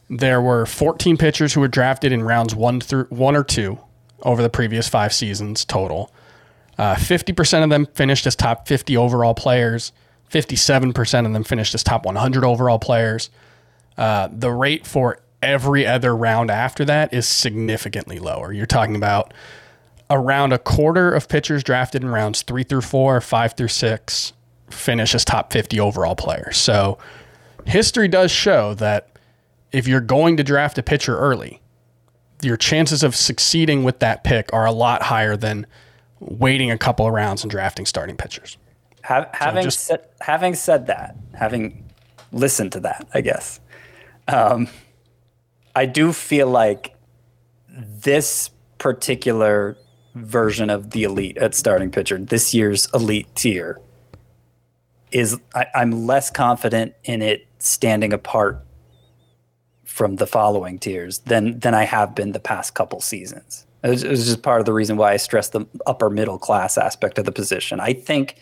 there 0.09 0.41
were 0.41 0.65
14 0.65 1.17
pitchers 1.17 1.53
who 1.53 1.61
were 1.61 1.67
drafted 1.67 2.11
in 2.11 2.23
rounds 2.23 2.55
one 2.55 2.79
through 2.79 3.05
one 3.05 3.35
or 3.35 3.43
two 3.43 3.79
over 4.21 4.41
the 4.41 4.49
previous 4.49 4.87
five 4.87 5.13
seasons 5.13 5.65
total. 5.65 6.13
Uh, 6.77 6.95
50% 6.95 7.63
of 7.63 7.69
them 7.69 7.85
finished 7.87 8.27
as 8.27 8.35
top 8.35 8.67
50 8.67 8.97
overall 8.97 9.33
players. 9.33 9.91
57% 10.31 11.25
of 11.25 11.33
them 11.33 11.43
finished 11.43 11.73
as 11.73 11.83
top 11.83 12.05
100 12.05 12.43
overall 12.43 12.79
players. 12.79 13.29
Uh, 13.97 14.27
the 14.31 14.51
rate 14.51 14.85
for 14.85 15.19
every 15.41 15.85
other 15.85 16.15
round 16.15 16.51
after 16.51 16.83
that 16.85 17.13
is 17.13 17.25
significantly 17.25 18.19
lower. 18.19 18.51
You're 18.51 18.65
talking 18.65 18.95
about 18.95 19.33
around 20.09 20.53
a 20.53 20.59
quarter 20.59 21.11
of 21.11 21.29
pitchers 21.29 21.63
drafted 21.63 22.03
in 22.03 22.09
rounds 22.09 22.41
three 22.41 22.63
through 22.63 22.81
four, 22.81 23.19
five 23.21 23.53
through 23.53 23.69
six 23.69 24.33
finish 24.69 25.15
as 25.15 25.23
top 25.23 25.53
50 25.53 25.79
overall 25.79 26.15
players. 26.15 26.57
So 26.57 26.97
history 27.65 28.07
does 28.07 28.31
show 28.31 28.73
that 28.75 29.14
if 29.75 29.89
you're 29.89 29.99
going 29.99 30.37
to 30.37 30.43
draft 30.43 30.77
a 30.77 30.83
pitcher 30.83 31.17
early, 31.17 31.61
your 32.41 32.55
chances 32.55 33.03
of 33.03 33.13
succeeding 33.13 33.83
with 33.83 33.99
that 33.99 34.23
pick 34.23 34.49
are 34.53 34.65
a 34.65 34.71
lot 34.71 35.03
higher 35.03 35.35
than 35.35 35.67
waiting 36.21 36.71
a 36.71 36.77
couple 36.77 37.05
of 37.05 37.11
rounds 37.11 37.43
and 37.43 37.51
drafting 37.51 37.85
starting 37.85 38.15
pitchers. 38.15 38.57
Ha- 39.03 39.27
having 39.33 39.63
just- 39.63 39.81
said, 39.81 40.07
having 40.21 40.55
said 40.55 40.87
that, 40.87 41.17
having 41.33 41.83
listened 42.31 42.71
to 42.71 42.79
that, 42.79 43.05
I 43.13 43.19
guess, 43.19 43.59
um, 44.29 44.69
I 45.75 45.85
do 45.85 46.13
feel 46.13 46.47
like 46.47 46.95
this 47.69 48.51
particular 48.77 49.75
version 50.13 50.69
of 50.69 50.91
the 50.91 51.03
elite 51.03 51.37
at 51.37 51.53
starting 51.53 51.91
pitcher, 51.91 52.17
this 52.17 52.53
year's 52.53 52.87
elite 52.93 53.27
tier, 53.35 53.81
is 55.11 55.37
I, 55.53 55.67
I'm 55.75 56.07
less 56.07 56.31
confident 56.31 56.93
in 57.03 57.21
it 57.21 57.45
standing 57.59 58.13
apart 58.13 58.64
from 59.95 60.17
the 60.17 60.27
following 60.27 60.77
tiers 60.77 61.19
than 61.19 61.57
than 61.57 61.73
I 61.73 61.85
have 61.85 62.13
been 62.13 62.33
the 62.33 62.39
past 62.41 62.73
couple 62.73 62.99
seasons. 62.99 63.65
It 63.81 63.89
was, 63.91 64.03
it 64.03 64.09
was 64.09 64.25
just 64.25 64.41
part 64.41 64.59
of 64.59 64.65
the 64.65 64.73
reason 64.73 64.97
why 64.97 65.13
I 65.13 65.15
stressed 65.15 65.53
the 65.53 65.65
upper 65.85 66.09
middle 66.09 66.37
class 66.37 66.77
aspect 66.77 67.17
of 67.17 67.23
the 67.23 67.31
position. 67.31 67.79
I 67.79 67.93
think 67.93 68.35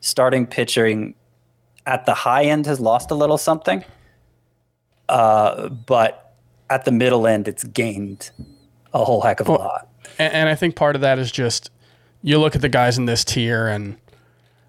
starting 0.00 0.44
pitching 0.44 1.14
at 1.86 2.04
the 2.04 2.14
high 2.14 2.46
end 2.46 2.66
has 2.66 2.80
lost 2.80 3.12
a 3.12 3.14
little 3.14 3.38
something, 3.38 3.84
uh, 5.08 5.68
but 5.68 6.34
at 6.68 6.84
the 6.84 6.90
middle 6.90 7.28
end, 7.28 7.46
it's 7.46 7.62
gained 7.62 8.32
a 8.92 9.04
whole 9.04 9.20
heck 9.20 9.38
of 9.38 9.46
a 9.46 9.52
lot. 9.52 9.88
And, 10.18 10.32
and 10.34 10.48
I 10.48 10.56
think 10.56 10.74
part 10.74 10.96
of 10.96 11.02
that 11.02 11.20
is 11.20 11.30
just 11.30 11.70
you 12.22 12.40
look 12.40 12.56
at 12.56 12.60
the 12.60 12.68
guys 12.68 12.98
in 12.98 13.04
this 13.04 13.24
tier, 13.24 13.68
and 13.68 13.98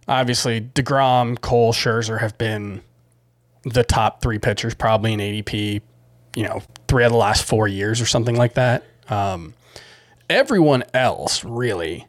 obviously 0.08 0.62
Degrom, 0.62 1.42
Cole, 1.42 1.74
Scherzer 1.74 2.20
have 2.20 2.38
been 2.38 2.84
the 3.64 3.84
top 3.84 4.22
three 4.22 4.38
pitchers 4.38 4.76
probably 4.76 5.14
in 5.14 5.20
ADP. 5.20 5.82
You 6.36 6.44
know, 6.44 6.62
three 6.88 7.04
of 7.04 7.12
the 7.12 7.18
last 7.18 7.44
four 7.44 7.68
years 7.68 8.02
or 8.02 8.06
something 8.06 8.36
like 8.36 8.54
that. 8.54 8.84
Um, 9.10 9.54
everyone 10.30 10.84
else 10.94 11.44
really 11.44 12.08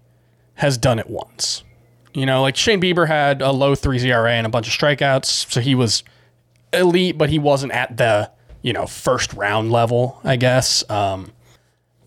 has 0.55 0.77
done 0.77 0.99
it 0.99 1.09
once. 1.09 1.65
You 2.13 2.27
know, 2.27 2.43
like 2.43 2.57
Shane 2.57 2.81
Bieber 2.81 3.07
had 3.07 3.41
a 3.41 3.53
low 3.53 3.75
three 3.75 4.01
ERA 4.01 4.33
and 4.33 4.47
a 4.47 4.51
bunch 4.51 4.67
of 4.67 4.75
strikeouts, 4.75 5.51
so 5.51 5.61
he 5.61 5.75
was 5.75 6.03
elite, 6.73 7.17
but 7.17 7.31
he 7.31 7.39
wasn't 7.39 7.73
at 7.73 7.97
the 7.97 8.31
you 8.63 8.73
know 8.73 8.87
first 8.87 9.33
round 9.33 9.71
level, 9.71 10.21
I 10.25 10.37
guess. 10.37 10.89
Um, 10.91 11.33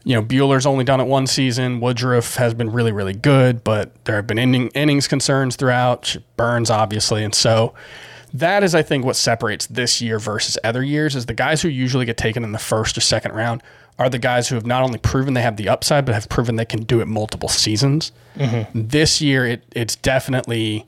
you 0.04 0.16
know, 0.16 0.22
Buehler's 0.22 0.66
only 0.66 0.84
done 0.84 1.00
it 1.00 1.08
one 1.08 1.28
season. 1.28 1.80
Woodruff 1.80 2.36
has 2.36 2.54
been 2.54 2.72
really, 2.72 2.92
really 2.92 3.14
good, 3.14 3.64
but 3.64 4.04
there 4.04 4.18
have 4.18 4.28
been 4.28 4.38
inning, 4.38 4.68
innings 4.70 5.08
concerns 5.08 5.56
throughout. 5.56 6.18
Burnes, 6.36 6.70
obviously, 6.70 7.24
and 7.24 7.34
so 7.34 7.74
that 8.34 8.64
is, 8.64 8.74
I 8.74 8.82
think, 8.82 9.06
what 9.06 9.16
separates 9.16 9.68
this 9.68 10.02
year 10.02 10.20
versus 10.20 10.58
other 10.64 10.84
years. 10.84 11.16
Is 11.16 11.28
the 11.28 11.34
guys 11.34 11.62
who 11.62 11.70
usually 11.70 12.06
get 12.06 12.18
taken 12.18 12.44
in 12.44 12.52
the 12.52 12.60
first 12.60 12.98
or 12.98 13.02
second 13.02 13.34
round 13.34 13.62
are 14.00 14.10
the 14.10 14.20
guys 14.20 14.48
who 14.50 14.56
have 14.56 14.66
not 14.66 14.82
only 14.82 14.98
proven 14.98 15.36
they 15.36 15.42
have 15.42 15.58
the 15.58 15.70
upside, 15.70 16.06
but 16.06 16.16
have 16.16 16.28
proven 16.30 16.56
they 16.56 16.66
can 16.66 16.84
do 16.84 17.00
it 17.00 17.08
multiple 17.08 17.50
seasons. 17.50 18.12
Mm-hmm. 18.36 18.88
This 18.88 19.22
year, 19.22 19.46
it 19.46 19.64
it's 19.76 19.96
definitely 19.96 20.88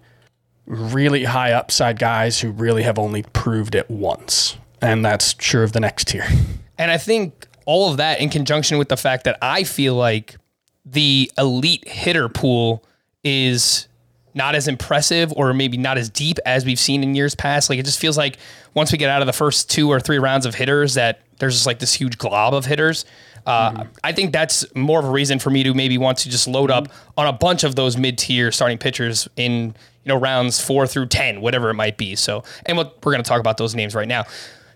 really 0.65 1.25
high 1.25 1.51
upside 1.51 1.99
guys 1.99 2.41
who 2.41 2.49
really 2.49 2.81
have 2.83 2.97
only 2.97 3.23
proved 3.33 3.75
it 3.75 3.89
once, 3.89 4.57
and 4.81 5.05
that's 5.05 5.33
true 5.33 5.63
of 5.63 5.73
the 5.73 5.79
next 5.79 6.07
tier. 6.07 6.27
And 6.77 6.91
I 6.91 6.97
think 6.97 7.47
all 7.65 7.89
of 7.89 7.95
that 7.95 8.19
in 8.19 8.29
conjunction 8.29 8.77
with 8.77 8.89
the 8.89 8.97
fact 8.97 9.23
that 9.23 9.37
I 9.41 9.63
feel 9.63 9.95
like 9.95 10.35
the 10.83 11.31
elite 11.37 11.87
hitter 11.87 12.27
pool 12.27 12.83
is 13.23 13.87
not 14.35 14.53
as 14.53 14.67
impressive 14.67 15.33
or 15.35 15.53
maybe 15.53 15.77
not 15.77 15.97
as 15.97 16.09
deep 16.09 16.37
as 16.45 16.65
we've 16.65 16.79
seen 16.79 17.01
in 17.01 17.15
years 17.15 17.33
past. 17.33 17.69
Like 17.69 17.79
it 17.79 17.85
just 17.85 17.99
feels 17.99 18.17
like 18.17 18.37
once 18.73 18.91
we 18.91 18.97
get 18.97 19.09
out 19.09 19.21
of 19.21 19.25
the 19.25 19.33
first 19.33 19.69
two 19.71 19.89
or 19.89 19.99
three 19.99 20.19
rounds 20.19 20.45
of 20.45 20.53
hitters 20.53 20.93
that 20.93 21.21
there's 21.39 21.53
just 21.53 21.65
like 21.65 21.79
this 21.79 21.93
huge 21.93 22.17
glob 22.17 22.53
of 22.53 22.65
hitters. 22.65 23.05
Uh, 23.45 23.85
I 24.03 24.11
think 24.11 24.33
that's 24.33 24.65
more 24.75 24.99
of 24.99 25.05
a 25.05 25.11
reason 25.11 25.37
for 25.39 25.51
me 25.51 25.63
to 25.63 25.73
maybe 25.73 25.97
want 25.97 26.17
to 26.19 26.29
just 26.29 26.47
load 26.47 26.71
up 26.71 26.87
on 27.15 27.27
a 27.27 27.33
bunch 27.33 27.63
of 27.63 27.75
those 27.75 27.95
mid-tier 27.95 28.51
starting 28.51 28.79
pitchers 28.79 29.27
in 29.35 29.75
you 30.03 30.09
know 30.09 30.17
rounds 30.17 30.59
four 30.59 30.87
through 30.87 31.07
ten, 31.07 31.41
whatever 31.41 31.69
it 31.69 31.75
might 31.75 31.95
be. 31.95 32.15
So, 32.15 32.43
and 32.65 32.75
what 32.75 32.97
we're 33.05 33.11
going 33.11 33.23
to 33.23 33.27
talk 33.27 33.39
about 33.39 33.57
those 33.57 33.75
names 33.75 33.93
right 33.93 34.07
now 34.07 34.25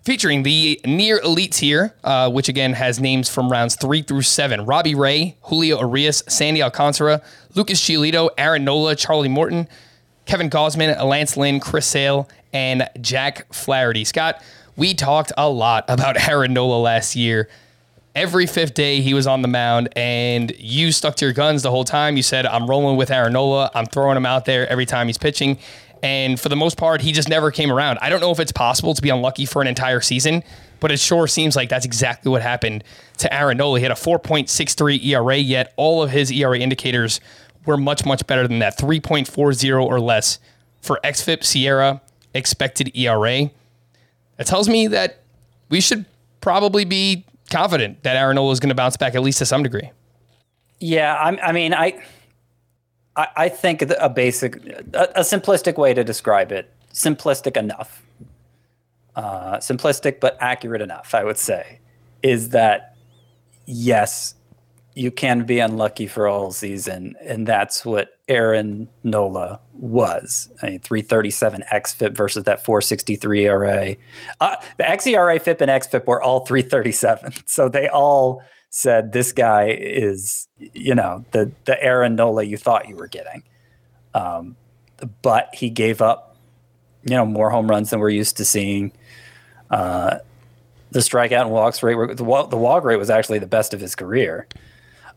featuring 0.03 0.43
the 0.43 0.79
near 0.85 1.19
elites 1.21 1.57
here, 1.57 1.93
uh, 2.03 2.29
which 2.29 2.49
again 2.49 2.73
has 2.73 2.99
names 2.99 3.29
from 3.29 3.51
rounds 3.51 3.75
three 3.75 4.01
through 4.01 4.21
seven: 4.23 4.65
Robbie 4.65 4.95
Ray, 4.95 5.37
Julio 5.43 5.79
Urías, 5.79 6.29
Sandy 6.29 6.61
Alcantara, 6.63 7.21
Lucas 7.55 7.81
Giolito, 7.81 8.29
Aaron 8.37 8.63
Nola, 8.63 8.95
Charlie 8.95 9.29
Morton, 9.29 9.67
Kevin 10.25 10.49
Gausman, 10.49 11.03
Lance 11.03 11.37
Lynn, 11.37 11.59
Chris 11.59 11.85
Sale, 11.85 12.29
and 12.53 12.89
Jack 13.01 13.51
Flaherty. 13.53 14.05
Scott, 14.05 14.41
we 14.75 14.93
talked 14.93 15.31
a 15.37 15.49
lot 15.49 15.85
about 15.89 16.27
Aaron 16.27 16.53
Nola 16.53 16.79
last 16.79 17.15
year. 17.15 17.49
Every 18.15 18.47
fifth 18.47 18.73
day 18.73 19.01
he 19.01 19.13
was 19.13 19.27
on 19.27 19.43
the 19.43 19.47
mound, 19.47 19.89
and 19.95 20.51
you 20.57 20.91
stuck 20.91 21.15
to 21.17 21.25
your 21.25 21.33
guns 21.33 21.61
the 21.61 21.69
whole 21.69 21.83
time. 21.83 22.17
You 22.17 22.23
said, 22.23 22.45
I'm 22.45 22.67
rolling 22.67 22.97
with 22.97 23.11
Aaron 23.11 23.33
Nola. 23.33 23.71
I'm 23.73 23.85
throwing 23.85 24.17
him 24.17 24.25
out 24.25 24.45
there 24.45 24.67
every 24.67 24.85
time 24.85 25.07
he's 25.07 25.17
pitching. 25.17 25.59
And 26.01 26.39
for 26.39 26.49
the 26.49 26.55
most 26.55 26.77
part, 26.77 27.01
he 27.01 27.11
just 27.11 27.29
never 27.29 27.51
came 27.51 27.71
around. 27.71 27.99
I 28.01 28.09
don't 28.09 28.21
know 28.21 28.31
if 28.31 28.39
it's 28.39 28.51
possible 28.51 28.93
to 28.93 29.01
be 29.01 29.09
unlucky 29.09 29.45
for 29.45 29.61
an 29.61 29.67
entire 29.67 30.01
season, 30.01 30.43
but 30.79 30.91
it 30.91 30.99
sure 30.99 31.27
seems 31.27 31.55
like 31.55 31.69
that's 31.69 31.85
exactly 31.85 32.31
what 32.31 32.41
happened 32.41 32.83
to 33.17 33.33
Aaron 33.33 33.57
Nola. 33.57 33.79
He 33.79 33.83
had 33.83 33.91
a 33.91 33.95
4.63 33.95 35.03
ERA, 35.05 35.37
yet 35.37 35.73
all 35.75 36.01
of 36.01 36.11
his 36.11 36.31
ERA 36.31 36.57
indicators 36.57 37.19
were 37.65 37.77
much, 37.77 38.05
much 38.05 38.25
better 38.27 38.47
than 38.47 38.59
that 38.59 38.77
3.40 38.77 39.85
or 39.85 39.99
less 39.99 40.39
for 40.81 40.99
XFIP 41.03 41.39
SIERA 41.41 42.01
expected 42.33 42.95
ERA. 42.95 43.51
That 44.37 44.47
tells 44.47 44.69
me 44.69 44.87
that 44.87 45.23
we 45.69 45.81
should 45.81 46.05
probably 46.39 46.85
be 46.85 47.25
confident 47.51 48.03
that 48.03 48.15
Aaron 48.15 48.35
Nola 48.35 48.51
is 48.51 48.59
going 48.59 48.69
to 48.69 48.75
bounce 48.75 48.95
back 48.95 49.15
at 49.15 49.21
least 49.21 49.39
to 49.39 49.45
some 49.45 49.63
degree. 49.63 49.91
Yeah, 50.79 51.13
I, 51.13 51.49
I 51.49 51.51
mean, 51.51 51.73
I, 51.73 52.01
I, 53.35 53.49
think 53.49 53.81
a 53.81 54.09
basic, 54.09 54.55
a, 54.93 55.09
a 55.15 55.21
simplistic 55.21 55.77
way 55.77 55.93
to 55.93 56.03
describe 56.03 56.51
it, 56.51 56.73
simplistic 56.93 57.57
enough, 57.57 58.03
uh, 59.15 59.57
simplistic 59.57 60.19
but 60.19 60.37
accurate 60.39 60.81
enough, 60.81 61.13
I 61.13 61.23
would 61.23 61.37
say, 61.37 61.79
is 62.23 62.49
that 62.49 62.95
yes, 63.65 64.35
you 64.95 65.11
can 65.11 65.45
be 65.45 65.59
unlucky 65.59 66.07
for 66.07 66.27
all 66.27 66.51
season, 66.51 67.15
and 67.21 67.47
that's 67.47 67.85
what 67.85 68.19
Aaron 68.27 68.89
Nola 69.03 69.59
was. 69.73 70.49
I 70.61 70.71
mean, 70.71 70.79
337 70.79 71.63
xFIP 71.71 72.15
versus 72.15 72.43
that 72.43 72.65
463 72.65 73.45
ERA. 73.45 73.95
Uh, 74.41 74.55
the 74.77 74.83
xERA, 74.83 75.41
FIP, 75.41 75.61
and 75.61 75.71
xFIP 75.71 76.05
were 76.05 76.21
all 76.21 76.45
337, 76.45 77.33
so 77.45 77.69
they 77.69 77.87
all 77.87 78.43
said 78.69 79.11
this 79.11 79.31
guy 79.31 79.69
is, 79.69 80.47
you 80.57 80.95
know, 80.95 81.25
the 81.31 81.51
the 81.65 81.81
Aaron 81.83 82.15
Nola 82.15 82.43
you 82.43 82.57
thought 82.57 82.87
you 82.87 82.95
were 82.95 83.07
getting. 83.07 83.43
Um, 84.13 84.55
but 85.21 85.49
he 85.53 85.69
gave 85.69 86.01
up, 86.01 86.35
you 87.03 87.15
know, 87.15 87.25
more 87.25 87.49
home 87.49 87.69
runs 87.69 87.89
than 87.89 87.99
we're 87.99 88.09
used 88.09 88.37
to 88.37 88.45
seeing. 88.45 88.91
Uh, 89.69 90.19
the 90.91 90.99
strikeout 90.99 91.41
and 91.41 91.51
walks 91.51 91.83
rate, 91.83 92.17
the 92.17 92.23
walk, 92.23 92.49
the 92.49 92.57
walk 92.57 92.83
rate 92.83 92.97
was 92.97 93.09
actually 93.09 93.39
the 93.39 93.47
best 93.47 93.73
of 93.73 93.79
his 93.79 93.95
career. 93.95 94.47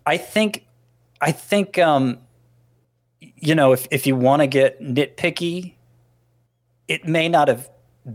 I 0.05 0.19
think, 0.19 0.67
I 1.21 1.33
think, 1.33 1.79
um, 1.79 2.19
you 3.21 3.55
know, 3.55 3.73
if 3.73 3.89
if 3.91 4.07
you 4.07 4.15
want 4.17 4.43
to 4.43 4.47
get 4.47 4.81
nitpicky, 4.81 5.75
it 6.89 7.07
may 7.07 7.29
not 7.29 7.49
have 7.49 7.71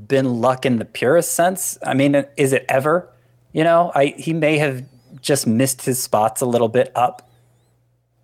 been 0.07 0.41
luck 0.41 0.65
in 0.65 0.77
the 0.77 0.85
purest 0.85 1.33
sense. 1.33 1.77
I 1.83 1.93
mean, 1.93 2.25
is 2.35 2.53
it 2.53 2.65
ever? 2.69 3.11
You 3.53 3.63
know, 3.63 3.91
I 3.95 4.13
he 4.17 4.33
may 4.33 4.57
have 4.57 4.85
just 5.27 5.45
missed 5.45 5.83
his 5.83 6.01
spots 6.01 6.41
a 6.41 6.45
little 6.45 6.69
bit 6.69 6.91
up, 6.95 7.29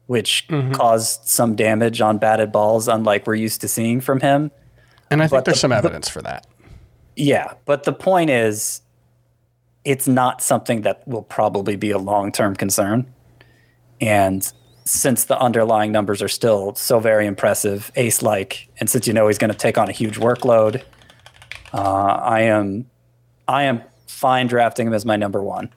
which 0.08 0.48
caused 0.72 1.28
some 1.28 1.56
damage 1.56 2.02
on 2.02 2.18
batted 2.18 2.52
balls, 2.52 2.88
unlike 2.88 3.28
we're 3.28 3.36
used 3.36 3.62
to 3.62 3.68
seeing 3.68 4.00
from 4.02 4.22
him. 4.22 4.50
And 5.12 5.22
I 5.22 5.26
think 5.28 5.32
But 5.32 5.46
there's 5.46 5.58
the- 5.58 5.62
some 5.62 5.72
evidence 5.74 6.10
for 6.10 6.22
that. 6.22 6.48
Yeah, 7.16 7.54
but 7.66 7.84
the 7.84 7.94
point 7.94 8.30
is, 8.32 8.82
it's 9.86 10.08
not 10.08 10.42
something 10.42 10.82
that 10.82 11.06
will 11.08 11.22
probably 11.22 11.76
be 11.76 11.92
a 11.92 11.98
long 12.00 12.32
term 12.32 12.56
concern. 12.56 13.06
And 14.02 14.50
since 14.86 15.26
the 15.26 15.38
underlying 15.39 15.92
numbers 15.92 16.22
are 16.22 16.28
still 16.30 16.74
so 16.76 17.00
very 17.00 17.26
impressive, 17.28 17.92
ace 17.96 18.22
like, 18.22 18.70
and 18.80 18.89
since 18.89 19.06
you 19.08 19.13
know 19.13 19.28
he's 19.28 19.38
going 19.38 19.52
to 19.52 19.58
take 19.58 19.78
on 19.78 19.89
a 19.89 19.92
huge 19.92 20.18
workload, 20.20 20.84
uh, 21.74 21.78
I 21.78 22.42
am, 22.42 22.89
I 23.48 23.63
am 23.63 23.84
fine 24.08 24.48
drafting 24.48 24.88
him 24.88 24.94
as 24.94 25.06
my 25.06 25.16
number 25.18 25.44
one, 25.44 25.70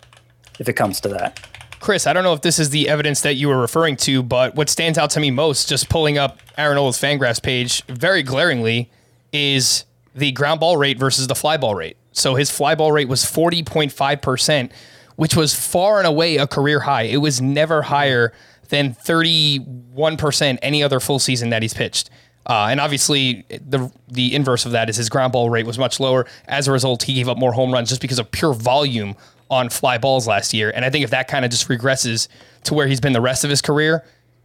if 0.58 0.68
it 0.68 0.74
comes 0.74 1.00
to 1.00 1.08
that. 1.08 1.40
Chris, 1.80 2.06
I 2.06 2.12
don't 2.12 2.24
know 2.24 2.32
if 2.32 2.40
this 2.40 2.58
is 2.58 2.70
the 2.70 2.88
evidence 2.88 3.20
that 3.20 3.34
you 3.34 3.48
were 3.48 3.60
referring 3.60 3.96
to, 3.98 4.22
but 4.22 4.54
what 4.54 4.68
stands 4.68 4.98
out 4.98 5.10
to 5.10 5.20
me 5.20 5.30
most, 5.30 5.68
just 5.68 5.88
pulling 5.88 6.18
up 6.18 6.40
Aaron 6.56 6.76
Nola's 6.76 6.98
Fangraphs 6.98 7.42
page, 7.42 7.84
very 7.84 8.22
glaringly, 8.22 8.90
is 9.32 9.84
the 10.14 10.32
ground 10.32 10.60
ball 10.60 10.76
rate 10.76 10.98
versus 10.98 11.26
the 11.26 11.34
fly 11.34 11.56
ball 11.56 11.74
rate. 11.74 11.96
So 12.12 12.34
his 12.34 12.50
fly 12.50 12.74
ball 12.74 12.92
rate 12.92 13.08
was 13.08 13.22
40.5%, 13.22 14.72
which 15.16 15.36
was 15.36 15.54
far 15.54 15.98
and 15.98 16.06
away 16.06 16.38
a 16.38 16.46
career 16.46 16.80
high. 16.80 17.02
It 17.02 17.18
was 17.18 17.40
never 17.40 17.82
higher 17.82 18.32
than 18.68 18.94
31% 18.94 20.58
any 20.62 20.82
other 20.82 20.98
full 20.98 21.18
season 21.18 21.50
that 21.50 21.62
he's 21.62 21.74
pitched. 21.74 22.10
Uh, 22.46 22.68
and 22.70 22.80
obviously, 22.80 23.44
the 23.48 23.90
the 24.06 24.32
inverse 24.32 24.66
of 24.66 24.72
that 24.72 24.88
is 24.88 24.96
his 24.96 25.08
ground 25.08 25.32
ball 25.32 25.50
rate 25.50 25.66
was 25.66 25.78
much 25.78 25.98
lower. 25.98 26.26
As 26.46 26.68
a 26.68 26.72
result, 26.72 27.02
he 27.02 27.14
gave 27.14 27.28
up 27.28 27.36
more 27.36 27.52
home 27.52 27.72
runs 27.72 27.88
just 27.88 28.00
because 28.00 28.20
of 28.20 28.30
pure 28.30 28.54
volume 28.54 29.16
on 29.50 29.68
fly 29.68 29.98
balls 29.98 30.26
last 30.26 30.52
year. 30.52 30.72
And 30.74 30.84
I 30.84 30.90
think 30.90 31.04
if 31.04 31.10
that 31.10 31.28
kind 31.28 31.44
of 31.44 31.50
just 31.50 31.68
regresses 31.68 32.28
to 32.64 32.74
where 32.74 32.86
he's 32.86 33.00
been 33.00 33.12
the 33.12 33.20
rest 33.20 33.44
of 33.44 33.50
his 33.50 33.62
career, 33.62 34.04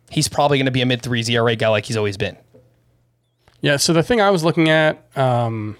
he's 0.09 0.27
probably 0.27 0.57
going 0.57 0.65
to 0.65 0.71
be 0.71 0.81
a 0.81 0.85
mid 0.85 1.01
threes 1.01 1.29
ERA 1.29 1.55
guy 1.55 1.69
like 1.69 1.85
he's 1.85 1.97
always 1.97 2.17
been. 2.17 2.37
Yeah. 3.61 3.77
So 3.77 3.93
the 3.93 4.03
thing 4.03 4.21
I 4.21 4.29
was 4.29 4.43
looking 4.43 4.69
at 4.69 5.05
um, 5.17 5.77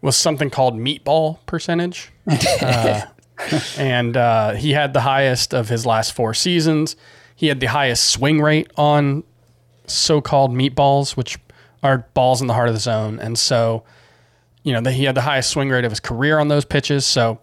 was 0.00 0.16
something 0.16 0.50
called 0.50 0.74
meatball 0.74 1.38
percentage. 1.46 2.10
Uh, 2.62 3.06
and 3.78 4.18
uh, 4.18 4.52
he 4.52 4.72
had 4.72 4.92
the 4.92 5.00
highest 5.00 5.54
of 5.54 5.70
his 5.70 5.86
last 5.86 6.12
four 6.12 6.34
seasons. 6.34 6.94
He 7.34 7.46
had 7.46 7.58
the 7.60 7.66
highest 7.66 8.10
swing 8.10 8.40
rate 8.40 8.70
on 8.76 9.24
so 9.86 10.20
called 10.20 10.52
meatballs, 10.52 11.16
which 11.16 11.38
are 11.82 12.06
balls 12.12 12.40
in 12.40 12.46
the 12.48 12.54
heart 12.54 12.68
of 12.68 12.74
the 12.74 12.80
zone. 12.80 13.18
And 13.18 13.38
so, 13.38 13.82
you 14.62 14.72
know, 14.72 14.80
that 14.82 14.92
he 14.92 15.04
had 15.04 15.14
the 15.14 15.22
highest 15.22 15.50
swing 15.50 15.70
rate 15.70 15.84
of 15.86 15.90
his 15.90 16.00
career 16.00 16.38
on 16.38 16.48
those 16.48 16.66
pitches. 16.66 17.06
So 17.06 17.40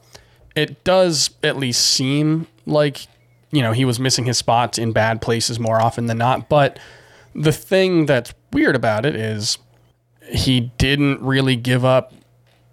it 0.58 0.84
does 0.84 1.30
at 1.43 1.56
least 1.56 1.86
seem 1.86 2.48
like, 2.65 3.08
you 3.52 3.62
know, 3.62 3.74
he 3.74 3.86
was 3.86 4.00
missing 4.00 4.26
his 4.26 4.39
spots 4.39 4.80
in 4.80 4.91
bad 4.91 5.22
places 5.22 5.60
more 5.60 5.80
often 5.80 6.08
than 6.08 6.17
not. 6.17 6.50
But 6.50 6.80
the 7.36 7.52
thing 7.52 8.08
that's 8.08 8.34
weird 8.52 8.76
about 8.76 9.06
it 9.06 9.15
is 9.15 9.60
he 10.28 10.72
didn't 10.80 11.22
really 11.22 11.56
give 11.56 11.86
up 11.86 12.12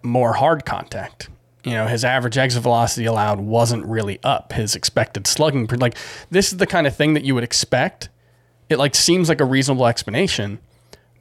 more 0.02 0.32
hard 0.32 0.64
contact. 0.64 1.28
You 1.62 1.72
know, 1.72 1.86
his 1.86 2.04
average 2.06 2.38
exit 2.38 2.62
velocity 2.62 3.04
allowed 3.04 3.40
wasn't 3.40 3.84
really 3.84 4.18
up. 4.22 4.54
His 4.54 4.74
expected 4.74 5.26
slugging, 5.26 5.66
like 5.66 5.96
this 6.30 6.52
is 6.52 6.58
the 6.58 6.66
kind 6.66 6.86
of 6.86 6.96
thing 6.96 7.12
that 7.14 7.24
you 7.24 7.34
would 7.34 7.44
expect. 7.44 8.08
It 8.70 8.78
like 8.78 8.94
seems 8.94 9.28
like 9.28 9.42
a 9.42 9.44
reasonable 9.44 9.86
explanation, 9.86 10.58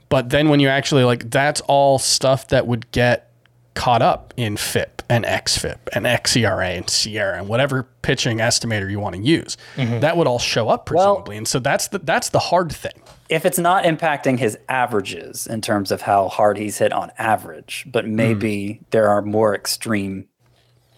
but 0.07 0.29
then 0.29 0.47
when 0.47 0.61
you 0.61 0.69
actually 0.69 1.03
like, 1.03 1.29
that's 1.29 1.59
all 1.61 1.99
stuff 1.99 2.47
that 2.47 2.67
would 2.67 2.89
get 2.91 3.32
caught 3.73 4.01
up 4.01 4.33
in 4.37 4.57
FIP 4.57 5.01
and 5.09 5.25
XFIP 5.25 5.77
and 5.93 6.05
XERA 6.05 6.77
and 6.77 6.85
SIERA 6.85 7.39
and 7.39 7.47
whatever 7.47 7.83
pitching 8.01 8.37
estimator 8.37 8.89
you 8.89 8.99
want 8.99 9.15
to 9.15 9.21
use. 9.21 9.57
Mm-hmm. 9.75 9.99
That 9.99 10.15
would 10.17 10.27
all 10.27 10.39
show 10.39 10.69
up 10.69 10.89
Well- 10.91 11.15
presumably, 11.15 11.37
and 11.37 11.47
so 11.47 11.59
that's 11.59 11.87
the 11.87 11.99
that's 11.99 12.29
the 12.29 12.39
hard 12.39 12.71
thing. 12.71 13.01
if 13.29 13.45
it's 13.45 13.57
not 13.57 13.83
impacting 13.83 14.37
his 14.39 14.57
averages 14.69 15.47
in 15.47 15.61
terms 15.61 15.91
of 15.91 16.01
how 16.01 16.27
hard 16.27 16.57
he's 16.57 16.77
hit 16.77 16.91
on 16.93 17.11
average, 17.17 17.85
but 17.91 18.07
maybe 18.07 18.79
mm. 18.81 18.85
there 18.91 19.09
are 19.09 19.21
more 19.21 19.55
extreme 19.55 20.27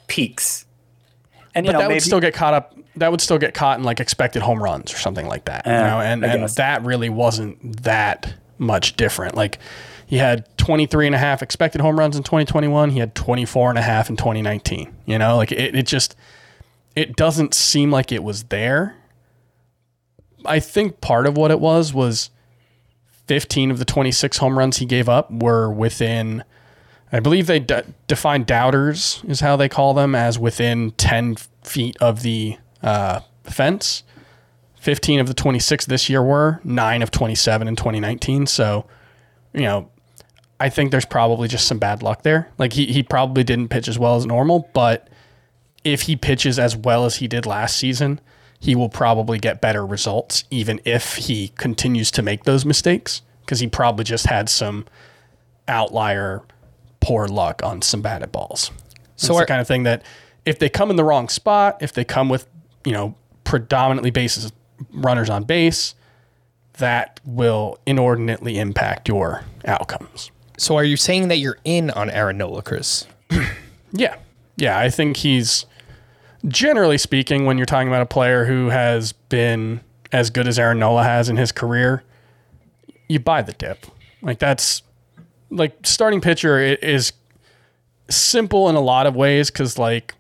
peaks. 0.08 0.66
And 1.54 1.66
you 1.66 1.72
But 1.72 1.74
know, 1.74 1.80
that 1.80 1.88
maybe 1.88 1.96
would 1.96 2.04
still 2.04 2.20
get 2.20 2.34
caught 2.34 2.54
up. 2.54 2.76
That 2.98 3.12
would 3.12 3.22
still 3.22 3.38
get 3.38 3.54
caught 3.54 3.78
in 3.80 3.86
like 3.86 4.00
expected 4.00 4.42
home 4.42 4.62
runs 4.62 4.94
or 4.94 4.98
something 4.98 5.28
like 5.28 5.46
that. 5.46 5.66
you 5.66 5.72
know, 5.72 6.02
and, 6.02 6.24
and 6.26 6.50
that 6.50 6.84
really 6.84 7.10
wasn't 7.10 7.84
that 7.84 8.34
much 8.58 8.96
different. 8.98 9.36
Like 9.36 9.60
he 10.06 10.18
had 10.18 10.55
23 10.66 11.06
and 11.06 11.16
a 11.16 11.20
half 11.20 11.44
expected 11.44 11.80
home 11.80 12.00
runs 12.00 12.16
in 12.16 12.24
2021. 12.24 12.90
He 12.90 13.00
had 13.00 13.14
24 13.14 13.70
and 13.70 13.78
a 13.78 13.84
half 13.84 14.10
in 14.10 14.18
2019. 14.18 14.92
You 15.06 15.20
know, 15.20 15.38
like 15.38 15.52
it, 15.52 15.76
it 15.76 15.86
just, 15.86 16.16
it 16.96 17.16
doesn't 17.16 17.54
seem 17.54 17.92
like 17.92 18.12
it 18.12 18.24
was 18.24 18.46
there. 18.46 18.96
I 20.44 20.60
think 20.60 21.02
part 21.02 21.28
of 21.28 21.38
what 21.38 21.52
it 21.52 21.60
was 21.60 21.94
was 21.94 22.32
15 23.28 23.70
of 23.70 23.78
the 23.78 23.86
26 23.86 24.38
home 24.38 24.58
runs 24.58 24.78
he 24.78 24.86
gave 24.86 25.08
up 25.08 25.32
were 25.32 25.72
within 25.72 26.44
I 27.12 27.20
believe 27.20 27.46
they 27.46 27.60
de- 27.60 27.86
define 28.08 28.44
doubters 28.44 29.24
is 29.28 29.40
how 29.40 29.56
they 29.56 29.70
call 29.70 29.94
them 29.94 30.16
as 30.16 30.40
within 30.40 30.92
10 30.92 31.36
feet 31.64 31.96
of 32.02 32.24
the 32.24 32.58
uh, 32.82 33.20
fence. 33.44 34.04
15 34.80 35.20
of 35.20 35.28
the 35.28 35.34
26 35.34 35.86
this 35.86 36.10
year 36.10 36.24
were, 36.24 36.60
9 36.64 37.02
of 37.04 37.12
27 37.12 37.68
in 37.68 37.76
2019. 37.76 38.48
So, 38.48 38.86
you 39.54 39.62
know, 39.62 39.90
I 40.60 40.70
think 40.70 40.92
there's 40.92 41.06
probably 41.06 41.48
just 41.48 41.68
some 41.68 41.80
bad 41.80 42.02
luck 42.02 42.24
there. 42.24 42.50
Like 42.58 42.74
he, 42.74 42.86
he 42.86 43.04
probably 43.04 43.44
didn't 43.44 43.70
pitch 43.70 43.88
as 43.88 44.00
well 44.00 44.16
as 44.16 44.26
normal, 44.26 44.70
but 44.74 45.10
if 45.84 46.04
he 46.04 46.16
pitches 46.16 46.58
as 46.58 46.76
well 46.76 47.06
as 47.06 47.18
he 47.18 47.28
did 47.28 47.46
last 47.46 47.78
season, 47.78 48.20
he 48.60 48.74
will 48.74 48.90
probably 48.90 49.38
get 49.38 49.62
better 49.62 49.86
results, 49.86 50.46
even 50.50 50.80
if 50.86 51.16
he 51.16 51.50
continues 51.50 52.10
to 52.12 52.22
make 52.22 52.44
those 52.44 52.66
mistakes, 52.66 53.22
because 53.42 53.60
he 53.60 53.68
probably 53.68 54.04
just 54.04 54.26
had 54.26 54.50
some 54.50 54.86
outlier 55.68 56.42
poor 57.02 57.28
luck 57.28 57.62
on 57.64 57.82
some 57.82 58.02
batted 58.02 58.32
balls. 58.32 58.72
So 59.18 59.34
it's 59.34 59.42
the 59.42 59.46
kind 59.46 59.62
of 59.62 59.68
thing 59.68 59.84
that 59.84 60.04
if 60.46 60.58
they 60.58 60.70
come 60.70 60.90
in 60.90 60.96
the 60.96 61.04
wrong 61.04 61.30
spot, 61.30 61.78
if 61.82 61.94
they 61.94 62.04
come 62.04 62.30
with, 62.30 62.48
you 62.84 62.94
know, 62.94 63.16
predominantly 63.44 64.12
bases 64.12 64.52
runners 64.92 65.30
on 65.30 65.44
base, 65.44 65.96
that 66.78 67.20
will 67.26 67.78
inordinately 67.86 68.58
impact 68.58 69.08
your 69.08 69.44
outcomes. 69.66 70.32
So 70.58 70.76
are 70.76 70.84
you 70.84 70.98
saying 70.98 71.28
that 71.28 71.38
you're 71.38 71.58
in 71.64 71.90
on 71.92 72.10
Aaron 72.10 72.38
Nola, 72.38 72.62
Chris? 72.62 73.08
Yeah. 73.92 74.18
Yeah. 74.58 74.78
I 74.78 74.90
think 74.90 75.16
he's 75.16 75.66
generally 76.46 76.98
speaking, 76.98 77.46
when 77.46 77.58
you're 77.58 77.66
talking 77.66 77.88
about 77.88 78.02
a 78.02 78.06
player 78.06 78.44
who 78.44 78.68
has 78.68 79.14
been 79.14 79.80
as 80.12 80.30
good 80.30 80.50
as 80.50 80.60
Aaron 80.60 80.80
Nola 80.80 81.04
has 81.04 81.30
in 81.30 81.38
his 81.38 81.54
career, 81.54 82.04
you 83.08 83.20
buy 83.20 83.42
the 83.42 83.54
dip. 83.54 83.86
Like 84.22 84.40
that's 84.40 84.84
like 85.50 85.78
starting 85.86 86.20
pitcher 86.20 86.60
is 86.60 87.14
simple 88.10 88.68
in 88.68 88.76
a 88.76 88.82
lot 88.82 89.08
of 89.08 89.16
ways 89.16 89.50
because 89.50 89.78
like 89.78 90.14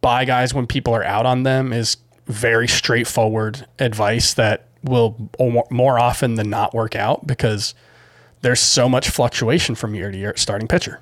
buy 0.00 0.24
guys 0.24 0.54
when 0.54 0.66
people 0.66 0.94
are 0.94 1.04
out 1.04 1.26
on 1.26 1.42
them 1.42 1.72
is 1.72 1.98
very 2.26 2.68
straightforward 2.68 3.66
advice 3.78 4.34
that 4.34 4.66
will 4.82 5.30
more 5.70 5.98
often 5.98 6.36
than 6.36 6.48
not 6.48 6.72
work 6.74 6.96
out 6.96 7.26
because 7.26 7.74
there's 8.42 8.60
so 8.60 8.88
much 8.88 9.10
fluctuation 9.10 9.74
from 9.74 9.94
year 9.94 10.10
to 10.10 10.16
year 10.16 10.30
at 10.30 10.38
starting 10.38 10.68
pitcher. 10.68 11.00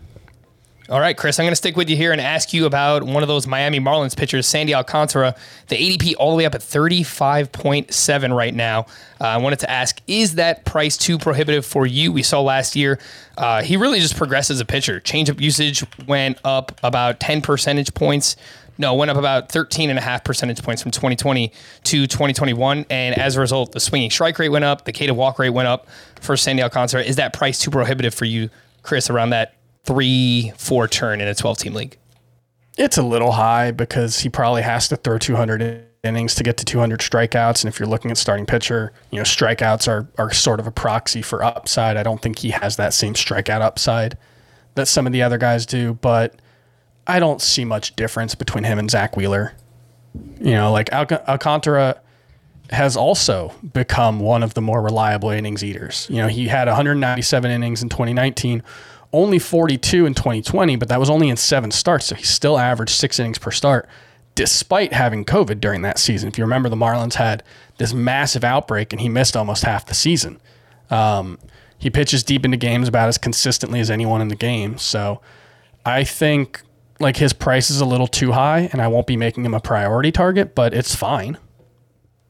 All 0.88 1.00
right, 1.00 1.16
Chris, 1.16 1.40
I'm 1.40 1.44
going 1.44 1.50
to 1.50 1.56
stick 1.56 1.76
with 1.76 1.90
you 1.90 1.96
here 1.96 2.12
and 2.12 2.20
ask 2.20 2.52
you 2.52 2.64
about 2.64 3.02
one 3.02 3.24
of 3.24 3.28
those 3.28 3.44
Miami 3.44 3.80
Marlins 3.80 4.16
pitchers, 4.16 4.46
Sandy 4.46 4.72
Alcantara. 4.72 5.34
The 5.66 5.74
ADP 5.74 6.14
all 6.16 6.30
the 6.30 6.36
way 6.36 6.46
up 6.46 6.54
at 6.54 6.60
35.7 6.60 8.36
right 8.36 8.54
now. 8.54 8.82
Uh, 9.20 9.24
I 9.24 9.36
wanted 9.38 9.58
to 9.60 9.70
ask, 9.70 10.00
is 10.06 10.36
that 10.36 10.64
price 10.64 10.96
too 10.96 11.18
prohibitive 11.18 11.66
for 11.66 11.88
you? 11.88 12.12
We 12.12 12.22
saw 12.22 12.40
last 12.40 12.76
year, 12.76 13.00
uh, 13.36 13.64
he 13.64 13.76
really 13.76 13.98
just 13.98 14.16
progressed 14.16 14.50
as 14.50 14.60
a 14.60 14.64
pitcher. 14.64 15.00
Changeup 15.00 15.40
usage 15.40 15.84
went 16.06 16.38
up 16.44 16.78
about 16.84 17.18
10 17.18 17.42
percentage 17.42 17.92
points. 17.92 18.36
No, 18.78 18.94
went 18.94 19.10
up 19.10 19.16
about 19.16 19.50
13 19.50 19.90
and 19.90 19.98
a 19.98 20.02
half 20.02 20.24
percentage 20.24 20.62
points 20.62 20.82
from 20.82 20.90
2020 20.90 21.52
to 21.84 22.06
2021. 22.06 22.86
And 22.90 23.18
as 23.18 23.36
a 23.36 23.40
result, 23.40 23.72
the 23.72 23.80
swinging 23.80 24.10
strike 24.10 24.38
rate 24.38 24.50
went 24.50 24.64
up, 24.64 24.84
the 24.84 24.92
K 24.92 25.06
to 25.06 25.14
walk 25.14 25.38
rate 25.38 25.50
went 25.50 25.68
up 25.68 25.86
for 26.20 26.36
Sandy 26.36 26.62
Alcantara. 26.62 27.02
Is 27.02 27.16
that 27.16 27.32
price 27.32 27.58
too 27.58 27.70
prohibitive 27.70 28.14
for 28.14 28.26
you, 28.26 28.50
Chris, 28.82 29.08
around 29.08 29.30
that 29.30 29.54
three, 29.84 30.52
four 30.56 30.88
turn 30.88 31.20
in 31.20 31.28
a 31.28 31.34
12 31.34 31.58
team 31.58 31.74
league? 31.74 31.98
It's 32.76 32.98
a 32.98 33.02
little 33.02 33.32
high 33.32 33.70
because 33.70 34.20
he 34.20 34.28
probably 34.28 34.62
has 34.62 34.88
to 34.88 34.96
throw 34.96 35.16
200 35.16 35.86
innings 36.04 36.34
to 36.34 36.44
get 36.44 36.58
to 36.58 36.64
200 36.64 37.00
strikeouts. 37.00 37.64
And 37.64 37.72
if 37.72 37.80
you're 37.80 37.88
looking 37.88 38.10
at 38.10 38.18
starting 38.18 38.44
pitcher, 38.44 38.92
you 39.10 39.16
know, 39.16 39.24
strikeouts 39.24 39.88
are, 39.88 40.06
are 40.18 40.32
sort 40.32 40.60
of 40.60 40.66
a 40.66 40.70
proxy 40.70 41.22
for 41.22 41.42
upside. 41.42 41.96
I 41.96 42.02
don't 42.02 42.20
think 42.20 42.38
he 42.38 42.50
has 42.50 42.76
that 42.76 42.92
same 42.92 43.14
strikeout 43.14 43.62
upside 43.62 44.18
that 44.74 44.86
some 44.86 45.06
of 45.06 45.12
the 45.12 45.22
other 45.22 45.38
guys 45.38 45.66
do, 45.66 45.94
but 45.94 46.40
I 47.06 47.20
don't 47.20 47.40
see 47.40 47.64
much 47.64 47.94
difference 47.96 48.34
between 48.34 48.64
him 48.64 48.78
and 48.78 48.90
Zack 48.90 49.16
Wheeler. 49.16 49.54
You 50.40 50.52
know, 50.52 50.72
like 50.72 50.92
Alc- 50.92 51.12
Alcantara 51.12 52.00
has 52.70 52.96
also 52.96 53.52
become 53.72 54.18
one 54.20 54.42
of 54.42 54.54
the 54.54 54.60
more 54.60 54.82
reliable 54.82 55.30
innings 55.30 55.62
eaters. 55.62 56.06
You 56.10 56.16
know, 56.16 56.28
he 56.28 56.48
had 56.48 56.66
197 56.66 57.50
innings 57.50 57.82
in 57.82 57.88
2019, 57.88 58.62
only 59.12 59.38
42 59.38 60.06
in 60.06 60.14
2020, 60.14 60.76
but 60.76 60.88
that 60.88 60.98
was 60.98 61.08
only 61.08 61.28
in 61.28 61.36
seven 61.36 61.70
starts. 61.70 62.06
So 62.06 62.14
he 62.14 62.24
still 62.24 62.58
averaged 62.58 62.92
six 62.92 63.18
innings 63.20 63.38
per 63.38 63.50
start, 63.50 63.88
despite 64.34 64.92
having 64.92 65.24
COVID 65.24 65.60
during 65.60 65.82
that 65.82 65.98
season. 65.98 66.28
If 66.28 66.38
you 66.38 66.44
remember, 66.44 66.68
the 66.68 66.76
Marlins 66.76 67.14
had 67.14 67.42
this 67.78 67.92
massive 67.92 68.42
outbreak 68.42 68.92
and 68.92 69.00
he 69.00 69.08
missed 69.08 69.36
almost 69.36 69.62
half 69.62 69.86
the 69.86 69.94
season. 69.94 70.40
Um, 70.90 71.38
he 71.78 71.90
pitches 71.90 72.22
deep 72.24 72.44
into 72.44 72.56
games 72.56 72.88
about 72.88 73.08
as 73.08 73.18
consistently 73.18 73.80
as 73.80 73.90
anyone 73.90 74.20
in 74.20 74.28
the 74.28 74.36
game. 74.36 74.78
So 74.78 75.20
I 75.84 76.04
think 76.04 76.62
like 77.00 77.16
his 77.16 77.32
price 77.32 77.70
is 77.70 77.80
a 77.80 77.84
little 77.84 78.06
too 78.06 78.32
high, 78.32 78.68
and 78.72 78.80
I 78.80 78.88
won't 78.88 79.06
be 79.06 79.16
making 79.16 79.44
him 79.44 79.54
a 79.54 79.60
priority 79.60 80.12
target, 80.12 80.54
but 80.54 80.74
it's 80.74 80.94
fine. 80.94 81.38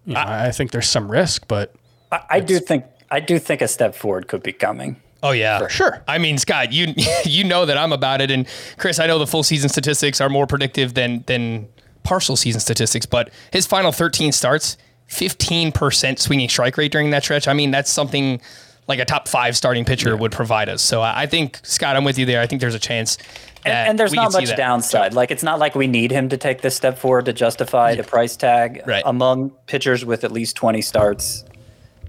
You 0.05 0.15
know, 0.15 0.21
I, 0.21 0.47
I 0.47 0.53
think 0.53 0.71
there's 0.71 0.89
some 0.89 1.11
risk, 1.11 1.47
but 1.49 1.75
I, 2.13 2.21
I 2.31 2.41
do 2.41 2.59
think 2.59 2.85
I 3.11 3.21
do 3.21 3.39
think 3.39 3.63
a 3.63 3.69
step 3.69 3.95
forward 3.95 4.29
could 4.29 4.43
be 4.43 4.53
coming. 4.53 4.97
Oh 5.23 5.33
yeah, 5.33 5.59
for 5.59 5.69
sure. 5.69 6.03
I 6.07 6.19
mean, 6.19 6.39
Scott, 6.39 6.73
you 6.73 6.95
you 7.25 7.45
know 7.45 7.67
that 7.67 7.77
I'm 7.77 7.93
about 7.93 8.21
it, 8.21 8.31
and 8.31 8.47
Chris, 8.79 8.99
I 8.99 9.07
know 9.07 9.19
the 9.19 9.27
full 9.27 9.43
season 9.43 9.69
statistics 9.69 10.21
are 10.21 10.29
more 10.29 10.47
predictive 10.47 10.95
than 10.95 11.25
than 11.27 11.69
partial 12.03 12.37
season 12.37 12.61
statistics, 12.61 13.05
but 13.05 13.31
his 13.53 13.67
final 13.67 13.91
13 13.91 14.31
starts, 14.31 14.77
15% 15.09 16.21
swinging 16.21 16.49
strike 16.49 16.77
rate 16.77 16.93
during 16.93 17.11
that 17.11 17.25
stretch. 17.25 17.49
I 17.49 17.53
mean, 17.53 17.73
that's 17.73 17.91
something 17.91 18.41
like 18.89 18.99
a 19.01 19.05
top 19.05 19.27
five 19.29 19.57
starting 19.57 19.85
pitcher 19.85 20.17
would 20.17 20.33
provide 20.33 20.69
us. 20.69 20.83
So 20.83 21.01
I 21.03 21.23
I 21.23 21.27
think 21.27 21.61
Scott, 21.65 21.97
I'm 21.97 22.05
with 22.05 22.19
you 22.19 22.27
there. 22.27 22.41
I 22.41 22.47
think 22.47 22.61
there's 22.61 22.75
a 22.75 22.79
chance. 22.81 23.17
And, 23.65 23.73
that 23.73 23.89
and 23.89 23.99
there's 23.99 24.13
we 24.13 24.17
not 24.17 24.33
much 24.33 24.47
that. 24.47 24.57
downside. 24.57 25.13
Like 25.15 25.31
it's 25.33 25.43
not 25.43 25.59
like 25.59 25.75
we 25.75 25.89
need 25.89 26.13
him 26.13 26.29
to 26.29 26.37
take 26.37 26.61
this 26.63 26.77
step 26.77 26.99
forward 26.99 27.25
to 27.25 27.33
justify 27.33 27.97
the 27.97 28.05
price 28.05 28.37
tag 28.37 28.83
Right. 28.87 29.03
among 29.05 29.51
pitchers 29.67 30.05
with 30.05 30.23
at 30.23 30.31
least 30.31 30.55
20 30.57 30.81
starts. 30.83 31.45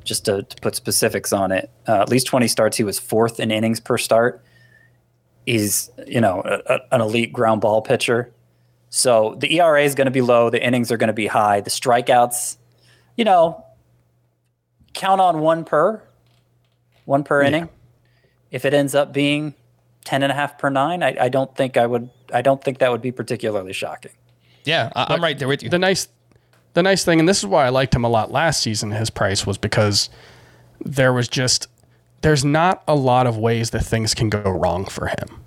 Just 0.04 0.24
to, 0.26 0.44
to 0.44 0.56
put 0.62 0.74
specifics 0.76 1.34
on 1.34 1.52
it, 1.52 1.70
uh, 1.86 2.00
at 2.02 2.08
least 2.10 2.28
20 2.28 2.48
starts. 2.48 2.78
He 2.78 2.84
was 2.86 2.98
fourth 2.98 3.42
in 3.42 3.52
innings 3.52 3.80
per 3.82 3.98
start. 3.98 4.42
He's 5.46 5.90
you 6.06 6.22
know 6.22 6.42
a, 6.46 6.62
a- 6.76 6.80
an 6.96 7.02
elite 7.02 7.34
ground 7.34 7.60
ball 7.62 7.82
pitcher. 7.82 8.32
So 8.90 9.36
the 9.40 9.60
ERA 9.60 9.84
is 9.84 9.96
going 9.96 10.06
to 10.06 10.12
be 10.12 10.22
low. 10.22 10.50
The 10.50 10.64
innings 10.66 10.92
are 10.94 10.98
going 10.98 11.08
to 11.10 11.14
be 11.14 11.28
high. 11.28 11.60
The 11.60 11.70
strikeouts, 11.70 12.56
you 13.18 13.26
know, 13.26 13.66
count 14.94 15.20
on 15.20 15.40
one 15.40 15.66
per, 15.66 16.02
one 17.08 17.24
per 17.24 17.42
inning. 17.42 17.70
If 18.52 18.66
it 18.66 18.74
ends 18.74 18.94
up 18.94 19.14
being 19.14 19.56
10 20.04 20.24
and 20.24 20.32
a 20.32 20.36
half 20.36 20.58
per 20.58 20.70
nine, 20.70 21.02
I, 21.02 21.16
I 21.20 21.30
don't 21.30 21.56
think 21.56 21.78
I 21.78 21.88
would, 21.88 22.10
I 22.34 22.42
don't 22.42 22.62
think 22.64 22.80
that 22.80 22.92
would 22.92 23.02
be 23.02 23.12
particularly 23.12 23.74
shocking. 23.74 24.12
Yeah, 24.66 24.92
I, 24.94 25.14
I'm 25.14 25.24
right 25.24 25.40
there 25.40 25.48
with 25.48 25.64
you. 25.64 25.70
the 25.70 25.80
nice 25.80 26.10
the 26.74 26.84
nice 26.84 27.04
thing 27.04 27.20
and 27.20 27.28
this 27.28 27.40
is 27.40 27.46
why 27.46 27.66
I 27.66 27.70
liked 27.70 27.96
him 27.96 28.04
a 28.04 28.10
lot 28.10 28.30
last 28.30 28.62
season 28.62 28.92
his 28.92 29.10
price 29.10 29.48
was 29.48 29.58
because 29.58 30.10
there 30.84 31.12
was 31.12 31.28
just 31.28 31.68
there's 32.22 32.46
not 32.46 32.84
a 32.88 32.94
lot 32.94 33.26
of 33.26 33.38
ways 33.38 33.72
that 33.72 33.84
things 33.84 34.14
can 34.14 34.30
go 34.30 34.42
wrong 34.42 34.86
for 34.86 35.08
him 35.08 35.42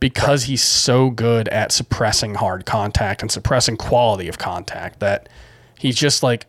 because 0.00 0.44
he's 0.44 0.62
so 0.62 1.10
good 1.10 1.46
at 1.48 1.70
suppressing 1.70 2.34
hard 2.34 2.64
contact 2.64 3.20
and 3.20 3.30
suppressing 3.30 3.76
quality 3.76 4.26
of 4.26 4.38
contact 4.38 4.98
that 4.98 5.28
he's 5.78 5.94
just 5.94 6.22
like 6.22 6.46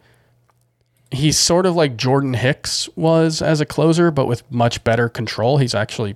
he's 1.11 1.37
sort 1.37 1.65
of 1.65 1.75
like 1.75 1.97
Jordan 1.97 2.33
Hicks 2.33 2.89
was 2.95 3.41
as 3.41 3.61
a 3.61 3.65
closer 3.65 4.11
but 4.11 4.25
with 4.25 4.49
much 4.51 4.83
better 4.83 5.09
control. 5.09 5.57
He's 5.57 5.75
actually 5.75 6.15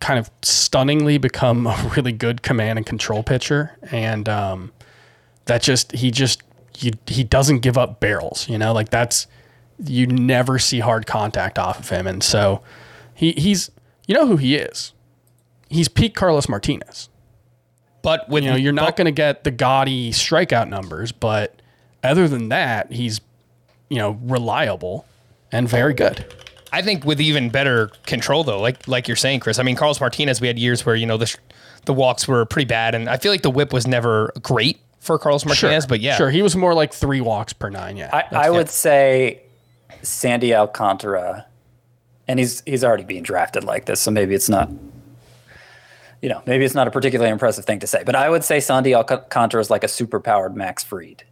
kind 0.00 0.18
of 0.18 0.30
stunningly 0.42 1.18
become 1.18 1.66
a 1.66 1.92
really 1.96 2.12
good 2.12 2.42
command 2.42 2.78
and 2.78 2.86
control 2.86 3.22
pitcher. 3.22 3.76
And 3.90 4.28
um 4.28 4.72
that 5.46 5.62
just 5.62 5.92
he 5.92 6.10
just 6.10 6.42
you, 6.78 6.92
he 7.06 7.24
doesn't 7.24 7.60
give 7.60 7.78
up 7.78 8.00
barrels 8.00 8.48
you 8.48 8.58
know 8.58 8.72
like 8.72 8.90
that's 8.90 9.26
you 9.82 10.06
never 10.06 10.58
see 10.58 10.80
hard 10.80 11.06
contact 11.06 11.58
off 11.58 11.78
of 11.78 11.88
him. 11.88 12.06
And 12.06 12.22
so 12.22 12.62
he 13.14 13.32
he's 13.32 13.70
you 14.06 14.14
know 14.14 14.26
who 14.26 14.36
he 14.36 14.54
is? 14.56 14.92
He's 15.68 15.88
peak 15.88 16.14
carlos 16.14 16.48
martinez. 16.48 17.08
But 18.02 18.28
with 18.28 18.44
you 18.44 18.50
know 18.50 18.56
you're 18.56 18.72
not 18.72 18.96
going 18.96 19.06
to 19.06 19.12
get 19.12 19.42
the 19.42 19.50
gaudy 19.50 20.12
strikeout 20.12 20.68
numbers 20.68 21.10
but 21.10 21.60
other 22.04 22.28
than 22.28 22.50
that 22.50 22.92
he's 22.92 23.20
you 23.88 23.98
know 23.98 24.18
reliable 24.22 25.06
and 25.52 25.68
very 25.68 25.94
good 25.94 26.24
I 26.72 26.82
think 26.82 27.04
with 27.04 27.20
even 27.20 27.48
better 27.48 27.90
control 28.04 28.44
though, 28.44 28.60
like 28.60 28.86
like 28.86 29.08
you're 29.08 29.16
saying, 29.16 29.40
Chris. 29.40 29.58
I 29.58 29.62
mean, 29.62 29.76
Carlos 29.76 30.00
Martinez, 30.00 30.40
we 30.40 30.48
had 30.48 30.58
years 30.58 30.84
where 30.84 30.94
you 30.94 31.06
know 31.06 31.16
the 31.16 31.24
sh- 31.24 31.36
the 31.86 31.94
walks 31.94 32.28
were 32.28 32.44
pretty 32.44 32.66
bad, 32.66 32.94
and 32.94 33.08
I 33.08 33.16
feel 33.16 33.32
like 33.32 33.42
the 33.42 33.50
whip 33.50 33.72
was 33.72 33.86
never 33.86 34.32
great 34.42 34.78
for 35.00 35.18
Carlos 35.18 35.46
Martinez. 35.46 35.86
But 35.86 36.00
yeah, 36.00 36.16
sure 36.16 36.28
he 36.28 36.42
was 36.42 36.54
more 36.54 36.74
like 36.74 36.92
three 36.92 37.20
walks 37.20 37.52
per 37.52 37.70
nine 37.70 37.96
yeah 37.96 38.10
I, 38.12 38.48
I 38.48 38.50
would 38.50 38.68
say 38.68 39.42
Sandy 40.02 40.54
Alcantara, 40.54 41.46
and 42.28 42.38
he's, 42.38 42.62
he's 42.66 42.84
already 42.84 43.04
being 43.04 43.22
drafted 43.22 43.64
like 43.64 43.86
this. 43.86 44.00
So 44.00 44.10
maybe 44.10 44.34
it's 44.34 44.48
not, 44.48 44.70
you 46.20 46.28
know, 46.28 46.42
maybe 46.46 46.64
it's 46.64 46.74
not 46.74 46.88
a 46.88 46.90
particularly 46.90 47.30
impressive 47.30 47.64
thing 47.64 47.80
to 47.80 47.86
say, 47.86 48.02
but 48.04 48.14
I 48.14 48.28
would 48.28 48.44
say 48.44 48.60
Sandy 48.60 48.94
Alcantara 48.94 49.60
is 49.60 49.70
like 49.70 49.84
a 49.84 49.88
super 49.88 50.20
powered 50.20 50.56
Max 50.56 50.84
Fried. 50.84 51.24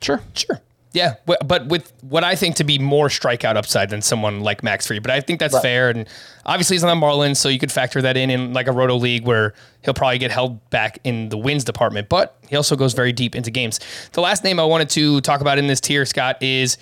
sure 0.00 0.20
sure. 0.34 0.60
Yeah, 0.94 1.14
but 1.24 1.68
with 1.68 1.90
what 2.02 2.22
I 2.22 2.34
think 2.34 2.56
to 2.56 2.64
be 2.64 2.78
more 2.78 3.08
strikeout 3.08 3.56
upside 3.56 3.88
than 3.88 4.02
someone 4.02 4.40
like 4.42 4.62
Max 4.62 4.86
Fried, 4.86 5.02
but 5.02 5.10
I 5.10 5.20
think 5.20 5.40
that's 5.40 5.54
Right. 5.54 5.62
fair. 5.62 5.88
And 5.88 6.06
obviously, 6.44 6.74
he's 6.76 6.84
on 6.84 7.00
the 7.00 7.06
Marlins, 7.06 7.38
so 7.38 7.48
you 7.48 7.58
could 7.58 7.72
factor 7.72 8.02
that 8.02 8.16
in 8.18 8.28
in 8.28 8.52
like 8.52 8.66
a 8.66 8.72
roto 8.72 8.96
league 8.96 9.24
where 9.26 9.54
he'll 9.82 9.94
probably 9.94 10.18
get 10.18 10.30
held 10.30 10.68
back 10.68 10.98
in 11.02 11.30
the 11.30 11.38
wins 11.38 11.64
department. 11.64 12.10
But 12.10 12.36
he 12.46 12.56
also 12.56 12.76
goes 12.76 12.92
very 12.92 13.12
deep 13.12 13.34
into 13.34 13.50
games. 13.50 13.80
The 14.12 14.20
last 14.20 14.44
name 14.44 14.60
I 14.60 14.64
wanted 14.64 14.90
to 14.90 15.22
talk 15.22 15.40
about 15.40 15.56
in 15.56 15.66
this 15.66 15.80
tier, 15.80 16.04
Scott, 16.04 16.42
is 16.42 16.76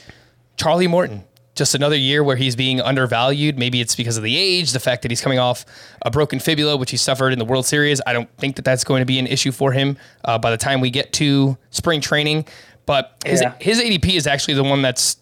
Charlie 0.57 0.88
Morton. 0.88 1.25
Just 1.57 1.75
another 1.75 1.96
year 1.96 2.23
where 2.25 2.37
he's 2.37 2.55
being 2.57 2.81
undervalued. 2.81 3.59
Maybe 3.59 3.81
it's 3.81 3.94
because 3.96 4.16
of 4.16 4.23
the 4.23 4.37
age, 4.38 4.73
the 4.73 4.81
fact 4.81 5.03
that 5.03 5.11
he's 5.11 5.20
coming 5.20 5.38
off 5.40 5.66
a 6.03 6.11
broken 6.11 6.38
fibula, 6.38 6.77
which 6.77 6.90
he 6.92 6.96
suffered 6.96 7.33
in 7.33 7.38
the 7.38 7.44
World 7.44 7.66
Series. 7.66 8.01
I 8.07 8.12
don't 8.12 8.31
think 8.38 8.57
that 8.57 8.64
that's 8.64 8.85
going 8.85 9.01
to 9.03 9.05
be 9.05 9.18
an 9.18 9.27
issue 9.27 9.51
for 9.53 9.73
him 9.73 9.99
uh, 10.25 10.38
by 10.38 10.51
the 10.53 10.57
time 10.57 10.81
we 10.81 10.90
get 10.90 11.12
to 11.14 11.59
spring 11.70 12.01
training. 12.01 12.46
But 12.90 13.22
his, 13.24 13.40
Yeah. 13.40 13.53
his 13.61 13.79
ADP 13.81 14.16
is 14.16 14.26
actually 14.26 14.55
the 14.55 14.64
one 14.64 14.83
that's 14.83 15.16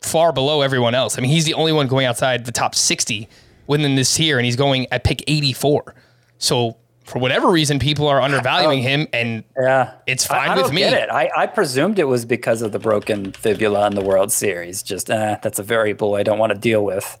far 0.00 0.32
below 0.32 0.62
everyone 0.62 0.94
else. 0.94 1.18
I 1.18 1.20
mean, 1.20 1.30
he's 1.30 1.44
the 1.44 1.52
only 1.52 1.70
one 1.72 1.88
going 1.88 2.06
outside 2.06 2.46
the 2.46 2.52
top 2.52 2.74
60 2.74 3.28
within 3.66 3.96
this 3.96 4.18
year, 4.18 4.38
and 4.38 4.46
he's 4.46 4.56
going 4.56 4.86
at 4.90 5.04
pick 5.04 5.22
84. 5.26 5.94
So 6.38 6.78
for 7.04 7.18
whatever 7.18 7.50
reason, 7.50 7.78
people 7.78 8.08
are 8.08 8.18
undervaluing 8.22 8.80
him, 8.80 9.08
and 9.12 9.44
Yeah. 9.60 9.92
It's 10.06 10.24
I- 10.30 10.38
fine 10.38 10.50
I 10.52 10.56
with 10.56 10.64
don't 10.68 10.74
me. 10.74 10.80
Get 10.80 10.94
it. 10.94 11.10
I, 11.10 11.28
I 11.36 11.46
presumed 11.46 11.98
it 11.98 12.04
was 12.04 12.24
because 12.24 12.62
of 12.62 12.72
the 12.72 12.78
broken 12.78 13.32
fibula 13.32 13.86
in 13.88 13.94
the 13.94 14.00
World 14.02 14.32
Series. 14.32 14.82
Just, 14.82 15.10
eh, 15.10 15.36
that's 15.42 15.58
a 15.58 15.62
variable 15.62 16.14
I 16.14 16.22
don't 16.22 16.38
want 16.38 16.52
to 16.54 16.58
deal 16.58 16.82
with. 16.82 17.18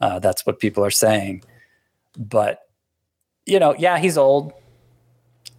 Uh, 0.00 0.18
that's 0.18 0.44
what 0.44 0.58
people 0.58 0.84
are 0.84 0.90
saying. 0.90 1.44
But, 2.18 2.62
you 3.46 3.60
know, 3.60 3.76
yeah, 3.78 3.98
he's 3.98 4.18
old, 4.18 4.52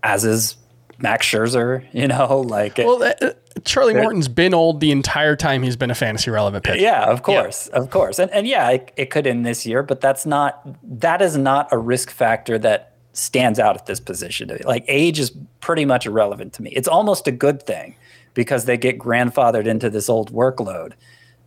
as 0.03 0.25
is 0.25 0.57
Max 1.01 1.25
Scherzer, 1.25 1.85
you 1.93 2.07
know, 2.07 2.39
like, 2.47 2.77
well 2.77 3.01
uh, 3.03 3.31
charlie 3.65 3.93
morton's 3.93 4.27
been 4.27 4.53
old 4.53 4.79
the 4.79 4.91
entire 4.91 5.35
time 5.35 5.63
he's 5.63 5.75
been 5.75 5.91
a 5.91 5.95
fantasy 5.95 6.31
relevant 6.31 6.63
pitcher 6.63 6.81
yeah, 6.81 7.03
of 7.03 7.23
course, 7.23 7.67
of 7.67 7.89
course. 7.89 8.19
And, 8.19 8.31
and 8.31 8.47
yeah, 8.47 8.69
it, 8.69 8.93
it 8.95 9.09
could 9.09 9.27
end 9.27 9.45
this 9.45 9.65
year, 9.65 9.83
but 9.83 10.01
that's 10.01 10.25
not, 10.25 10.61
that 10.99 11.21
is 11.21 11.37
not 11.37 11.67
a 11.71 11.77
risk 11.77 12.09
factor 12.09 12.57
that 12.59 12.93
stands 13.13 13.59
out 13.59 13.75
at 13.75 13.85
this 13.85 13.99
position. 13.99 14.57
Like 14.63 14.85
age 14.87 15.19
is 15.19 15.31
pretty 15.59 15.85
much 15.85 16.05
irrelevant 16.05 16.53
to 16.53 16.61
me. 16.61 16.71
It's 16.71 16.87
almost 16.87 17.27
a 17.27 17.31
good 17.31 17.63
thing 17.63 17.95
because 18.33 18.65
they 18.65 18.77
get 18.77 18.97
grandfathered 18.97 19.65
into 19.65 19.89
this 19.89 20.09
old 20.09 20.31
workload 20.31 20.93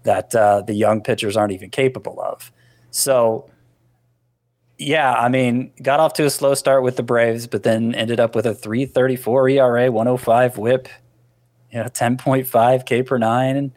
that 0.02 0.34
uh, 0.34 0.62
the 0.62 0.74
young 0.74 1.00
pitchers 1.00 1.36
aren't 1.36 1.52
even 1.52 1.70
capable 1.70 2.20
of. 2.20 2.52
So, 2.90 3.48
yeah, 4.82 5.12
I 5.12 5.28
mean, 5.28 5.72
got 5.80 6.00
off 6.00 6.14
to 6.14 6.26
a 6.26 6.30
slow 6.30 6.54
start 6.54 6.82
with 6.82 6.96
the 6.96 7.02
Braves, 7.02 7.46
but 7.46 7.62
then 7.62 7.94
ended 7.94 8.20
up 8.20 8.34
with 8.34 8.46
a 8.46 8.54
334 8.54 9.48
ERA, 9.50 9.90
105 9.90 10.58
whip, 10.58 10.88
you 11.70 11.78
know, 11.78 11.86
10.5 11.86 12.86
K 12.86 13.02
per 13.02 13.18
nine, 13.18 13.72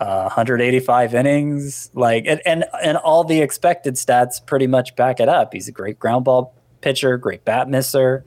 uh, 0.00 0.22
185 0.22 1.14
innings, 1.14 1.90
like, 1.94 2.24
and, 2.26 2.40
and, 2.44 2.64
and 2.82 2.96
all 2.98 3.24
the 3.24 3.40
expected 3.40 3.94
stats 3.94 4.44
pretty 4.44 4.66
much 4.66 4.94
back 4.96 5.20
it 5.20 5.28
up. 5.28 5.52
He's 5.52 5.68
a 5.68 5.72
great 5.72 5.98
ground 5.98 6.24
ball 6.24 6.54
pitcher, 6.80 7.16
great 7.16 7.44
bat 7.44 7.68
misser. 7.68 8.24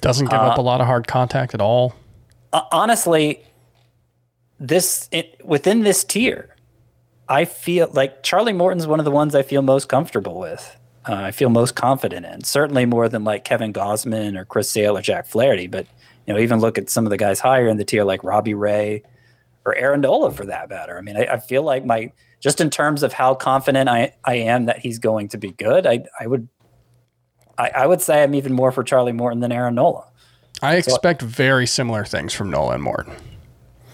doesn't 0.00 0.26
give 0.26 0.38
up 0.38 0.58
a 0.58 0.62
lot 0.62 0.80
of 0.80 0.86
hard 0.86 1.08
contact 1.08 1.54
at 1.54 1.60
all 1.60 1.94
Uh, 2.52 2.62
honestly, 2.70 3.44
this 4.60 5.08
it, 5.10 5.40
within 5.44 5.82
this 5.82 6.04
tier, 6.04 6.54
I 7.28 7.44
feel 7.44 7.90
like 7.92 8.22
Charlie 8.22 8.52
Morton's 8.52 8.86
one 8.86 9.00
of 9.00 9.04
the 9.04 9.10
ones 9.10 9.34
I 9.34 9.42
feel 9.42 9.62
most 9.62 9.88
comfortable 9.88 10.38
with. 10.38 10.76
Uh, 11.08 11.14
I 11.14 11.30
feel 11.30 11.50
most 11.50 11.76
confident 11.76 12.26
in. 12.26 12.42
Certainly 12.42 12.86
more 12.86 13.08
than 13.08 13.24
like 13.24 13.44
Kevin 13.44 13.72
Gausman 13.72 14.36
or 14.36 14.44
Chris 14.44 14.68
Sale 14.68 14.98
or 14.98 15.02
Jack 15.02 15.26
Flaherty. 15.26 15.68
But 15.68 15.86
you 16.26 16.34
know, 16.34 16.40
even 16.40 16.60
look 16.60 16.78
at 16.78 16.90
some 16.90 17.06
of 17.06 17.10
the 17.10 17.16
guys 17.16 17.38
higher 17.38 17.68
in 17.68 17.76
the 17.76 17.84
tier 17.84 18.04
like 18.04 18.24
Robbie 18.24 18.54
Ray 18.54 19.02
or 19.64 19.74
Aaron 19.74 20.00
Nola 20.00 20.32
for 20.32 20.46
that 20.46 20.68
matter. 20.68 20.98
I 20.98 21.00
mean, 21.00 21.16
I, 21.16 21.26
I 21.34 21.38
feel 21.38 21.62
like 21.62 21.84
my 21.84 22.12
just 22.40 22.60
in 22.60 22.70
terms 22.70 23.02
of 23.02 23.12
how 23.12 23.34
confident 23.34 23.88
I, 23.88 24.14
I 24.24 24.34
am 24.34 24.66
that 24.66 24.78
he's 24.78 24.98
going 24.98 25.28
to 25.28 25.38
be 25.38 25.52
good, 25.52 25.86
I 25.86 26.04
I 26.18 26.26
would 26.26 26.48
I, 27.58 27.70
I 27.70 27.86
would 27.86 28.00
say 28.00 28.22
I'm 28.22 28.34
even 28.34 28.52
more 28.52 28.72
for 28.72 28.82
Charlie 28.82 29.12
Morton 29.12 29.40
than 29.40 29.52
Aaron 29.52 29.74
Nola. 29.76 30.06
I 30.62 30.76
expect 30.76 31.22
very 31.22 31.66
similar 31.66 32.04
things 32.04 32.32
from 32.32 32.50
Nolan 32.50 32.80
Morton. 32.80 33.14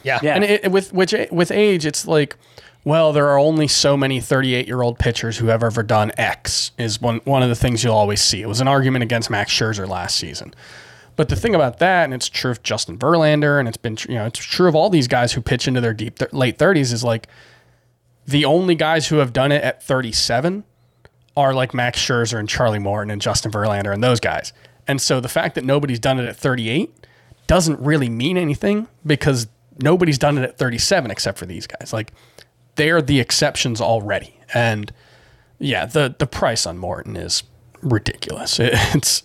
yeah, 0.04 0.20
Yeah. 0.22 0.34
And 0.34 0.44
it, 0.44 0.70
with 0.70 0.92
which 0.92 1.14
with 1.30 1.50
age, 1.50 1.84
it's 1.84 2.06
like 2.06 2.36
well, 2.84 3.12
there 3.12 3.28
are 3.28 3.38
only 3.38 3.68
so 3.68 3.96
many 3.96 4.20
38 4.20 4.66
year 4.66 4.82
old 4.82 4.98
pitchers 4.98 5.38
who 5.38 5.46
have 5.46 5.62
ever 5.62 5.82
done 5.82 6.12
X, 6.16 6.72
is 6.78 7.00
one, 7.00 7.20
one 7.24 7.42
of 7.42 7.48
the 7.48 7.54
things 7.54 7.84
you'll 7.84 7.94
always 7.94 8.20
see. 8.20 8.42
It 8.42 8.48
was 8.48 8.60
an 8.60 8.68
argument 8.68 9.02
against 9.02 9.30
Max 9.30 9.52
Scherzer 9.52 9.88
last 9.88 10.16
season. 10.16 10.54
But 11.14 11.28
the 11.28 11.36
thing 11.36 11.54
about 11.54 11.78
that, 11.78 12.04
and 12.04 12.14
it's 12.14 12.28
true 12.28 12.50
of 12.50 12.62
Justin 12.62 12.98
Verlander, 12.98 13.58
and 13.58 13.68
it's 13.68 13.76
been, 13.76 13.96
you 14.08 14.14
know, 14.14 14.26
it's 14.26 14.38
true 14.38 14.68
of 14.68 14.74
all 14.74 14.88
these 14.90 15.08
guys 15.08 15.32
who 15.32 15.42
pitch 15.42 15.68
into 15.68 15.80
their 15.80 15.92
deep 15.92 16.18
th- 16.18 16.32
late 16.32 16.58
30s, 16.58 16.92
is 16.92 17.04
like 17.04 17.28
the 18.26 18.44
only 18.44 18.74
guys 18.74 19.08
who 19.08 19.16
have 19.16 19.32
done 19.32 19.52
it 19.52 19.62
at 19.62 19.82
37 19.82 20.64
are 21.36 21.54
like 21.54 21.74
Max 21.74 21.98
Scherzer 21.98 22.38
and 22.38 22.48
Charlie 22.48 22.78
Morton 22.78 23.10
and 23.10 23.20
Justin 23.20 23.52
Verlander 23.52 23.92
and 23.92 24.02
those 24.02 24.20
guys. 24.20 24.52
And 24.88 25.00
so 25.00 25.20
the 25.20 25.28
fact 25.28 25.54
that 25.54 25.64
nobody's 25.64 26.00
done 26.00 26.18
it 26.18 26.26
at 26.26 26.36
38 26.36 26.90
doesn't 27.46 27.78
really 27.80 28.08
mean 28.08 28.36
anything 28.36 28.88
because 29.06 29.48
nobody's 29.82 30.18
done 30.18 30.38
it 30.38 30.44
at 30.44 30.58
37 30.58 31.10
except 31.10 31.38
for 31.38 31.46
these 31.46 31.66
guys. 31.66 31.92
Like 31.92 32.12
they're 32.76 33.02
the 33.02 33.20
exceptions 33.20 33.80
already. 33.80 34.34
And 34.54 34.92
yeah, 35.58 35.86
the 35.86 36.14
the 36.18 36.26
price 36.26 36.66
on 36.66 36.78
Morton 36.78 37.16
is 37.16 37.42
ridiculous. 37.82 38.58
It, 38.60 38.72
it's 38.94 39.22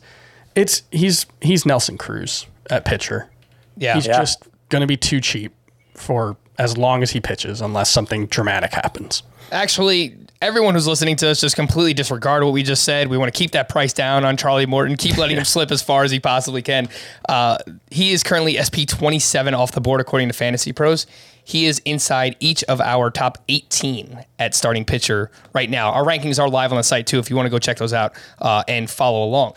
it's 0.56 0.84
he's 0.92 1.26
he's 1.42 1.66
Nelson 1.66 1.98
Cruz 1.98 2.48
at 2.70 2.86
pitcher. 2.86 3.30
Yeah. 3.78 3.96
He's 3.96 4.08
Yeah. 4.08 4.20
just 4.20 4.44
going 4.70 4.82
to 4.82 4.88
be 4.88 4.98
too 4.98 5.22
cheap 5.22 5.54
for 5.96 6.36
as 6.58 6.78
long 6.78 7.04
as 7.04 7.12
he 7.12 7.20
pitches 7.22 7.62
unless 7.62 7.90
something 7.92 8.26
dramatic 8.28 8.74
happens. 8.74 9.22
Actually, 9.52 10.18
everyone 10.42 10.74
who's 10.74 10.88
listening 10.88 11.16
to 11.16 11.30
us 11.30 11.40
just 11.40 11.56
completely 11.56 11.94
disregard 11.94 12.44
what 12.44 12.52
we 12.52 12.64
just 12.64 12.84
said. 12.84 13.08
We 13.08 13.18
want 13.18 13.34
to 13.34 13.38
keep 13.38 13.52
that 13.52 13.70
price 13.70 13.94
down 13.94 14.26
on 14.26 14.36
Charlie 14.36 14.66
Morton, 14.66 14.98
keep 14.98 15.18
letting 15.18 15.38
him 15.38 15.46
slip 15.56 15.72
as 15.72 15.82
far 15.82 16.04
as 16.04 16.12
he 16.12 16.20
possibly 16.20 16.62
can. 16.62 16.90
Uh, 17.30 17.58
he 17.92 18.12
is 18.12 18.24
currently 18.24 18.58
SP 18.60 18.84
27 18.88 19.54
off 19.54 19.72
the 19.72 19.80
board 19.82 20.02
according 20.02 20.28
to 20.28 20.34
Fantasy 20.34 20.74
Pros. 20.74 21.06
He 21.48 21.66
is 21.66 21.82
inside 21.86 22.36
each 22.42 22.62
of 22.66 22.82
our 22.82 23.10
top 23.10 23.38
18 23.48 24.22
at 24.38 24.54
starting 24.54 24.84
pitcher 24.84 25.32
right 25.54 25.70
now. 25.70 25.92
Our 25.92 26.04
rankings 26.04 26.42
are 26.42 26.50
live 26.50 26.74
on 26.74 26.78
the 26.78 26.84
site 26.84 27.08
too 27.08 27.20
if 27.20 27.30
you 27.30 27.38
want 27.38 27.46
to 27.46 27.50
go 27.50 27.58
check 27.58 27.78
those 27.78 27.94
out 27.94 28.16
uh, 28.42 28.66
and 28.68 28.90
follow 28.90 29.24
along. 29.24 29.54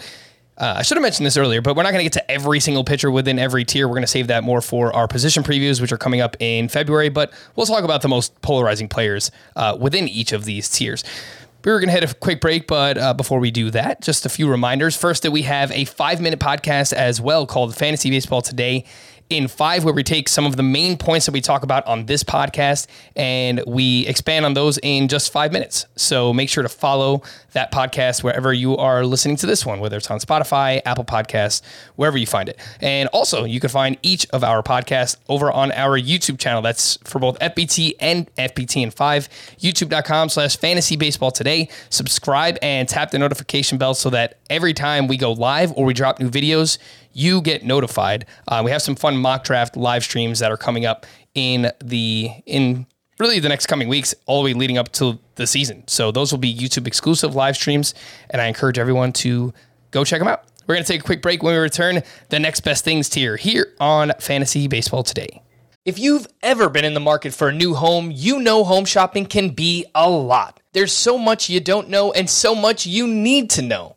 Uh, 0.57 0.75
I 0.77 0.83
should 0.83 0.99
have 0.99 1.03
mentioned 1.03 1.27
this 1.27 1.37
earlier, 1.37 1.61
but 1.61 1.75
we're 1.75 1.83
not 1.83 1.91
going 1.91 1.99
to 1.99 2.05
get 2.05 2.13
to 2.13 2.31
every 2.31 2.61
single 2.61 2.85
pitcher 2.85 3.11
within 3.11 3.41
every 3.41 3.65
tier. 3.65 3.89
We're 3.89 3.95
going 3.95 4.05
to 4.05 4.07
save 4.07 4.29
that 4.29 4.45
more 4.45 4.61
for 4.61 4.95
our 4.95 5.09
position 5.09 5.43
previews, 5.43 5.81
which 5.81 5.91
are 5.91 5.99
coming 5.99 6.21
up 6.21 6.37
in 6.39 6.69
February. 6.69 7.09
But 7.09 7.33
we'll 7.57 7.67
talk 7.67 7.83
about 7.83 8.03
the 8.03 8.09
most 8.09 8.41
polarizing 8.41 8.87
players 8.87 9.33
uh, 9.57 9.77
within 9.81 10.07
each 10.07 10.31
of 10.31 10.45
these 10.45 10.69
tiers. 10.69 11.03
We 11.65 11.73
were 11.73 11.81
going 11.81 11.89
to 11.89 12.01
hit 12.01 12.09
a 12.09 12.15
quick 12.15 12.41
break, 12.41 12.69
but 12.69 12.99
uh, 12.99 13.15
before 13.15 13.41
we 13.41 13.51
do 13.51 13.69
that, 13.73 14.01
just 14.01 14.25
a 14.25 14.29
few 14.29 14.49
reminders. 14.49 14.97
First, 14.97 15.25
that 15.25 15.33
we 15.33 15.43
have 15.43 15.73
a 15.73 15.87
five 15.87 16.21
minute 16.21 16.39
podcast 16.39 16.93
as 16.93 17.21
well 17.21 17.47
called 17.47 17.75
Fantasy 17.75 18.11
Baseball 18.11 18.43
Today 18.43 18.85
in 19.31 19.49
five, 19.49 19.85
where 19.85 19.95
we 19.95 20.03
take 20.03 20.29
some 20.29 20.45
of 20.45 20.57
the 20.57 20.63
main 20.63 20.97
points 20.99 21.27
that 21.27 21.33
we 21.33 21.41
talk 21.41 21.63
about 21.63 21.87
on 21.87 22.07
this 22.07 22.23
podcast 22.25 22.89
and 23.17 23.63
we 23.67 24.07
expand 24.07 24.45
on 24.45 24.55
those 24.55 24.79
in 24.83 25.09
just 25.09 25.33
five 25.33 25.53
minutes. 25.53 25.87
So 25.97 26.33
make 26.33 26.49
sure 26.49 26.63
to 26.63 26.69
follow 26.69 27.23
that 27.53 27.73
podcast 27.73 28.23
wherever 28.23 28.53
you 28.53 28.77
are 28.77 29.05
listening 29.05 29.37
to 29.37 29.47
this 29.47 29.65
one, 29.65 29.81
whether 29.81 29.97
it's 29.97 30.11
on 30.11 30.19
Spotify, 30.19 30.83
Apple 30.85 31.05
Podcasts, 31.05 31.63
wherever 31.97 32.19
you 32.19 32.27
find 32.27 32.49
it. 32.49 32.59
And 32.81 33.09
also, 33.09 33.45
you 33.45 33.61
can 33.61 33.71
find 33.71 33.97
each 34.03 34.27
of 34.31 34.45
our 34.45 34.63
podcasts 34.63 35.17
over 35.29 35.51
on 35.51 35.73
our 35.73 35.99
YouTube 35.99 36.39
channel. 36.39 36.63
That's 36.63 36.99
for 37.05 37.19
both 37.19 37.39
FBT 37.39 37.95
and 38.01 38.33
FBT 38.35 38.83
and 38.83 38.93
5, 38.93 39.29
youtube.com 39.59 40.29
slash 40.29 40.57
fantasy 40.57 40.97
baseball 40.97 41.31
today. 41.31 41.69
Subscribe 41.89 42.59
and 42.63 42.89
tap 42.89 43.11
the 43.11 43.19
notification 43.19 43.79
bell 43.79 43.95
so 43.95 44.11
that 44.11 44.39
every 44.49 44.75
time 44.75 45.07
we 45.07 45.17
go 45.17 45.33
live 45.33 45.73
or 45.77 45.85
we 45.85 45.95
drop 45.95 46.19
new 46.19 46.31
videos, 46.31 46.79
you 47.13 47.41
get 47.41 47.65
notified. 47.65 48.27
Uh, 48.49 48.63
we 48.65 48.71
have 48.71 48.83
some 48.83 48.97
fun 48.97 49.17
mock 49.17 49.45
draft 49.45 49.77
live 49.77 50.05
streams 50.05 50.39
that 50.39 50.51
are 50.51 50.57
coming 50.57 50.87
up 50.87 51.07
in 51.35 51.71
the 51.83 52.31
in 52.47 52.87
really 53.19 53.39
the 53.39 53.49
next 53.49 53.67
coming 53.67 53.89
weeks, 53.89 54.15
all 54.27 54.43
the 54.43 54.47
way 54.47 54.55
leading 54.55 54.79
up 54.79 54.91
to 54.93 55.19
the 55.35 55.47
season. 55.47 55.85
So 55.87 56.11
those 56.11 56.33
will 56.33 56.39
be 56.39 56.53
YouTube 56.53 56.87
exclusive 56.87 57.35
live 57.35 57.57
streams, 57.57 57.95
and 58.31 58.41
I 58.41 58.47
encourage 58.47 58.79
everyone 58.79 59.13
to 59.15 59.53
go 59.91 60.05
check 60.05 60.21
them 60.21 60.29
out. 60.29 60.45
We're 60.67 60.75
going 60.75 60.85
to 60.85 60.93
take 60.93 61.01
a 61.01 61.05
quick 61.05 61.21
break 61.21 61.43
when 61.43 61.55
we 61.55 61.61
return. 61.61 62.03
The 62.29 62.39
next 62.39 62.61
best 62.61 62.85
things 62.85 63.09
tier 63.09 63.37
here 63.37 63.75
on 63.81 64.13
Fantasy 64.21 64.69
Baseball 64.69 65.03
Today. 65.03 65.43
If 65.85 65.99
you've 65.99 66.27
ever 66.43 66.69
been 66.69 66.85
in 66.85 66.95
the 66.95 67.01
market 67.01 67.35
for 67.35 67.49
a 67.49 67.53
new 67.53 67.75
home, 67.75 68.13
you 68.15 68.39
know 68.39 68.65
home 68.65 68.85
shopping 68.85 69.27
can 69.27 69.51
be 69.51 69.87
a 69.95 70.09
lot. 70.09 70.61
There's 70.73 70.93
so 70.93 71.19
much 71.19 71.51
you 71.51 71.59
don't 71.59 71.89
know 71.89 72.13
and 72.13 72.29
so 72.29 72.55
much 72.55 72.87
you 72.87 73.07
need 73.09 73.51
to 73.51 73.63
know. 73.63 73.97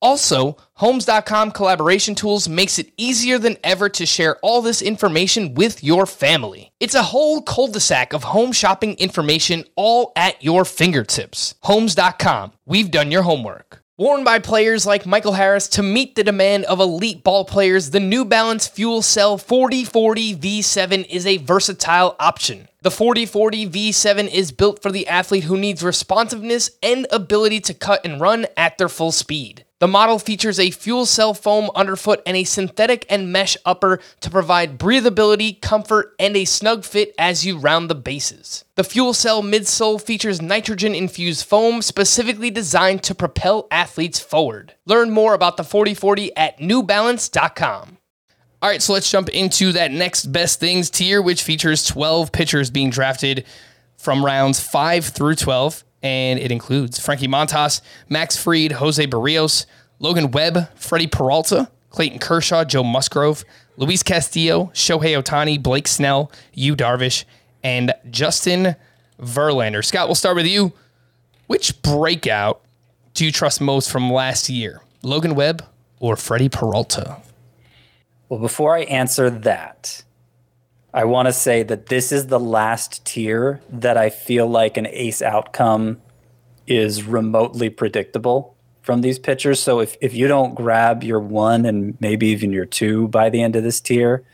Also, 0.00 0.56
Homes.com 0.76 1.52
collaboration 1.52 2.14
tools 2.14 2.50
makes 2.50 2.78
it 2.78 2.92
easier 2.98 3.38
than 3.38 3.56
ever 3.64 3.88
to 3.88 4.04
share 4.04 4.36
all 4.42 4.60
this 4.60 4.82
information 4.82 5.54
with 5.54 5.82
your 5.82 6.04
family. 6.04 6.70
It's 6.80 6.94
a 6.94 7.02
whole 7.02 7.40
cul-de-sac 7.40 8.12
of 8.12 8.24
home 8.24 8.52
shopping 8.52 8.94
information 8.98 9.64
all 9.74 10.12
at 10.14 10.44
your 10.44 10.66
fingertips. 10.66 11.54
Homes.com. 11.62 12.52
We've 12.66 12.90
done 12.90 13.10
your 13.10 13.22
homework. 13.22 13.82
Worn 13.96 14.24
by 14.24 14.40
players 14.40 14.84
like 14.84 15.06
Michael 15.06 15.32
Harris 15.32 15.68
to 15.68 15.82
meet 15.82 16.14
the 16.14 16.24
demand 16.24 16.66
of 16.66 16.80
elite 16.80 17.24
ball 17.24 17.46
players, 17.46 17.88
the 17.88 18.00
New 18.00 18.26
Balance 18.26 18.68
Fuel 18.68 19.00
Cell 19.00 19.38
4040 19.38 20.36
V7 20.36 21.08
is 21.08 21.26
a 21.26 21.38
versatile 21.38 22.14
option. 22.20 22.68
The 22.82 22.90
4040 22.90 23.70
V7 23.70 24.30
is 24.30 24.52
built 24.52 24.82
for 24.82 24.92
the 24.92 25.08
athlete 25.08 25.44
who 25.44 25.56
needs 25.56 25.82
responsiveness 25.82 26.68
and 26.82 27.06
ability 27.10 27.60
to 27.60 27.72
cut 27.72 28.04
and 28.04 28.20
run 28.20 28.46
at 28.58 28.76
their 28.76 28.90
full 28.90 29.12
speed. 29.12 29.64
The 29.78 29.86
model 29.86 30.18
features 30.18 30.58
a 30.58 30.70
fuel 30.70 31.04
cell 31.04 31.34
foam 31.34 31.70
underfoot 31.74 32.22
and 32.24 32.34
a 32.34 32.44
synthetic 32.44 33.04
and 33.10 33.30
mesh 33.30 33.58
upper 33.66 34.00
to 34.20 34.30
provide 34.30 34.78
breathability, 34.78 35.60
comfort, 35.60 36.14
and 36.18 36.34
a 36.34 36.46
snug 36.46 36.82
fit 36.82 37.14
as 37.18 37.44
you 37.44 37.58
round 37.58 37.90
the 37.90 37.94
bases. 37.94 38.64
The 38.76 38.84
fuel 38.84 39.12
cell 39.12 39.42
midsole 39.42 40.00
features 40.00 40.40
nitrogen 40.40 40.94
infused 40.94 41.44
foam 41.44 41.82
specifically 41.82 42.50
designed 42.50 43.02
to 43.02 43.14
propel 43.14 43.66
athletes 43.70 44.18
forward. 44.18 44.72
Learn 44.86 45.10
more 45.10 45.34
about 45.34 45.58
the 45.58 45.64
4040 45.64 46.34
at 46.34 46.58
newbalance.com. 46.58 47.98
All 48.62 48.70
right, 48.70 48.80
so 48.80 48.94
let's 48.94 49.10
jump 49.10 49.28
into 49.28 49.72
that 49.72 49.92
next 49.92 50.32
best 50.32 50.58
things 50.58 50.88
tier, 50.88 51.20
which 51.20 51.42
features 51.42 51.84
12 51.84 52.32
pitchers 52.32 52.70
being 52.70 52.88
drafted 52.88 53.44
from 53.98 54.24
rounds 54.24 54.58
5 54.58 55.04
through 55.04 55.34
12 55.34 55.84
and 56.02 56.38
it 56.38 56.52
includes 56.52 56.98
Frankie 56.98 57.28
Montas, 57.28 57.80
Max 58.08 58.36
Fried, 58.36 58.72
Jose 58.72 59.06
Berrios, 59.06 59.66
Logan 59.98 60.30
Webb, 60.30 60.68
Freddie 60.74 61.06
Peralta, 61.06 61.70
Clayton 61.90 62.18
Kershaw, 62.18 62.64
Joe 62.64 62.84
Musgrove, 62.84 63.44
Luis 63.76 64.02
Castillo, 64.02 64.70
Shohei 64.74 65.20
Ohtani, 65.20 65.62
Blake 65.62 65.88
Snell, 65.88 66.30
Yu 66.54 66.76
Darvish, 66.76 67.24
and 67.62 67.94
Justin 68.10 68.76
Verlander. 69.20 69.84
Scott, 69.84 70.08
we'll 70.08 70.14
start 70.14 70.36
with 70.36 70.46
you. 70.46 70.72
Which 71.46 71.80
breakout 71.82 72.60
do 73.14 73.24
you 73.24 73.32
trust 73.32 73.60
most 73.60 73.90
from 73.90 74.12
last 74.12 74.48
year? 74.48 74.82
Logan 75.02 75.34
Webb 75.34 75.64
or 76.00 76.16
Freddie 76.16 76.48
Peralta? 76.48 77.18
Well, 78.28 78.40
before 78.40 78.76
I 78.76 78.82
answer 78.82 79.30
that, 79.30 80.02
I 80.96 81.04
want 81.04 81.26
to 81.26 81.32
say 81.34 81.62
that 81.62 81.86
this 81.86 82.10
is 82.10 82.28
the 82.28 82.40
last 82.40 83.04
tier 83.04 83.60
that 83.68 83.98
I 83.98 84.08
feel 84.08 84.46
like 84.46 84.78
an 84.78 84.86
ace 84.86 85.20
outcome 85.20 86.00
is 86.66 87.04
remotely 87.04 87.68
predictable 87.68 88.56
from 88.80 89.02
these 89.02 89.18
pitchers. 89.18 89.62
So 89.62 89.80
if, 89.80 89.98
if 90.00 90.14
you 90.14 90.26
don't 90.26 90.54
grab 90.54 91.04
your 91.04 91.20
one 91.20 91.66
and 91.66 91.98
maybe 92.00 92.28
even 92.28 92.50
your 92.50 92.64
two 92.64 93.08
by 93.08 93.28
the 93.28 93.42
end 93.42 93.56
of 93.56 93.62
this 93.62 93.78
tier, 93.78 94.24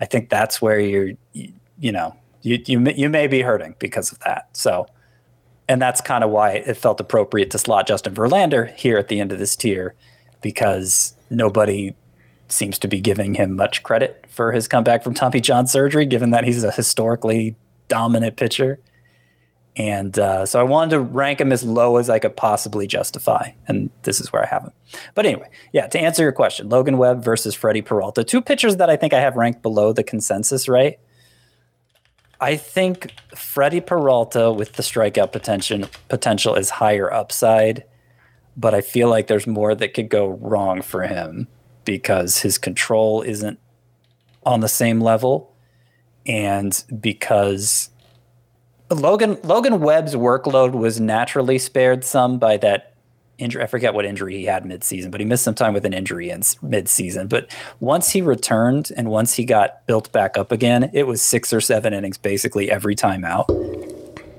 I 0.00 0.06
think 0.06 0.30
that's 0.30 0.62
where 0.62 0.80
you're, 0.80 1.10
you, 1.34 1.52
you 1.78 1.92
know, 1.92 2.16
you, 2.40 2.58
you, 2.64 2.80
you 2.96 3.10
may 3.10 3.26
be 3.26 3.42
hurting 3.42 3.74
because 3.78 4.10
of 4.10 4.20
that. 4.20 4.48
So, 4.56 4.86
and 5.68 5.82
that's 5.82 6.00
kind 6.00 6.24
of 6.24 6.30
why 6.30 6.52
it 6.52 6.78
felt 6.78 6.98
appropriate 6.98 7.50
to 7.50 7.58
slot 7.58 7.86
Justin 7.86 8.14
Verlander 8.14 8.74
here 8.74 8.96
at 8.96 9.08
the 9.08 9.20
end 9.20 9.32
of 9.32 9.38
this 9.38 9.54
tier 9.54 9.94
because 10.40 11.14
nobody 11.28 11.94
seems 12.52 12.78
to 12.80 12.88
be 12.88 13.00
giving 13.00 13.34
him 13.34 13.56
much 13.56 13.82
credit 13.82 14.24
for 14.28 14.52
his 14.52 14.68
comeback 14.68 15.02
from 15.02 15.14
Tommy 15.14 15.40
John 15.40 15.66
surgery, 15.66 16.06
given 16.06 16.30
that 16.30 16.44
he's 16.44 16.64
a 16.64 16.70
historically 16.70 17.56
dominant 17.88 18.36
pitcher. 18.36 18.78
And 19.76 20.18
uh, 20.18 20.46
so 20.46 20.60
I 20.60 20.64
wanted 20.64 20.90
to 20.90 21.00
rank 21.00 21.40
him 21.40 21.52
as 21.52 21.62
low 21.62 21.96
as 21.96 22.10
I 22.10 22.18
could 22.18 22.36
possibly 22.36 22.86
justify. 22.86 23.52
And 23.68 23.90
this 24.02 24.20
is 24.20 24.32
where 24.32 24.42
I 24.42 24.46
have 24.46 24.64
him. 24.64 24.72
But 25.14 25.26
anyway, 25.26 25.48
yeah, 25.72 25.86
to 25.86 25.98
answer 25.98 26.22
your 26.22 26.32
question 26.32 26.68
Logan 26.68 26.98
Webb 26.98 27.22
versus 27.22 27.54
Freddie 27.54 27.82
Peralta, 27.82 28.24
two 28.24 28.40
pitchers 28.40 28.76
that 28.76 28.90
I 28.90 28.96
think 28.96 29.12
I 29.12 29.20
have 29.20 29.36
ranked 29.36 29.62
below 29.62 29.92
the 29.92 30.02
consensus, 30.02 30.68
right? 30.68 30.98
I 32.40 32.56
think 32.56 33.12
Freddie 33.34 33.82
Peralta 33.82 34.50
with 34.50 34.72
the 34.72 34.82
strikeout 34.82 35.30
potential 35.30 35.88
potential 36.08 36.54
is 36.54 36.70
higher 36.70 37.12
upside, 37.12 37.84
but 38.56 38.74
I 38.74 38.80
feel 38.80 39.08
like 39.08 39.26
there's 39.26 39.46
more 39.46 39.74
that 39.74 39.94
could 39.94 40.08
go 40.08 40.26
wrong 40.26 40.80
for 40.82 41.02
him 41.02 41.48
because 41.84 42.38
his 42.38 42.58
control 42.58 43.22
isn't 43.22 43.58
on 44.44 44.60
the 44.60 44.68
same 44.68 45.00
level 45.00 45.54
and 46.26 46.84
because 47.00 47.90
Logan 48.90 49.38
Logan 49.44 49.80
Webb's 49.80 50.14
workload 50.14 50.72
was 50.72 51.00
naturally 51.00 51.58
spared 51.58 52.04
some 52.04 52.38
by 52.38 52.56
that 52.58 52.94
injury. 53.38 53.62
I 53.62 53.66
forget 53.66 53.94
what 53.94 54.04
injury 54.04 54.36
he 54.36 54.44
had 54.44 54.64
midseason, 54.64 55.10
but 55.10 55.20
he 55.20 55.26
missed 55.26 55.44
some 55.44 55.54
time 55.54 55.72
with 55.72 55.84
an 55.84 55.92
injury 55.92 56.30
in 56.30 56.40
midseason. 56.40 57.28
But 57.28 57.50
once 57.80 58.10
he 58.10 58.20
returned 58.20 58.90
and 58.96 59.10
once 59.10 59.34
he 59.34 59.44
got 59.44 59.86
built 59.86 60.12
back 60.12 60.36
up 60.36 60.52
again, 60.52 60.90
it 60.92 61.06
was 61.06 61.22
six 61.22 61.52
or 61.52 61.60
seven 61.60 61.94
innings 61.94 62.18
basically 62.18 62.70
every 62.70 62.94
time 62.94 63.24
out. 63.24 63.50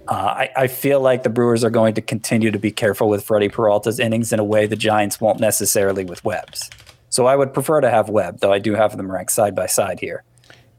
Uh, 0.07 0.13
I, 0.13 0.49
I, 0.57 0.67
feel 0.67 0.99
like 0.99 1.23
the 1.23 1.29
Brewers 1.29 1.63
are 1.63 1.69
going 1.69 1.93
to 1.93 2.01
continue 2.01 2.51
to 2.51 2.59
be 2.59 2.71
careful 2.71 3.07
with 3.07 3.23
Freddie 3.23 3.47
Peralta's 3.47 3.97
innings 3.97 4.33
in 4.33 4.39
a 4.39 4.43
way 4.43 4.65
the 4.65 4.75
Giants 4.75 5.21
won't 5.21 5.39
necessarily 5.39 6.03
with 6.03 6.25
Webb's. 6.25 6.69
So 7.11 7.27
I 7.27 7.35
would 7.35 7.53
prefer 7.53 7.81
to 7.81 7.89
have 7.91 8.09
Webb, 8.09 8.39
though 8.39 8.53
I 8.53 8.59
do 8.59 8.73
have 8.73 8.97
them 8.97 9.11
ranked 9.11 9.33
side 9.33 9.53
by 9.53 9.67
side 9.67 9.99
here. 9.99 10.23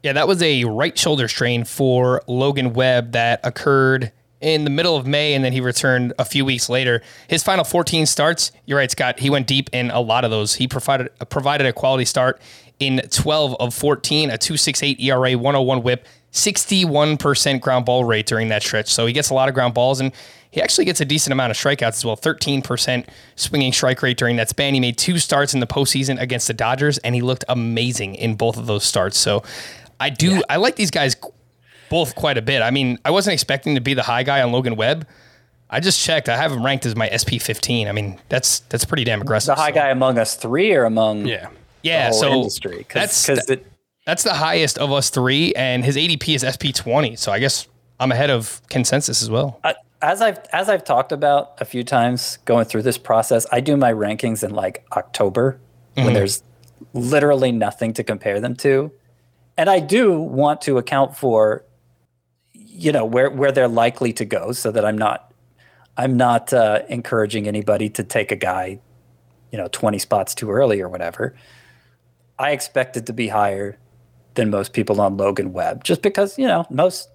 Yeah, 0.01 0.13
that 0.13 0.27
was 0.27 0.41
a 0.41 0.65
right 0.65 0.97
shoulder 0.97 1.29
strain 1.29 1.63
for 1.63 2.21
Logan 2.27 2.73
Webb 2.73 3.13
that 3.13 3.39
occurred 3.43 4.11
in 4.41 4.65
the 4.65 4.69
middle 4.69 4.97
of 4.97 5.07
May, 5.07 5.35
and 5.35 5.45
then 5.45 5.53
he 5.53 5.61
returned 5.61 6.11
a 6.19 6.25
few 6.25 6.43
weeks 6.43 6.67
later. 6.67 7.01
His 7.29 7.43
final 7.43 7.63
14 7.63 8.05
starts, 8.05 8.51
you're 8.65 8.77
right, 8.77 8.91
Scott. 8.91 9.19
He 9.19 9.29
went 9.29 9.47
deep 9.47 9.69
in 9.71 9.91
a 9.91 10.01
lot 10.01 10.25
of 10.25 10.31
those. 10.31 10.55
He 10.55 10.67
provided 10.67 11.09
provided 11.29 11.67
a 11.67 11.71
quality 11.71 12.03
start 12.03 12.41
in 12.79 12.99
12 13.09 13.55
of 13.59 13.73
14, 13.73 14.31
a 14.31 14.33
2.68 14.33 14.99
ERA, 14.99 15.37
101 15.37 15.83
WHIP, 15.83 16.05
61% 16.33 17.61
ground 17.61 17.85
ball 17.85 18.03
rate 18.03 18.25
during 18.25 18.49
that 18.49 18.63
stretch. 18.63 18.91
So 18.91 19.05
he 19.05 19.13
gets 19.13 19.29
a 19.29 19.33
lot 19.33 19.47
of 19.47 19.55
ground 19.55 19.73
balls, 19.75 20.01
and 20.01 20.11
he 20.53 20.61
actually 20.61 20.85
gets 20.85 21.01
a 21.01 21.05
decent 21.05 21.31
amount 21.31 21.49
of 21.49 21.57
strikeouts 21.57 21.95
as 21.95 22.05
well. 22.05 22.15
13% 22.15 23.07
swinging 23.35 23.73
strike 23.73 24.03
rate 24.03 24.17
during 24.17 24.35
that 24.35 24.49
span. 24.49 24.75
He 24.75 24.79
made 24.79 24.99
two 24.99 25.17
starts 25.17 25.55
in 25.55 25.61
the 25.61 25.65
postseason 25.65 26.21
against 26.21 26.45
the 26.45 26.53
Dodgers, 26.53 26.99
and 26.99 27.15
he 27.15 27.21
looked 27.21 27.43
amazing 27.49 28.13
in 28.13 28.35
both 28.35 28.55
of 28.57 28.67
those 28.67 28.83
starts. 28.83 29.17
So 29.17 29.41
I 29.99 30.11
do 30.11 30.35
yeah. 30.35 30.41
I 30.49 30.57
like 30.57 30.75
these 30.75 30.91
guys 30.91 31.15
both 31.89 32.13
quite 32.13 32.37
a 32.37 32.41
bit. 32.43 32.61
I 32.61 32.69
mean, 32.69 32.99
I 33.03 33.09
wasn't 33.09 33.33
expecting 33.33 33.73
to 33.73 33.81
be 33.81 33.95
the 33.95 34.03
high 34.03 34.21
guy 34.21 34.43
on 34.43 34.51
Logan 34.51 34.75
Webb. 34.75 35.07
I 35.71 35.79
just 35.79 35.99
checked. 35.99 36.29
I 36.29 36.37
have 36.37 36.51
him 36.51 36.63
ranked 36.63 36.85
as 36.85 36.95
my 36.95 37.09
SP 37.09 37.41
fifteen. 37.41 37.87
I 37.87 37.91
mean, 37.91 38.19
that's 38.29 38.59
that's 38.59 38.85
pretty 38.85 39.05
damn 39.05 39.21
aggressive. 39.23 39.55
The 39.55 39.59
high 39.59 39.71
so. 39.71 39.75
guy 39.75 39.89
among 39.89 40.19
us 40.19 40.35
three, 40.35 40.71
or 40.75 40.83
among 40.83 41.25
yeah, 41.25 41.49
yeah. 41.81 42.11
so 42.11 42.31
industry? 42.31 42.85
Cause, 42.87 43.01
that's 43.01 43.25
cause 43.25 43.49
it, 43.49 43.65
that's 44.05 44.21
the 44.21 44.35
highest 44.35 44.77
of 44.77 44.91
us 44.91 45.09
three, 45.09 45.51
and 45.55 45.83
his 45.83 45.95
ADP 45.95 46.35
is 46.35 46.45
SP 46.45 46.69
twenty. 46.75 47.15
So 47.15 47.31
I 47.31 47.39
guess 47.39 47.67
I'm 47.99 48.11
ahead 48.11 48.29
of 48.29 48.61
consensus 48.69 49.23
as 49.23 49.31
well. 49.31 49.59
I, 49.63 49.73
as 50.03 50.21
I've 50.21 50.39
as 50.51 50.67
I've 50.67 50.83
talked 50.83 51.13
about 51.13 51.53
a 51.59 51.65
few 51.65 51.83
times 51.83 52.37
going 52.43 52.65
through 52.65 52.81
this 52.81 52.97
process, 52.97 53.47
I 53.53 53.61
do 53.61 53.77
my 53.77 53.93
rankings 53.93 54.43
in 54.43 54.53
like 54.53 54.85
October 54.91 55.59
mm-hmm. 55.95 56.05
when 56.05 56.13
there's 56.13 56.43
literally 56.93 57.53
nothing 57.53 57.93
to 57.93 58.03
compare 58.03 58.41
them 58.41 58.53
to, 58.57 58.91
and 59.57 59.69
I 59.69 59.79
do 59.79 60.19
want 60.19 60.61
to 60.63 60.77
account 60.77 61.15
for 61.15 61.63
you 62.51 62.91
know 62.91 63.05
where 63.05 63.29
where 63.29 63.53
they're 63.53 63.69
likely 63.69 64.11
to 64.13 64.25
go, 64.25 64.51
so 64.51 64.71
that 64.71 64.83
I'm 64.83 64.97
not 64.97 65.33
I'm 65.95 66.17
not 66.17 66.51
uh, 66.51 66.81
encouraging 66.89 67.47
anybody 67.47 67.89
to 67.91 68.03
take 68.03 68.31
a 68.31 68.35
guy, 68.35 68.81
you 69.51 69.57
know, 69.57 69.69
20 69.71 69.99
spots 69.99 70.35
too 70.35 70.51
early 70.51 70.81
or 70.81 70.89
whatever. 70.89 71.33
I 72.39 72.51
expect 72.51 72.97
it 72.97 73.05
to 73.05 73.13
be 73.13 73.29
higher 73.29 73.77
than 74.33 74.49
most 74.49 74.73
people 74.73 74.99
on 74.99 75.15
Logan 75.15 75.53
Webb, 75.53 75.85
just 75.85 76.01
because 76.01 76.37
you 76.37 76.45
know 76.45 76.65
most 76.69 77.07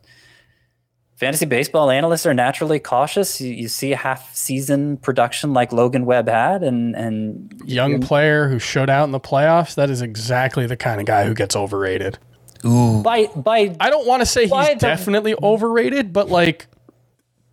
fantasy 1.18 1.46
baseball 1.46 1.90
analysts 1.90 2.24
are 2.26 2.32
naturally 2.32 2.78
cautious. 2.78 3.40
You, 3.40 3.52
you 3.52 3.68
see 3.68 3.92
a 3.92 3.96
half 3.96 4.34
season 4.34 4.96
production 4.98 5.52
like 5.52 5.72
Logan 5.72 6.06
Webb 6.06 6.28
had, 6.28 6.62
and 6.62 6.94
and 6.94 7.60
young 7.64 8.00
player 8.00 8.48
who 8.48 8.58
showed 8.58 8.88
out 8.88 9.04
in 9.04 9.10
the 9.10 9.20
playoffs. 9.20 9.74
That 9.74 9.90
is 9.90 10.00
exactly 10.00 10.66
the 10.66 10.76
kind 10.76 11.00
of 11.00 11.06
guy 11.06 11.24
who 11.24 11.34
gets 11.34 11.56
overrated. 11.56 12.18
Ooh. 12.64 13.02
By 13.02 13.26
by 13.26 13.76
I 13.80 13.90
don't 13.90 14.06
want 14.06 14.22
to 14.22 14.26
say 14.26 14.42
he's 14.42 14.50
the, 14.50 14.76
definitely 14.78 15.34
overrated, 15.42 16.12
but 16.12 16.28
like 16.28 16.68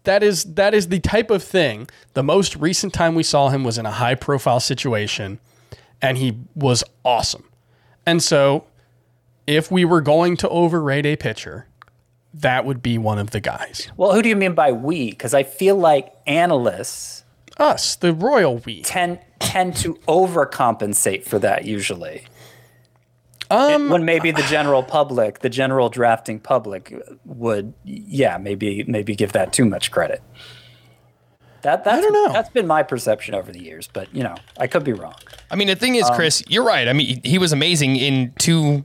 that 0.03 0.21
is 0.21 0.43
that 0.55 0.73
is 0.73 0.87
the 0.87 0.99
type 0.99 1.31
of 1.31 1.43
thing. 1.43 1.87
The 2.13 2.23
most 2.23 2.55
recent 2.55 2.93
time 2.93 3.15
we 3.15 3.23
saw 3.23 3.49
him 3.49 3.63
was 3.63 3.77
in 3.77 3.85
a 3.85 3.91
high 3.91 4.15
profile 4.15 4.59
situation 4.59 5.39
and 6.01 6.17
he 6.17 6.37
was 6.53 6.83
awesome. 7.03 7.49
And 8.05 8.21
so 8.21 8.65
if 9.47 9.71
we 9.71 9.85
were 9.85 10.01
going 10.01 10.37
to 10.37 10.49
overrate 10.49 11.05
a 11.05 11.15
pitcher, 11.15 11.67
that 12.41 12.65
would 12.65 12.81
be 12.81 12.97
one 12.97 13.17
of 13.17 13.31
the 13.31 13.39
guys. 13.39 13.89
Well, 13.97 14.13
who 14.13 14.21
do 14.21 14.29
you 14.29 14.35
mean 14.35 14.53
by 14.53 14.71
we? 14.71 15.09
Because 15.09 15.33
I 15.33 15.43
feel 15.43 15.75
like 15.75 16.13
analysts 16.27 17.23
us, 17.57 17.95
the 17.95 18.13
royal 18.13 18.57
we 18.57 18.81
tend 18.81 19.19
tend 19.39 19.75
to 19.77 19.95
overcompensate 20.07 21.23
for 21.23 21.39
that 21.39 21.65
usually. 21.65 22.25
Um, 23.51 23.89
when 23.89 24.05
maybe 24.05 24.31
the 24.31 24.41
general 24.43 24.81
public, 24.81 25.39
the 25.39 25.49
general 25.49 25.89
drafting 25.89 26.39
public, 26.39 26.93
would 27.25 27.73
yeah 27.83 28.37
maybe 28.37 28.83
maybe 28.87 29.15
give 29.15 29.33
that 29.33 29.53
too 29.53 29.65
much 29.65 29.91
credit. 29.91 30.21
That 31.61 31.83
that's, 31.83 31.97
I 31.97 32.01
don't 32.01 32.13
know. 32.13 32.33
That's 32.33 32.49
been 32.49 32.67
my 32.67 32.83
perception 32.83 33.35
over 33.35 33.51
the 33.51 33.63
years, 33.63 33.87
but 33.91 34.13
you 34.13 34.23
know 34.23 34.35
I 34.57 34.67
could 34.67 34.83
be 34.83 34.93
wrong. 34.93 35.15
I 35.49 35.55
mean, 35.55 35.67
the 35.67 35.75
thing 35.75 35.95
is, 35.95 36.05
um, 36.09 36.15
Chris, 36.15 36.43
you're 36.47 36.65
right. 36.65 36.87
I 36.87 36.93
mean, 36.93 37.21
he 37.23 37.37
was 37.37 37.53
amazing 37.53 37.95
in 37.95 38.33
two 38.39 38.83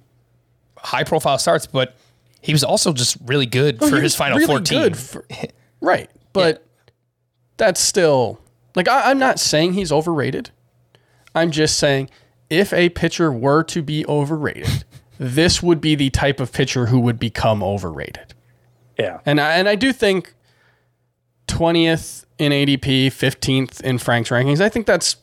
high 0.77 1.05
profile 1.05 1.39
starts, 1.39 1.67
but 1.67 1.97
he 2.41 2.53
was 2.53 2.65
also 2.65 2.93
just 2.93 3.17
really 3.25 3.47
good 3.47 3.79
for 3.79 4.01
his 4.01 4.15
final 4.15 4.39
really 4.39 4.47
14. 4.47 4.95
For, 4.95 5.27
right, 5.81 6.11
but 6.33 6.57
yeah. 6.57 6.93
that's 7.57 7.81
still 7.81 8.41
like 8.75 8.89
I, 8.89 9.11
I'm 9.11 9.19
not 9.19 9.39
saying 9.39 9.75
he's 9.75 9.93
overrated. 9.93 10.51
I'm 11.35 11.51
just 11.51 11.79
saying 11.79 12.11
if 12.49 12.73
a 12.73 12.89
pitcher 12.91 13.33
were 13.33 13.63
to 13.65 13.83
be 13.83 14.05
overrated, 14.07 14.85
this 15.19 15.63
would 15.63 15.81
be 15.81 15.95
the 15.95 16.11
type 16.11 16.41
of 16.41 16.53
pitcher 16.53 16.87
who 16.87 16.99
would 17.01 17.19
become 17.19 17.63
overrated. 17.63 18.35
Yeah. 18.99 19.21
And 19.25 19.41
I, 19.41 19.55
and 19.55 19.69
I 19.69 19.77
do 19.77 19.93
think 19.93 20.35
20th 21.47 22.25
in 22.39 22.53
ADP, 22.53 23.07
15th 23.07 23.81
in 23.81 23.99
Frank's 23.99 24.31
rankings, 24.31 24.61
I 24.61 24.69
think 24.69 24.87
that's 24.87 25.17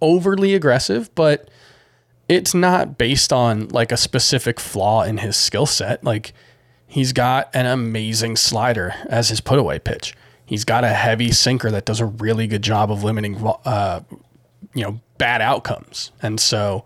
overly 0.00 0.54
aggressive, 0.54 1.14
but 1.14 1.48
it's 2.28 2.54
not 2.54 2.98
based 2.98 3.32
on 3.32 3.68
like 3.68 3.92
a 3.92 3.96
specific 3.96 4.58
flaw 4.58 5.02
in 5.02 5.18
his 5.18 5.36
skill 5.36 5.66
set. 5.66 6.02
Like 6.02 6.34
he's 6.92 7.14
got 7.14 7.48
an 7.54 7.64
amazing 7.64 8.36
slider 8.36 8.94
as 9.08 9.30
his 9.30 9.40
put 9.40 9.58
away 9.58 9.78
pitch. 9.78 10.14
He's 10.44 10.62
got 10.66 10.84
a 10.84 10.88
heavy 10.88 11.32
sinker 11.32 11.70
that 11.70 11.86
does 11.86 12.00
a 12.00 12.04
really 12.04 12.46
good 12.46 12.60
job 12.60 12.92
of 12.92 13.02
limiting, 13.02 13.42
uh, 13.64 14.00
you 14.74 14.82
know, 14.82 15.00
bad 15.16 15.40
outcomes. 15.40 16.12
And 16.20 16.38
so 16.38 16.84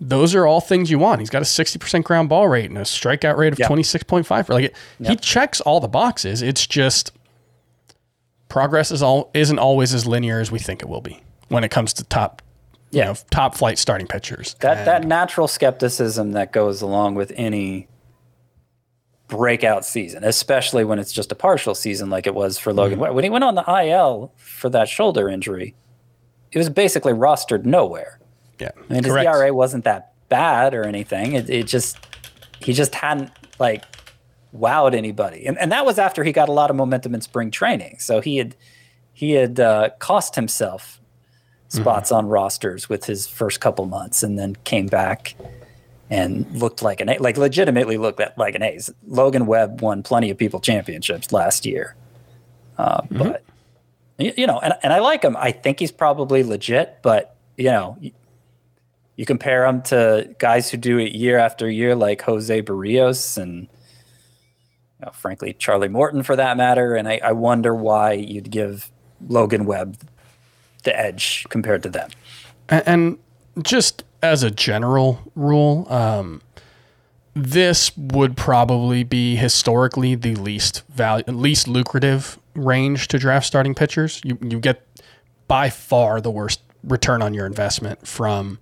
those 0.00 0.34
are 0.34 0.48
all 0.48 0.60
things 0.60 0.90
you 0.90 0.98
want. 0.98 1.20
He's 1.20 1.30
got 1.30 1.42
a 1.42 1.44
60% 1.44 2.02
ground 2.02 2.28
ball 2.28 2.48
rate 2.48 2.64
and 2.70 2.76
a 2.76 2.82
strikeout 2.82 3.36
rate 3.36 3.52
of 3.52 3.60
yep. 3.60 3.70
26.5. 3.70 4.48
Like 4.48 4.74
yep. 4.98 5.10
he 5.10 5.14
checks 5.14 5.60
all 5.60 5.78
the 5.78 5.86
boxes. 5.86 6.42
It's 6.42 6.66
just 6.66 7.12
progress 8.48 8.90
is 8.90 9.00
all 9.00 9.30
isn't 9.32 9.60
always 9.60 9.94
as 9.94 10.08
linear 10.08 10.40
as 10.40 10.50
we 10.50 10.58
think 10.58 10.82
it 10.82 10.88
will 10.88 11.02
be 11.02 11.22
when 11.50 11.62
it 11.62 11.70
comes 11.70 11.92
to 11.92 12.02
top 12.02 12.42
yeah. 12.90 13.02
you 13.02 13.08
know, 13.10 13.18
top 13.30 13.54
flight 13.54 13.78
starting 13.78 14.08
pitchers. 14.08 14.56
That 14.58 14.78
and 14.78 14.86
that 14.88 15.04
natural 15.04 15.46
skepticism 15.46 16.32
that 16.32 16.52
goes 16.52 16.82
along 16.82 17.14
with 17.14 17.32
any 17.36 17.86
breakout 19.30 19.84
season, 19.86 20.24
especially 20.24 20.84
when 20.84 20.98
it's 20.98 21.12
just 21.12 21.32
a 21.32 21.34
partial 21.34 21.74
season 21.74 22.10
like 22.10 22.26
it 22.26 22.34
was 22.34 22.58
for 22.58 22.72
Logan. 22.72 22.98
Mm-hmm. 22.98 23.14
When 23.14 23.24
he 23.24 23.30
went 23.30 23.44
on 23.44 23.54
the 23.54 23.64
IL 23.66 24.32
for 24.36 24.68
that 24.70 24.88
shoulder 24.88 25.28
injury, 25.28 25.74
it 26.52 26.58
was 26.58 26.68
basically 26.68 27.12
rostered 27.12 27.64
nowhere. 27.64 28.18
Yeah, 28.58 28.70
I 28.76 28.92
mean, 28.92 29.04
his 29.04 29.12
Correct. 29.12 29.28
ERA 29.28 29.54
wasn't 29.54 29.84
that 29.84 30.12
bad 30.28 30.74
or 30.74 30.84
anything. 30.84 31.34
It, 31.34 31.48
it 31.48 31.66
just 31.66 31.96
he 32.58 32.74
just 32.74 32.94
hadn't 32.94 33.30
like 33.58 33.84
wowed 34.54 34.94
anybody, 34.94 35.46
and 35.46 35.56
and 35.58 35.72
that 35.72 35.86
was 35.86 35.98
after 35.98 36.24
he 36.24 36.32
got 36.32 36.48
a 36.48 36.52
lot 36.52 36.68
of 36.68 36.76
momentum 36.76 37.14
in 37.14 37.20
spring 37.22 37.50
training. 37.50 37.96
So 38.00 38.20
he 38.20 38.36
had 38.36 38.56
he 39.12 39.32
had 39.32 39.58
uh, 39.60 39.90
cost 40.00 40.34
himself 40.34 41.00
spots 41.68 42.10
mm-hmm. 42.10 42.18
on 42.18 42.26
rosters 42.26 42.88
with 42.88 43.04
his 43.04 43.26
first 43.28 43.60
couple 43.60 43.86
months, 43.86 44.22
and 44.22 44.38
then 44.38 44.56
came 44.64 44.86
back 44.86 45.36
and 46.10 46.44
looked 46.58 46.82
like 46.82 47.00
an 47.00 47.08
A, 47.08 47.18
like 47.18 47.36
legitimately 47.36 47.96
looked 47.96 48.20
like 48.36 48.54
an 48.54 48.62
ace. 48.62 48.90
Logan 49.06 49.46
Webb 49.46 49.80
won 49.80 50.02
plenty 50.02 50.28
of 50.30 50.36
people 50.36 50.60
championships 50.60 51.32
last 51.32 51.64
year, 51.64 51.94
uh, 52.76 53.00
mm-hmm. 53.02 53.18
but 53.18 53.44
you, 54.18 54.46
know, 54.46 54.58
and, 54.58 54.74
and 54.82 54.92
I 54.92 54.98
like 54.98 55.22
him. 55.22 55.36
I 55.36 55.52
think 55.52 55.78
he's 55.78 55.92
probably 55.92 56.42
legit, 56.42 56.98
but 57.00 57.36
you 57.56 57.70
know, 57.70 57.96
you, 58.00 58.10
you 59.16 59.24
compare 59.24 59.64
him 59.64 59.82
to 59.82 60.34
guys 60.38 60.70
who 60.70 60.76
do 60.76 60.98
it 60.98 61.12
year 61.12 61.38
after 61.38 61.70
year, 61.70 61.94
like 61.94 62.22
Jose 62.22 62.62
Berrios 62.62 63.38
and 63.38 63.62
you 63.62 65.06
know, 65.06 65.12
frankly, 65.12 65.54
Charlie 65.54 65.88
Morton 65.88 66.22
for 66.22 66.36
that 66.36 66.56
matter. 66.56 66.94
And 66.94 67.08
I, 67.08 67.20
I 67.22 67.32
wonder 67.32 67.74
why 67.74 68.12
you'd 68.12 68.50
give 68.50 68.90
Logan 69.26 69.64
Webb 69.64 69.98
the 70.82 70.98
edge 70.98 71.46
compared 71.48 71.82
to 71.84 71.88
them. 71.88 72.10
And, 72.68 72.82
and 72.86 73.64
just 73.64 74.04
as 74.22 74.42
a 74.42 74.50
general 74.50 75.20
rule, 75.34 75.86
um, 75.90 76.42
this 77.34 77.96
would 77.96 78.36
probably 78.36 79.04
be 79.04 79.36
historically 79.36 80.14
the 80.14 80.34
least 80.34 80.82
value, 80.88 81.24
least 81.28 81.68
lucrative 81.68 82.38
range 82.54 83.08
to 83.08 83.18
draft 83.18 83.46
starting 83.46 83.74
pitchers. 83.74 84.20
You 84.24 84.38
you 84.42 84.58
get 84.58 84.84
by 85.48 85.70
far 85.70 86.20
the 86.20 86.30
worst 86.30 86.60
return 86.82 87.22
on 87.22 87.34
your 87.34 87.46
investment 87.46 88.06
from 88.06 88.58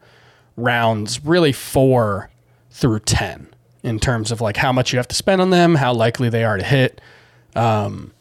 rounds 0.56 1.24
really 1.24 1.52
four 1.52 2.30
through 2.70 3.00
ten 3.00 3.48
in 3.82 3.98
terms 3.98 4.30
of 4.30 4.40
like 4.40 4.58
how 4.58 4.72
much 4.72 4.92
you 4.92 4.98
have 4.98 5.08
to 5.08 5.14
spend 5.14 5.40
on 5.40 5.50
them, 5.50 5.76
how 5.76 5.94
likely 5.94 6.28
they 6.28 6.44
are 6.44 6.56
to 6.56 6.64
hit. 6.64 7.00
Um, 7.56 8.12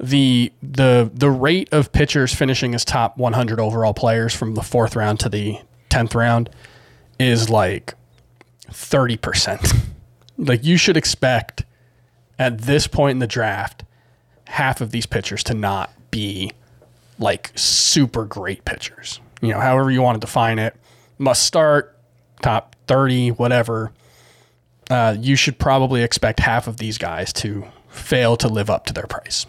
the 0.00 0.52
the 0.60 1.10
the 1.14 1.30
rate 1.30 1.68
of 1.72 1.92
pitchers 1.92 2.34
finishing 2.34 2.74
as 2.74 2.84
top 2.84 3.16
100 3.16 3.60
overall 3.60 3.94
players 3.94 4.34
from 4.34 4.54
the 4.54 4.62
fourth 4.62 4.96
round 4.96 5.20
to 5.20 5.28
the 5.28 5.58
10th 5.90 6.14
round 6.14 6.50
is 7.18 7.50
like 7.50 7.94
30%. 8.70 9.76
like 10.38 10.64
you 10.64 10.76
should 10.76 10.96
expect 10.96 11.64
at 12.38 12.58
this 12.58 12.86
point 12.86 13.12
in 13.12 13.18
the 13.20 13.26
draft 13.26 13.84
half 14.46 14.80
of 14.80 14.90
these 14.90 15.06
pitchers 15.06 15.42
to 15.44 15.54
not 15.54 15.92
be 16.10 16.52
like 17.18 17.52
super 17.54 18.24
great 18.24 18.64
pitchers. 18.64 19.20
You 19.40 19.48
know, 19.48 19.60
however 19.60 19.90
you 19.90 20.02
want 20.02 20.16
to 20.16 20.26
define 20.26 20.58
it, 20.58 20.74
must 21.18 21.44
start 21.44 21.96
top 22.42 22.76
30, 22.86 23.30
whatever. 23.30 23.92
Uh, 24.90 25.16
you 25.18 25.36
should 25.36 25.58
probably 25.58 26.02
expect 26.02 26.40
half 26.40 26.66
of 26.66 26.76
these 26.76 26.98
guys 26.98 27.32
to 27.32 27.64
fail 27.88 28.36
to 28.36 28.48
live 28.48 28.68
up 28.68 28.86
to 28.86 28.92
their 28.92 29.06
price. 29.06 29.46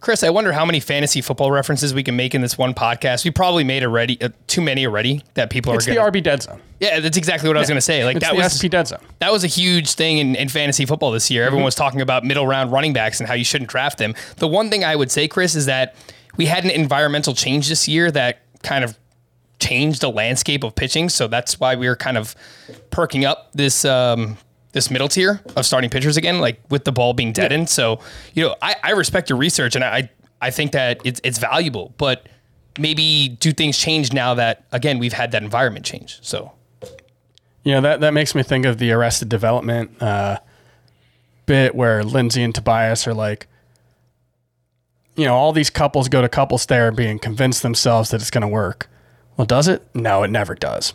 Chris, 0.00 0.22
I 0.22 0.30
wonder 0.30 0.52
how 0.52 0.64
many 0.64 0.80
fantasy 0.80 1.20
football 1.20 1.50
references 1.50 1.92
we 1.92 2.02
can 2.02 2.16
make 2.16 2.34
in 2.34 2.40
this 2.40 2.56
one 2.56 2.72
podcast. 2.72 3.22
We 3.22 3.30
probably 3.30 3.64
made 3.64 3.82
already 3.82 4.20
uh, 4.22 4.30
too 4.46 4.62
many 4.62 4.86
already 4.86 5.22
that 5.34 5.50
people 5.50 5.74
It's 5.74 5.86
are 5.86 5.90
the 5.90 5.96
going. 5.96 6.12
RB 6.12 6.22
dead 6.22 6.42
zone. 6.42 6.60
Yeah, 6.80 7.00
that's 7.00 7.18
exactly 7.18 7.48
what 7.50 7.56
I 7.58 7.60
was 7.60 7.68
going 7.68 7.76
to 7.76 7.82
say. 7.82 8.02
Like 8.06 8.16
It's 8.16 8.24
that 8.24 8.32
the 8.34 8.38
was 8.42 8.52
SP 8.56 8.72
dead 8.72 8.88
zone. 8.88 9.00
that 9.18 9.30
was 9.30 9.44
a 9.44 9.46
huge 9.46 9.92
thing 9.92 10.16
in, 10.16 10.34
in 10.36 10.48
fantasy 10.48 10.86
football 10.86 11.10
this 11.10 11.30
year. 11.30 11.42
Mm-hmm. 11.42 11.46
Everyone 11.48 11.64
was 11.66 11.74
talking 11.74 12.00
about 12.00 12.24
middle 12.24 12.46
round 12.46 12.72
running 12.72 12.94
backs 12.94 13.20
and 13.20 13.28
how 13.28 13.34
you 13.34 13.44
shouldn't 13.44 13.68
draft 13.68 13.98
them. 13.98 14.14
The 14.36 14.48
one 14.48 14.70
thing 14.70 14.84
I 14.84 14.96
would 14.96 15.10
say, 15.10 15.28
Chris, 15.28 15.54
is 15.54 15.66
that 15.66 15.94
we 16.38 16.46
had 16.46 16.64
an 16.64 16.70
environmental 16.70 17.34
change 17.34 17.68
this 17.68 17.86
year 17.86 18.10
that 18.10 18.40
kind 18.62 18.84
of 18.84 18.98
changed 19.58 20.00
the 20.00 20.10
landscape 20.10 20.64
of 20.64 20.74
pitching. 20.74 21.10
So 21.10 21.28
that's 21.28 21.60
why 21.60 21.76
we 21.76 21.86
were 21.86 21.96
kind 21.96 22.16
of 22.16 22.34
perking 22.90 23.26
up 23.26 23.50
this 23.52 23.84
um, 23.84 24.38
this 24.72 24.90
middle 24.90 25.08
tier 25.08 25.40
of 25.56 25.66
starting 25.66 25.90
pitchers 25.90 26.16
again, 26.16 26.40
like 26.40 26.60
with 26.70 26.84
the 26.84 26.92
ball 26.92 27.12
being 27.12 27.32
deadened. 27.32 27.68
So 27.68 28.00
you 28.34 28.44
know, 28.44 28.54
I, 28.62 28.76
I 28.82 28.90
respect 28.92 29.28
your 29.28 29.38
research 29.38 29.74
and 29.74 29.84
I 29.84 30.10
I 30.40 30.50
think 30.50 30.72
that 30.72 31.00
it's 31.04 31.20
it's 31.24 31.38
valuable, 31.38 31.92
but 31.98 32.26
maybe 32.78 33.36
do 33.40 33.52
things 33.52 33.76
change 33.76 34.12
now 34.12 34.34
that 34.34 34.64
again 34.72 34.98
we've 34.98 35.12
had 35.12 35.32
that 35.32 35.42
environment 35.42 35.84
change. 35.84 36.18
So 36.22 36.52
You 37.64 37.72
know, 37.74 37.80
that, 37.82 38.00
that 38.00 38.14
makes 38.14 38.34
me 38.34 38.42
think 38.42 38.64
of 38.64 38.78
the 38.78 38.90
Arrested 38.92 39.28
Development 39.28 39.90
uh, 40.00 40.38
bit 41.46 41.74
where 41.74 42.02
Lindsay 42.04 42.42
and 42.42 42.54
Tobias 42.54 43.06
are 43.06 43.12
like, 43.12 43.48
you 45.16 45.26
know, 45.26 45.34
all 45.34 45.52
these 45.52 45.68
couples 45.68 46.08
go 46.08 46.22
to 46.22 46.28
couples 46.28 46.64
therapy 46.64 47.06
and 47.06 47.20
convince 47.20 47.60
themselves 47.60 48.10
that 48.10 48.20
it's 48.22 48.30
going 48.30 48.42
to 48.42 48.48
work. 48.48 48.88
Well, 49.36 49.46
does 49.46 49.68
it? 49.68 49.82
No, 49.94 50.22
it 50.22 50.30
never 50.30 50.54
does. 50.54 50.94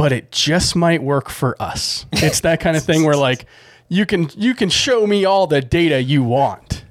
But 0.00 0.12
it 0.12 0.32
just 0.32 0.74
might 0.74 1.02
work 1.02 1.28
for 1.28 1.60
us. 1.60 2.06
It's 2.10 2.40
that 2.40 2.58
kind 2.58 2.74
of 2.74 2.82
thing 2.82 3.04
where 3.04 3.16
like 3.28 3.44
you 3.90 4.06
can 4.06 4.30
you 4.34 4.54
can 4.54 4.70
show 4.70 5.06
me 5.06 5.26
all 5.26 5.46
the 5.46 5.60
data 5.60 6.02
you 6.02 6.22
want, 6.22 6.84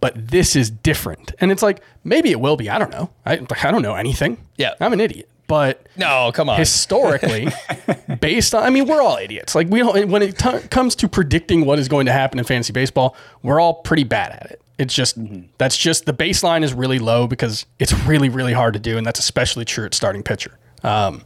but 0.00 0.28
this 0.28 0.54
is 0.54 0.70
different. 0.70 1.34
And 1.40 1.50
it's 1.50 1.64
like 1.64 1.82
maybe 2.04 2.30
it 2.30 2.38
will 2.38 2.56
be. 2.56 2.70
I 2.70 2.78
don't 2.78 2.92
know. 2.92 3.10
I 3.26 3.44
I 3.64 3.72
don't 3.72 3.82
know 3.82 3.96
anything. 3.96 4.38
Yeah. 4.56 4.74
I'm 4.78 4.92
an 4.92 5.00
idiot. 5.00 5.28
But 5.48 5.84
no, 5.96 6.30
come 6.32 6.48
on. 6.48 6.56
historically 6.60 7.48
based 8.20 8.54
on 8.54 8.62
i 8.62 8.70
mean 8.70 8.86
we're 8.86 9.02
all 9.02 9.16
idiots 9.16 9.56
like 9.56 9.66
we 9.68 9.80
don't 9.80 10.08
when 10.08 10.22
it 10.22 10.38
t- 10.38 10.60
comes 10.68 10.94
to 10.96 11.08
predicting 11.08 11.64
what 11.64 11.80
is 11.80 11.88
going 11.88 12.06
to 12.06 12.12
happen 12.12 12.38
in 12.38 12.44
fantasy 12.44 12.72
baseball 12.72 13.16
we're 13.42 13.58
all 13.58 13.74
pretty 13.74 14.04
bad 14.04 14.30
at 14.32 14.50
it 14.50 14.62
it's 14.76 14.92
just 14.92 15.16
that's 15.56 15.76
just 15.76 16.04
the 16.04 16.12
baseline 16.12 16.62
is 16.62 16.74
really 16.74 16.98
low 16.98 17.26
because 17.26 17.64
it's 17.78 17.94
really 18.04 18.28
really 18.28 18.52
hard 18.52 18.74
to 18.74 18.80
do 18.80 18.98
and 18.98 19.06
that's 19.06 19.18
especially 19.18 19.64
true 19.64 19.86
at 19.86 19.94
starting 19.94 20.22
pitcher 20.22 20.58
um, 20.84 21.22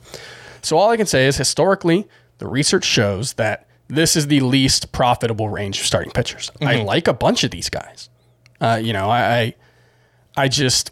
so 0.63 0.77
all 0.79 0.91
i 0.91 0.97
can 0.97 1.07
say 1.07 1.27
is 1.27 1.37
historically 1.37 2.07
the 2.39 2.47
research 2.47 2.85
shows 2.85 3.35
that 3.35 3.67
this 3.89 4.17
is 4.17 4.29
the 4.29 4.41
least 4.41 4.93
profitable 4.93 5.49
range 5.49 5.79
of 5.81 5.87
starting 5.87 6.13
pitchers 6.13 6.51
i 6.61 6.77
like 6.83 7.07
a 7.09 7.13
bunch 7.13 7.45
of 7.45 7.51
these 7.51 7.69
guys 7.69 8.09
uh, 8.61 8.81
you 8.83 8.93
know 8.93 9.09
I, 9.11 9.21
I 9.39 9.55
i 10.37 10.49
just 10.49 10.91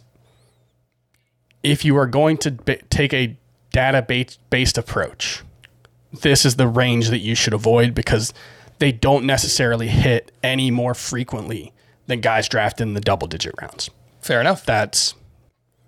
if 1.63 1.85
you 1.85 1.95
are 1.97 2.07
going 2.07 2.37
to 2.37 2.51
b- 2.51 2.79
take 2.89 3.13
a 3.13 3.37
data 3.71 4.05
based 4.49 4.77
approach, 4.77 5.43
this 6.11 6.45
is 6.45 6.55
the 6.55 6.67
range 6.67 7.09
that 7.09 7.19
you 7.19 7.35
should 7.35 7.53
avoid 7.53 7.93
because 7.93 8.33
they 8.79 8.91
don't 8.91 9.25
necessarily 9.25 9.87
hit 9.87 10.31
any 10.43 10.71
more 10.71 10.93
frequently 10.93 11.71
than 12.07 12.19
guys 12.19 12.49
drafted 12.49 12.87
in 12.87 12.93
the 12.93 13.01
double 13.01 13.27
digit 13.27 13.53
rounds. 13.61 13.89
Fair 14.21 14.41
enough. 14.41 14.65
That's 14.65 15.13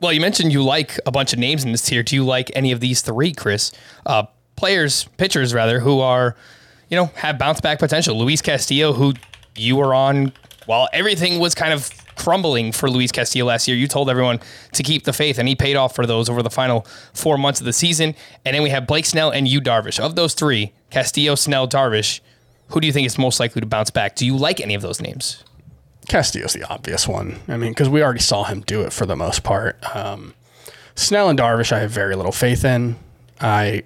Well, 0.04 0.12
you 0.12 0.20
mentioned 0.20 0.52
you 0.52 0.62
like 0.62 1.00
a 1.06 1.12
bunch 1.12 1.32
of 1.32 1.40
names 1.40 1.64
in 1.64 1.72
this 1.72 1.82
tier. 1.82 2.04
Do 2.04 2.18
Yu 2.18 2.26
like 2.26 2.52
any 2.58 2.74
of 2.74 2.82
these 2.82 3.00
three, 3.00 3.32
Chris? 3.32 3.72
Uh, 4.06 4.26
players, 4.58 5.06
pitchers 5.16 5.54
rather, 5.54 5.80
who 5.80 6.02
are, 6.02 6.36
you 6.90 6.98
know, 6.98 7.06
have 7.16 7.40
bounce 7.40 7.62
back 7.62 7.80
potential. 7.80 8.20
Luis 8.20 8.42
Castillo, 8.42 8.92
who 8.92 9.14
you 9.56 9.78
were 9.78 9.94
on 9.94 10.34
while 10.66 10.90
everything 10.92 11.40
was 11.40 11.56
kind 11.56 11.72
of 11.72 11.90
crumbling 12.18 12.74
for 12.74 12.92
Luis 12.92 13.14
Castillo 13.14 13.46
last 13.46 13.66
year. 13.66 13.78
You 13.78 13.88
told 13.88 14.10
everyone 14.10 14.42
to 14.74 14.84
keep 14.84 15.06
the 15.06 15.14
faith, 15.14 15.40
and 15.40 15.48
he 15.48 15.56
paid 15.56 15.78
off 15.78 15.96
for 15.96 16.06
those 16.06 16.30
over 16.30 16.44
the 16.44 16.50
final 16.50 16.86
four 17.14 17.38
months 17.38 17.62
of 17.62 17.66
the 17.66 17.72
season. 17.72 18.14
And 18.44 18.54
then 18.54 18.62
we 18.62 18.72
have 18.72 18.86
Blake 18.86 19.06
Snell 19.06 19.30
and 19.30 19.48
you, 19.48 19.62
Darvish. 19.62 20.02
Of 20.02 20.18
those 20.18 20.34
three, 20.34 20.74
Castillo, 20.90 21.36
Snell, 21.36 21.66
Darvish, 21.66 22.20
who 22.68 22.82
do 22.82 22.88
you 22.88 22.92
think 22.92 23.06
is 23.06 23.18
most 23.18 23.40
likely 23.40 23.62
to 23.62 23.68
bounce 23.68 23.90
back? 23.90 24.18
Do 24.18 24.26
you 24.26 24.36
like 24.36 24.60
any 24.60 24.76
of 24.76 24.82
those 24.82 25.00
names? 25.00 25.46
Castillo's 26.08 26.54
the 26.54 26.64
obvious 26.64 27.08
one. 27.08 27.40
I 27.48 27.58
mean, 27.58 27.72
because 27.72 27.90
we 27.90 28.04
already 28.04 28.20
saw 28.20 28.44
him 28.44 28.62
do 28.62 28.82
it 28.82 28.94
for 28.94 29.06
the 29.06 29.16
most 29.16 29.44
part. 29.44 29.78
Um, 29.96 30.34
Snell 30.96 31.30
and 31.30 31.40
Darvish, 31.40 31.72
I 31.72 31.80
have 31.80 31.92
very 31.92 32.16
little 32.16 32.32
faith 32.32 32.66
in. 32.66 32.98
I 33.42 33.84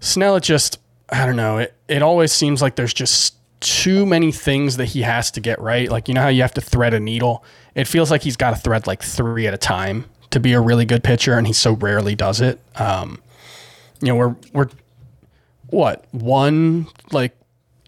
Snell, 0.00 0.36
it 0.36 0.42
just 0.42 0.78
I 1.10 1.26
don't 1.26 1.36
know. 1.36 1.58
It 1.58 1.74
it 1.88 2.02
always 2.02 2.32
seems 2.32 2.62
like 2.62 2.76
there's 2.76 2.94
just 2.94 3.34
too 3.60 4.06
many 4.06 4.30
things 4.30 4.76
that 4.76 4.86
he 4.86 5.02
has 5.02 5.30
to 5.32 5.40
get 5.40 5.60
right. 5.60 5.90
Like 5.90 6.08
you 6.08 6.14
know 6.14 6.22
how 6.22 6.28
you 6.28 6.42
have 6.42 6.54
to 6.54 6.60
thread 6.60 6.94
a 6.94 7.00
needle. 7.00 7.44
It 7.74 7.86
feels 7.86 8.10
like 8.10 8.22
he's 8.22 8.36
got 8.36 8.50
to 8.50 8.56
thread 8.56 8.86
like 8.86 9.02
three 9.02 9.46
at 9.46 9.54
a 9.54 9.58
time 9.58 10.04
to 10.30 10.40
be 10.40 10.52
a 10.52 10.60
really 10.60 10.84
good 10.84 11.02
pitcher, 11.02 11.36
and 11.36 11.46
he 11.46 11.52
so 11.52 11.72
rarely 11.72 12.14
does 12.14 12.40
it. 12.40 12.60
Um, 12.76 13.22
you 14.00 14.08
know, 14.08 14.16
we're 14.16 14.36
we're 14.52 14.68
what 15.70 16.06
one 16.12 16.86
like 17.12 17.36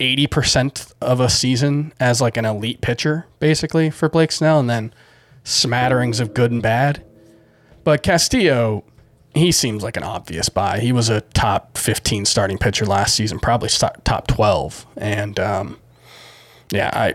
eighty 0.01 0.27
percent 0.27 0.93
of 1.01 1.21
a 1.21 1.29
season 1.29 1.93
as 2.01 2.21
like 2.21 2.37
an 2.37 2.45
elite 2.45 2.81
pitcher, 2.81 3.27
basically 3.39 3.91
for 3.91 4.09
Blake 4.09 4.33
Snell, 4.33 4.59
and 4.59 4.69
then 4.69 4.93
smatterings 5.45 6.19
of 6.21 6.35
good 6.35 6.51
and 6.51 6.63
bad. 6.63 7.05
But 7.85 8.03
Castillo, 8.03 8.85
he 9.35 9.53
seems 9.53 9.83
like 9.83 9.97
an 9.97 10.03
obvious 10.03 10.49
buy. 10.49 10.81
He 10.81 10.93
was 10.93 11.09
a 11.09 11.21
top 11.21 11.79
fifteen 11.79 12.25
starting 12.25 12.59
pitcher 12.59 12.85
last 12.87 13.15
season, 13.15 13.39
probably 13.39 13.69
top 13.69 14.27
twelve, 14.27 14.87
and 14.97 15.39
um, 15.39 15.79
yeah, 16.73 16.91
I 16.93 17.15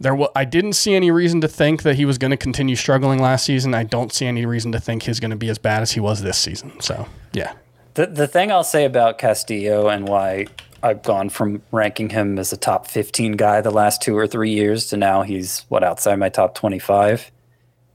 there 0.00 0.14
wa- 0.14 0.30
I 0.34 0.44
didn't 0.44 0.72
see 0.72 0.94
any 0.94 1.10
reason 1.10 1.40
to 1.42 1.48
think 1.48 1.82
that 1.84 1.94
he 1.94 2.04
was 2.04 2.18
going 2.18 2.32
to 2.32 2.36
continue 2.36 2.74
struggling 2.74 3.20
last 3.20 3.44
season. 3.44 3.74
I 3.74 3.84
don't 3.84 4.12
see 4.12 4.26
any 4.26 4.44
reason 4.46 4.72
to 4.72 4.80
think 4.80 5.04
he's 5.04 5.20
going 5.20 5.30
to 5.30 5.36
be 5.36 5.48
as 5.48 5.58
bad 5.58 5.82
as 5.82 5.92
he 5.92 6.00
was 6.00 6.22
this 6.22 6.38
season. 6.38 6.80
So 6.80 7.06
yeah, 7.32 7.52
The 7.94 8.06
the 8.06 8.26
thing 8.26 8.50
I'll 8.50 8.64
say 8.64 8.84
about 8.84 9.18
Castillo 9.18 9.88
and 9.88 10.08
why 10.08 10.46
I've 10.82 11.02
gone 11.02 11.28
from 11.28 11.62
ranking 11.70 12.10
him 12.10 12.38
as 12.38 12.52
a 12.52 12.56
top 12.56 12.86
15 12.86 13.32
guy 13.32 13.60
the 13.60 13.70
last 13.70 14.02
two 14.02 14.16
or 14.16 14.26
three 14.26 14.50
years 14.50 14.86
to 14.88 14.96
now 14.96 15.22
he's 15.22 15.64
what 15.68 15.84
outside 15.84 16.16
my 16.16 16.28
top 16.28 16.54
25 16.54 17.30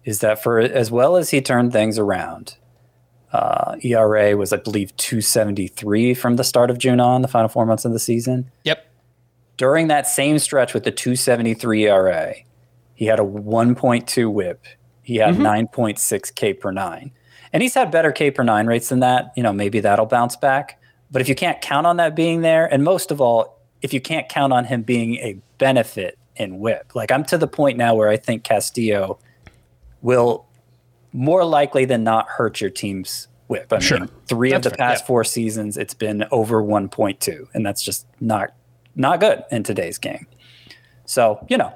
is 0.05 0.19
that 0.21 0.41
for 0.41 0.57
as 0.57 0.89
well 0.89 1.17
as 1.17 1.31
he 1.31 1.41
turned 1.41 1.73
things 1.73 1.99
around, 1.99 2.55
uh, 3.33 3.75
ERA 3.83 4.37
was 4.37 4.53
I 4.53 4.57
believe 4.57 4.95
273 4.95 6.13
from 6.13 6.37
the 6.37 6.45
start 6.45 6.71
of 6.71 6.77
June 6.77 7.01
on 7.01 7.21
the 7.21 7.27
final 7.27 7.49
four 7.49 7.65
months 7.65 7.83
of 7.83 7.91
the 7.91 7.99
season. 7.99 8.49
Yep. 8.63 8.85
During 9.57 9.89
that 9.89 10.07
same 10.07 10.39
stretch 10.39 10.73
with 10.73 10.85
the 10.85 10.91
273 10.91 11.87
ERA, 11.87 12.35
he 12.93 13.05
had 13.05 13.19
a 13.19 13.23
1.2 13.23 14.31
WHIP. 14.31 14.65
He 15.03 15.17
had 15.17 15.35
9.6 15.35 16.35
K 16.35 16.53
per 16.53 16.71
nine, 16.71 17.11
and 17.51 17.61
he's 17.61 17.73
had 17.73 17.91
better 17.91 18.11
K 18.13 18.31
per 18.31 18.43
nine 18.43 18.67
rates 18.67 18.89
than 18.89 19.01
that. 19.01 19.33
You 19.35 19.43
know, 19.43 19.53
maybe 19.53 19.81
that'll 19.81 20.05
bounce 20.05 20.37
back. 20.37 20.79
But 21.11 21.21
if 21.21 21.29
you 21.29 21.35
can't 21.35 21.61
count 21.61 21.87
on 21.87 21.97
that 21.97 22.15
being 22.15 22.41
there, 22.41 22.65
and 22.65 22.83
most 22.83 23.11
of 23.11 23.21
all, 23.21 23.59
if 23.81 23.93
you 23.93 24.01
can't 24.01 24.27
count 24.27 24.51
on 24.53 24.65
him 24.65 24.81
being 24.81 25.15
a 25.15 25.39
benefit 25.57 26.17
in 26.35 26.59
WHIP, 26.59 26.95
like 26.95 27.11
I'm 27.11 27.23
to 27.25 27.37
the 27.37 27.47
point 27.47 27.77
now 27.77 27.95
where 27.95 28.09
I 28.09 28.17
think 28.17 28.43
Castillo 28.43 29.19
will 30.01 30.45
more 31.13 31.45
likely 31.45 31.85
than 31.85 32.03
not 32.03 32.27
hurt 32.27 32.61
your 32.61 32.69
team's 32.69 33.27
whip. 33.47 33.71
I 33.71 33.79
Sure. 33.79 33.99
mean, 33.99 34.09
three 34.27 34.51
of 34.51 34.63
the 34.63 34.71
past 34.71 35.03
yeah. 35.03 35.07
four 35.07 35.23
seasons, 35.23 35.77
it's 35.77 35.93
been 35.93 36.25
over 36.31 36.61
1.2, 36.61 37.47
and 37.53 37.65
that's 37.65 37.81
just 37.81 38.05
not 38.19 38.53
not 38.95 39.19
good 39.19 39.43
in 39.51 39.61
today's 39.63 39.99
game. 39.99 40.25
So, 41.05 41.45
you 41.49 41.57
know, 41.57 41.71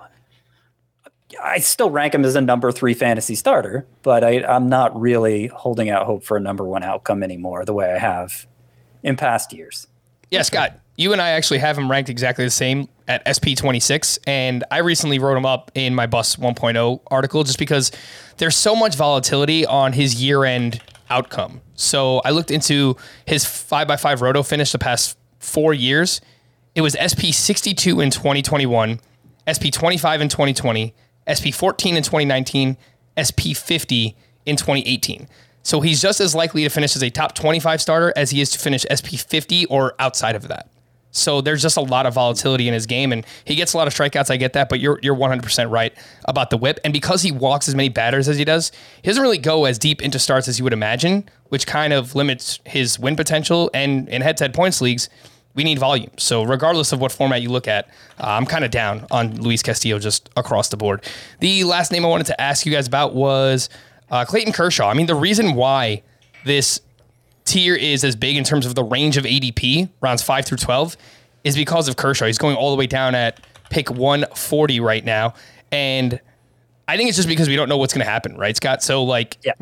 I 1.42 1.60
still 1.60 1.90
rank 1.90 2.16
him 2.16 2.26
as 2.26 2.36
a 2.36 2.42
number 2.42 2.72
three 2.72 2.94
fantasy 2.96 3.36
starter, 3.36 3.86
but 4.02 4.24
I, 4.24 4.44
I'm 4.44 4.68
not 4.68 5.00
really 5.00 5.48
holding 5.48 5.90
out 5.90 6.06
hope 6.06 6.24
for 6.24 6.36
a 6.36 6.40
number 6.40 6.66
one 6.66 6.84
outcome 6.84 7.22
anymore 7.24 7.64
the 7.64 7.74
way 7.74 7.94
I 7.94 8.00
have 8.00 8.48
in 9.04 9.16
past 9.16 9.54
years. 9.54 9.88
Yeah, 10.30 10.44
Scott, 10.44 10.80
you 10.96 11.12
and 11.14 11.22
I 11.22 11.32
actually 11.32 11.60
have 11.60 11.78
him 11.78 11.92
ranked 11.92 12.10
exactly 12.10 12.46
the 12.46 12.52
same 12.52 12.88
at 13.08 13.26
SP26. 13.26 14.20
And 14.26 14.64
I 14.72 14.80
recently 14.80 15.20
wrote 15.20 15.36
him 15.38 15.46
up 15.46 15.72
in 15.76 15.94
my 15.94 16.08
Bus 16.08 16.38
1.0 16.38 17.02
article 17.08 17.44
just 17.44 17.60
because 17.60 17.92
there's 18.38 18.56
so 18.56 18.76
much 18.76 18.96
volatility 18.96 19.66
on 19.66 19.94
his 19.94 20.22
year 20.22 20.46
end 20.46 20.82
outcome. 21.10 21.62
So 21.76 22.20
I 22.20 22.30
looked 22.32 22.52
into 22.52 22.96
his 23.26 23.44
5x5 23.44 24.22
roto 24.22 24.44
finish 24.44 24.72
the 24.72 24.80
past 24.80 25.18
four 25.40 25.74
years. 25.74 26.22
It 26.74 26.82
was 26.82 26.96
SP62 26.96 28.02
in 28.02 28.12
2021, 28.12 29.00
SP25 29.48 30.22
in 30.22 30.30
2020, 30.30 30.94
SP14 31.28 31.98
in 31.98 32.04
2019, 32.04 32.78
SP50 33.18 34.16
in 34.46 34.56
2018. 34.56 35.28
So 35.64 35.82
he's 35.82 36.02
just 36.02 36.20
as 36.20 36.34
likely 36.34 36.64
to 36.64 36.70
finish 36.70 36.96
as 36.96 37.04
a 37.04 37.10
top 37.10 37.36
25 37.36 37.82
starter 37.82 38.14
as 38.16 38.32
he 38.32 38.42
is 38.42 38.50
to 38.52 38.60
finish 38.60 38.86
SP50 38.90 39.68
or 39.70 39.94
outside 40.00 40.36
of 40.36 40.48
that. 40.48 40.70
So 41.12 41.42
there's 41.42 41.62
just 41.62 41.78
a 41.78 41.82
lot 41.82 42.06
of 42.06 42.14
volatility 42.14 42.68
in 42.68 42.74
his 42.74 42.86
game, 42.86 43.12
and 43.12 43.26
he 43.44 43.56
gets 43.56 43.74
a 43.74 43.78
lot 43.78 43.88
of 43.88 43.94
strikeouts. 43.94 44.32
I 44.32 44.38
get 44.38 44.54
that, 44.54 44.70
but 44.70 44.80
you're 44.80 44.98
you're 45.02 45.16
100% 45.16 45.70
right 45.70 45.94
about 46.26 46.50
the 46.50 46.58
whip. 46.58 46.80
And 46.84 46.94
because 46.94 47.22
he 47.22 47.32
walks 47.32 47.68
as 47.68 47.76
many 47.76 47.90
batters 47.90 48.30
as 48.30 48.38
he 48.38 48.46
does, 48.46 48.72
he 49.02 49.10
doesn't 49.10 49.22
really 49.22 49.38
go 49.38 49.66
as 49.66 49.78
deep 49.78 50.02
into 50.02 50.20
starts 50.20 50.48
as 50.48 50.58
you 50.58 50.64
would 50.64 50.74
imagine, 50.74 51.30
which 51.50 51.68
kind 51.68 51.92
of 51.94 52.16
limits 52.16 52.60
his 52.66 52.98
win 52.98 53.16
potential. 53.16 53.70
And 53.74 54.08
in 54.10 54.22
head-to-head 54.22 54.54
points 54.54 54.80
leagues, 54.80 55.10
we 55.54 55.66
need 55.66 55.80
volume. 55.80 56.12
So 56.18 56.44
regardless 56.44 56.94
of 56.94 57.02
what 57.02 57.12
format 57.12 57.42
you 57.42 57.50
look 57.50 57.68
at, 57.68 57.90
uh, 58.20 58.28
I'm 58.28 58.46
kind 58.46 58.64
of 58.64 58.72
down 58.72 59.06
on 59.12 59.36
Luis 59.42 59.62
Castillo 59.62 60.00
just 60.00 60.30
across 60.38 60.70
the 60.70 60.78
board. 60.78 61.04
The 61.40 61.66
last 61.66 61.92
name 61.92 62.06
I 62.06 62.08
wanted 62.08 62.28
to 62.28 62.40
ask 62.40 62.66
you 62.66 62.72
guys 62.72 62.88
about 62.88 63.14
was 63.14 63.70
uh, 64.12 64.26
Clayton 64.26 64.54
Kershaw. 64.54 64.88
I 64.90 64.94
mean, 64.94 65.08
the 65.08 65.16
reason 65.16 65.56
why 65.56 66.04
this 66.46 66.82
tier 67.46 67.76
is 67.76 68.04
as 68.04 68.16
big 68.16 68.38
in 68.38 68.44
terms 68.44 68.66
of 68.66 68.76
the 68.76 68.84
range 68.84 69.18
of 69.18 69.24
ADP, 69.24 69.90
rounds 70.02 70.22
five 70.22 70.46
through 70.46 70.58
12, 70.58 70.96
is 71.44 71.56
because 71.56 71.88
of 71.88 71.96
Kershaw. 71.96 72.26
He's 72.28 72.38
going 72.38 72.56
all 72.56 72.72
the 72.72 72.78
way 72.78 72.88
down 72.88 73.16
at 73.16 73.40
pick 73.70 73.90
140 73.90 74.80
right 74.80 75.04
now. 75.04 75.34
And 75.72 76.20
I 76.88 76.98
think 76.98 77.08
it's 77.10 77.16
just 77.16 77.28
because 77.30 77.48
we 77.48 77.56
don't 77.56 77.70
know 77.70 77.78
what's 77.78 77.94
going 77.94 78.06
to 78.06 78.12
happen, 78.12 78.38
right, 78.38 78.56
Scott? 78.56 78.84
So, 78.84 79.04
like, 79.04 79.38
Yeah. 79.44 79.54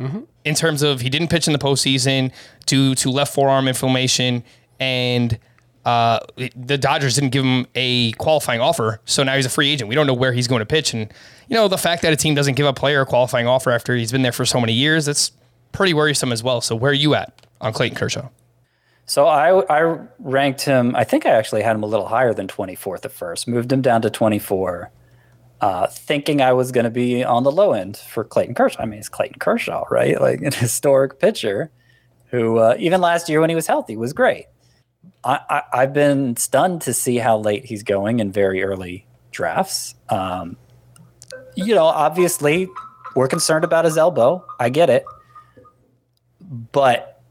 in 0.44 0.56
terms 0.56 0.82
of 0.82 1.02
he 1.02 1.10
didn't 1.10 1.28
pitch 1.30 1.48
in 1.48 1.54
the 1.54 1.60
postseason 1.60 2.32
due 2.66 2.96
to 2.96 3.12
left 3.12 3.34
forearm 3.34 3.68
inflammation, 3.68 4.44
and 4.80 5.38
uh, 5.86 6.20
the 6.56 6.78
Dodgers 6.78 7.16
didn't 7.16 7.30
give 7.30 7.44
him 7.44 7.66
a 7.76 8.12
qualifying 8.14 8.62
offer. 8.62 9.02
So 9.06 9.24
now 9.24 9.36
he's 9.36 9.46
a 9.46 9.50
free 9.50 9.70
agent. 9.70 9.90
We 9.90 9.96
don't 9.96 10.08
know 10.08 10.14
where 10.14 10.34
he's 10.34 10.48
going 10.48 10.60
to 10.60 10.66
pitch. 10.66 10.94
And, 10.94 11.12
you 11.48 11.56
know, 11.56 11.68
the 11.68 11.78
fact 11.78 12.02
that 12.02 12.14
a 12.14 12.16
team 12.16 12.36
doesn't 12.36 12.56
give 12.56 12.66
a 12.66 12.74
player 12.74 13.02
a 13.02 13.06
qualifying 13.06 13.48
offer 13.48 13.72
after 13.72 13.96
he's 13.96 14.12
been 14.12 14.22
there 14.22 14.32
for 14.32 14.46
so 14.46 14.60
many 14.60 14.74
years, 14.74 15.06
that's 15.06 15.32
pretty 15.72 15.94
worrisome 15.94 16.32
as 16.32 16.44
well. 16.44 16.62
So, 16.62 16.76
where 16.76 16.92
are 16.92 16.96
you 16.96 17.16
at 17.16 17.46
on 17.62 17.74
Clayton 17.74 17.98
Kershaw? 17.98 18.30
So 19.10 19.26
I 19.26 19.60
I 19.62 19.98
ranked 20.20 20.62
him. 20.62 20.96
I 20.96 21.04
think 21.04 21.26
I 21.26 21.32
actually 21.32 21.64
had 21.64 21.76
him 21.76 21.82
a 21.82 21.88
little 21.88 22.06
higher 22.06 22.32
than 22.32 22.48
24th 22.48 23.06
at 23.06 23.12
first. 23.12 23.48
Moved 23.48 23.74
him 23.74 23.82
down 23.82 24.04
to 24.04 24.10
24, 24.12 24.92
uh, 25.62 25.88
thinking 25.88 26.42
I 26.42 26.54
was 26.54 26.72
going 26.72 26.84
to 26.84 26.92
be 26.92 27.24
on 27.24 27.42
the 27.42 27.52
low 27.52 27.74
end 27.74 27.98
for 27.98 28.24
Clayton 28.24 28.54
Kershaw. 28.54 28.84
I 28.84 28.86
mean, 28.86 29.00
it's 29.00 29.10
Clayton 29.10 29.40
Kershaw, 29.40 29.86
right? 29.90 30.22
Like 30.22 30.42
an 30.42 30.52
historic 30.54 31.20
pitcher, 31.20 31.72
who 32.28 32.60
uh, 32.60 32.76
even 32.78 33.02
last 33.02 33.30
year 33.30 33.42
when 33.42 33.50
he 33.50 33.56
was 33.56 33.66
healthy 33.66 33.98
was 33.98 34.14
great. 34.14 34.46
I, 35.24 35.40
I 35.50 35.64
I've 35.74 35.94
been 35.94 36.36
stunned 36.38 36.82
to 36.84 36.94
see 36.94 37.18
how 37.18 37.38
late 37.38 37.66
he's 37.66 37.84
going 37.84 38.20
in 38.20 38.32
very 38.32 38.64
early 38.64 39.06
drafts. 39.32 39.96
Um, 40.10 40.58
you 41.56 41.76
know, 41.76 41.86
obviously 41.86 42.68
we're 43.16 43.28
concerned 43.28 43.64
about 43.64 43.86
his 43.86 43.98
elbow. 43.98 44.46
I 44.60 44.70
get 44.70 44.90
it, 44.90 45.06
but 46.72 47.22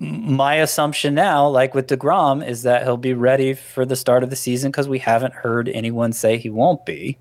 my 0.00 0.54
assumption 0.56 1.14
now, 1.14 1.46
like 1.46 1.74
with 1.74 1.86
DeGrom, 1.86 2.46
is 2.46 2.62
that 2.62 2.84
he'll 2.84 2.96
be 2.96 3.12
ready 3.12 3.52
for 3.52 3.84
the 3.84 3.96
start 3.96 4.22
of 4.22 4.30
the 4.30 4.36
season 4.36 4.70
because 4.70 4.88
we 4.88 4.98
haven't 4.98 5.34
heard 5.34 5.68
anyone 5.68 6.12
say 6.12 6.38
he 6.38 6.48
won't 6.48 6.86
be. 6.86 7.18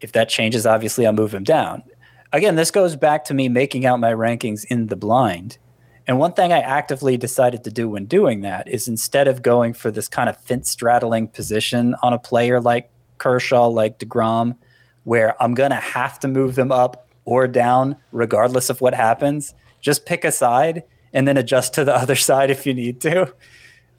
If 0.00 0.10
that 0.12 0.28
changes, 0.28 0.66
obviously 0.66 1.06
I'll 1.06 1.12
move 1.12 1.32
him 1.32 1.44
down. 1.44 1.84
Again, 2.32 2.56
this 2.56 2.72
goes 2.72 2.96
back 2.96 3.24
to 3.26 3.34
me 3.34 3.48
making 3.48 3.86
out 3.86 4.00
my 4.00 4.12
rankings 4.12 4.64
in 4.64 4.88
the 4.88 4.96
blind. 4.96 5.58
And 6.06 6.18
one 6.18 6.32
thing 6.32 6.52
I 6.52 6.58
actively 6.58 7.16
decided 7.16 7.64
to 7.64 7.70
do 7.70 7.88
when 7.88 8.06
doing 8.06 8.40
that 8.40 8.68
is 8.68 8.88
instead 8.88 9.28
of 9.28 9.42
going 9.42 9.72
for 9.72 9.90
this 9.90 10.08
kind 10.08 10.28
of 10.28 10.36
fence 10.38 10.70
straddling 10.70 11.28
position 11.28 11.94
on 12.02 12.12
a 12.12 12.18
player 12.18 12.60
like 12.60 12.90
Kershaw, 13.18 13.68
like 13.68 13.98
DeGrom, 13.98 14.56
where 15.04 15.40
I'm 15.40 15.54
going 15.54 15.70
to 15.70 15.76
have 15.76 16.18
to 16.20 16.28
move 16.28 16.54
them 16.54 16.72
up 16.72 17.08
or 17.24 17.46
down 17.46 17.96
regardless 18.10 18.68
of 18.68 18.80
what 18.80 18.94
happens, 18.94 19.54
just 19.80 20.06
pick 20.06 20.24
a 20.24 20.32
side 20.32 20.82
and 21.12 21.26
then 21.28 21.36
adjust 21.36 21.74
to 21.74 21.84
the 21.84 21.94
other 22.02 22.16
side 22.16 22.50
if 22.50 22.66
you 22.66 22.74
need 22.74 23.00
to. 23.02 23.32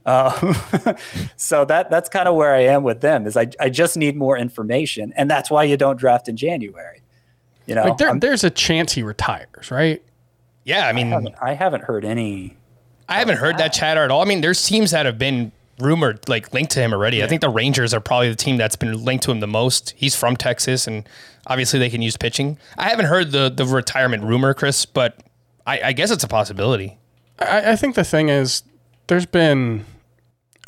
Um, 0.05 0.55
so 1.37 1.63
that 1.65 1.89
that's 1.89 2.09
kind 2.09 2.27
of 2.27 2.35
where 2.35 2.53
I 2.53 2.63
am 2.63 2.83
with 2.83 2.99
them 2.99 3.25
is 3.25 3.37
I, 3.37 3.47
I 3.59 3.69
just 3.69 3.95
need 3.95 4.17
more 4.17 4.37
information. 4.37 5.13
And 5.15 5.31
that's 5.31 5.49
why 5.49 5.63
you 5.63 5.77
don't 5.77 5.97
draft 5.97 6.27
in 6.27 6.35
January. 6.35 7.01
You 7.65 7.75
know, 7.75 7.83
Like 7.85 7.97
there, 7.97 8.19
there's 8.19 8.43
a 8.43 8.49
chance 8.49 8.91
he 8.91 9.03
retires, 9.03 9.71
right? 9.71 10.03
Yeah, 10.65 10.87
I 10.87 10.93
mean, 10.93 11.09
haven't- 11.09 11.35
I 11.41 11.53
haven't 11.53 11.83
heard 11.85 12.05
any. 12.05 12.55
I 13.09 13.19
haven't 13.19 13.37
heard 13.37 13.57
that 13.57 13.73
chatter 13.73 14.01
at 14.03 14.11
all. 14.11 14.21
I 14.21 14.25
mean, 14.25 14.41
there's 14.41 14.65
teams 14.65 14.91
that 14.91 15.05
have 15.05 15.17
been 15.19 15.51
rumored, 15.79 16.27
like 16.29 16.53
linked 16.53 16.71
to 16.73 16.79
him 16.79 16.93
already. 16.93 17.21
I 17.23 17.27
think 17.27 17.41
the 17.41 17.49
Rangers 17.49 17.93
are 17.93 17.99
probably 17.99 18.29
the 18.29 18.35
team 18.35 18.55
that's 18.57 18.75
been 18.77 19.03
linked 19.03 19.25
to 19.25 19.31
him 19.31 19.39
the 19.41 19.47
most. 19.47 19.93
He's 19.97 20.15
from 20.15 20.37
Texas, 20.37 20.87
and 20.87 21.07
obviously 21.47 21.79
they 21.79 21.89
can 21.89 22.01
use 22.01 22.15
pitching. 22.15 22.57
I 22.77 22.89
haven't 22.89 23.05
heard 23.07 23.31
the 23.31 23.49
the 23.49 23.65
retirement 23.65 24.23
rumor, 24.23 24.53
Chris, 24.53 24.85
but 24.85 25.17
I, 25.67 25.81
I 25.81 25.91
guess 25.93 26.11
it's 26.11 26.23
a 26.23 26.27
possibility. 26.29 26.97
I, 27.39 27.71
I 27.71 27.75
think 27.75 27.95
the 27.95 28.03
thing 28.05 28.29
is, 28.29 28.63
there's 29.07 29.25
been, 29.25 29.85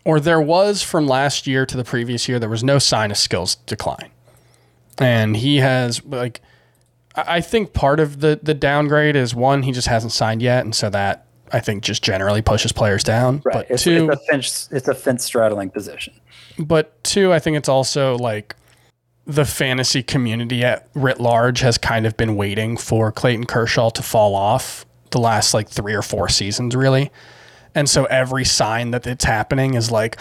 or 0.03 0.19
there 0.19 0.41
was 0.41 0.81
from 0.81 1.07
last 1.07 1.47
year 1.47 1.65
to 1.65 1.77
the 1.77 1.83
previous 1.85 2.27
year, 2.27 2.37
there 2.37 2.49
was 2.49 2.63
no 2.63 2.79
sign 2.79 3.11
of 3.11 3.17
skills 3.17 3.55
decline, 3.55 4.11
and 4.97 5.37
he 5.37 5.57
has 5.57 6.03
like, 6.05 6.41
I 7.15 7.41
think 7.41 7.73
part 7.73 7.99
of 7.99 8.19
the 8.19 8.39
the 8.41 8.53
downgrade 8.53 9.15
is 9.15 9.33
one 9.33 9.63
he 9.63 9.71
just 9.71 9.87
hasn't 9.87 10.11
signed 10.11 10.41
yet, 10.41 10.63
and 10.65 10.75
so 10.75 10.89
that 10.89 11.25
I 11.51 11.59
think 11.59 11.83
just 11.83 12.03
generally 12.03 12.41
pushes 12.41 12.71
players 12.71 13.03
down. 13.03 13.41
But 13.43 13.67
it's, 13.69 13.83
two, 13.83 14.09
it's 14.11 14.21
a 14.21 14.25
fence. 14.25 14.69
It's 14.71 14.87
a 14.87 14.95
fence 14.95 15.23
straddling 15.23 15.69
position. 15.69 16.13
but 16.59 17.03
two, 17.03 17.31
I 17.33 17.39
think 17.39 17.57
it's 17.57 17.69
also 17.69 18.17
like 18.17 18.55
the 19.25 19.45
fantasy 19.45 20.03
community 20.03 20.63
at 20.63 20.87
writ 20.93 21.19
large 21.19 21.59
has 21.61 21.77
kind 21.77 22.05
of 22.05 22.15
been 22.17 22.35
waiting 22.35 22.77
for 22.77 23.11
Clayton 23.11 23.45
Kershaw 23.45 23.89
to 23.89 24.03
fall 24.03 24.35
off 24.35 24.85
the 25.11 25.19
last 25.19 25.53
like 25.53 25.69
three 25.69 25.93
or 25.93 26.01
four 26.01 26.29
seasons, 26.29 26.75
really. 26.75 27.11
And 27.73 27.89
so 27.89 28.05
every 28.05 28.45
sign 28.45 28.91
that 28.91 29.05
it's 29.07 29.25
happening 29.25 29.73
is 29.73 29.91
like, 29.91 30.19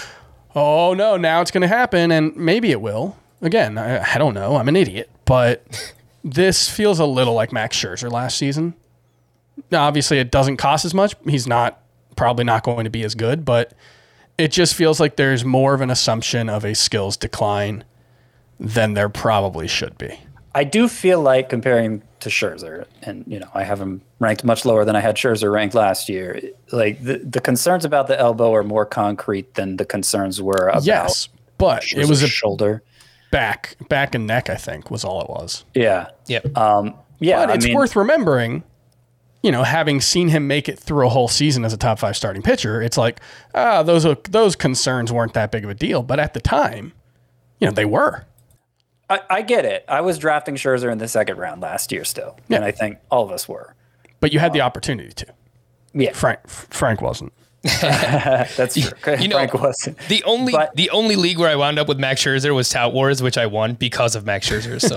oh 0.54 0.94
no, 0.94 1.16
now 1.16 1.40
it's 1.40 1.50
going 1.50 1.62
to 1.62 1.68
happen. 1.68 2.10
And 2.10 2.34
maybe 2.36 2.70
it 2.70 2.80
will. 2.80 3.16
Again, 3.42 3.76
I, 3.76 4.14
I 4.14 4.18
don't 4.18 4.34
know. 4.34 4.56
I'm 4.56 4.68
an 4.68 4.76
idiot. 4.76 5.10
But 5.24 5.92
this 6.24 6.68
feels 6.68 6.98
a 6.98 7.04
little 7.04 7.34
like 7.34 7.52
Max 7.52 7.76
Scherzer 7.76 8.10
last 8.10 8.38
season. 8.38 8.74
Now, 9.70 9.84
obviously, 9.84 10.18
it 10.18 10.30
doesn't 10.30 10.56
cost 10.56 10.84
as 10.84 10.94
much. 10.94 11.14
He's 11.28 11.46
not 11.46 11.80
probably 12.16 12.44
not 12.44 12.64
going 12.64 12.84
to 12.84 12.90
be 12.90 13.04
as 13.04 13.14
good, 13.14 13.44
but 13.44 13.74
it 14.38 14.50
just 14.50 14.74
feels 14.74 14.98
like 14.98 15.16
there's 15.16 15.44
more 15.44 15.74
of 15.74 15.80
an 15.80 15.90
assumption 15.90 16.48
of 16.48 16.64
a 16.64 16.74
skills 16.74 17.16
decline 17.16 17.84
than 18.58 18.94
there 18.94 19.08
probably 19.08 19.68
should 19.68 19.96
be. 19.98 20.18
I 20.54 20.64
do 20.64 20.88
feel 20.88 21.20
like 21.20 21.48
comparing 21.48 22.02
to 22.20 22.28
Scherzer, 22.28 22.86
and 23.02 23.24
you 23.26 23.40
know, 23.40 23.50
I 23.54 23.64
have 23.64 23.80
him 23.80 24.02
ranked 24.20 24.44
much 24.44 24.64
lower 24.64 24.84
than 24.84 24.96
I 24.96 25.00
had 25.00 25.16
Scherzer 25.16 25.52
ranked 25.52 25.74
last 25.74 26.08
year. 26.08 26.40
Like 26.70 27.02
the, 27.02 27.18
the 27.18 27.40
concerns 27.40 27.84
about 27.84 28.06
the 28.06 28.18
elbow 28.18 28.54
are 28.54 28.62
more 28.62 28.86
concrete 28.86 29.54
than 29.54 29.76
the 29.76 29.84
concerns 29.84 30.40
were 30.40 30.68
about 30.68 30.84
Yes, 30.84 31.28
but 31.58 31.92
it 31.92 32.08
was 32.08 32.22
a 32.22 32.28
shoulder. 32.28 32.82
Back, 33.34 33.76
back 33.88 34.14
and 34.14 34.26
neck. 34.26 34.48
I 34.48 34.54
think 34.54 34.90
was 34.90 35.04
all 35.04 35.20
it 35.20 35.28
was. 35.28 35.64
Yeah, 35.74 36.06
Yep. 36.28 36.56
um, 36.56 36.94
yeah. 37.18 37.36
But 37.44 37.50
I 37.50 37.54
it's 37.54 37.64
mean, 37.66 37.74
worth 37.74 37.96
remembering, 37.96 38.62
you 39.42 39.50
know, 39.52 39.62
having 39.64 40.00
seen 40.00 40.28
him 40.28 40.46
make 40.46 40.68
it 40.68 40.78
through 40.78 41.06
a 41.06 41.10
whole 41.10 41.28
season 41.28 41.64
as 41.64 41.72
a 41.72 41.76
top 41.76 41.98
five 41.98 42.16
starting 42.16 42.42
pitcher, 42.42 42.80
it's 42.80 42.96
like, 42.96 43.20
ah, 43.54 43.82
those 43.82 44.06
those 44.30 44.56
concerns 44.56 45.12
weren't 45.12 45.34
that 45.34 45.50
big 45.50 45.64
of 45.64 45.70
a 45.70 45.74
deal. 45.74 46.02
But 46.02 46.20
at 46.20 46.32
the 46.34 46.40
time, 46.40 46.92
you 47.58 47.66
know, 47.66 47.72
they 47.72 47.84
were. 47.84 48.24
I, 49.10 49.20
I 49.28 49.42
get 49.42 49.64
it. 49.66 49.84
I 49.86 50.00
was 50.00 50.16
drafting 50.16 50.54
Scherzer 50.54 50.90
in 50.90 50.96
the 50.98 51.08
second 51.08 51.36
round 51.36 51.60
last 51.60 51.92
year 51.92 52.04
still, 52.04 52.38
Yeah. 52.48 52.56
and 52.56 52.64
I 52.64 52.70
think 52.70 52.98
all 53.10 53.22
of 53.24 53.30
us 53.32 53.46
were. 53.48 53.74
But 54.20 54.32
you 54.32 54.38
had 54.38 54.52
the 54.54 54.62
opportunity 54.62 55.12
to. 55.12 55.26
Yeah, 55.92 56.12
Frank 56.12 56.40
Frank 56.48 57.02
wasn't. 57.02 57.32
that's 57.80 58.74
true. 58.74 59.16
You 59.18 59.28
know, 59.28 59.36
Frank 59.36 59.54
wasn't. 59.54 59.98
The 60.08 60.22
only 60.24 60.52
But- 60.52 60.76
the 60.76 60.90
only 60.90 61.16
league 61.16 61.38
where 61.38 61.48
I 61.48 61.56
wound 61.56 61.78
up 61.78 61.88
with 61.88 61.98
Max 61.98 62.22
Scherzer 62.22 62.54
was 62.54 62.68
Tout 62.68 62.92
Wars, 62.92 63.22
which 63.22 63.38
I 63.38 63.46
won 63.46 63.74
because 63.74 64.14
of 64.14 64.26
Max 64.26 64.48
Scherzer. 64.48 64.80
So 64.80 64.96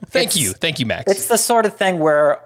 thank 0.06 0.34
you, 0.36 0.52
thank 0.52 0.78
you, 0.80 0.86
Max. 0.86 1.10
It's 1.10 1.26
the 1.28 1.36
sort 1.36 1.66
of 1.66 1.76
thing 1.76 1.98
where 1.98 2.40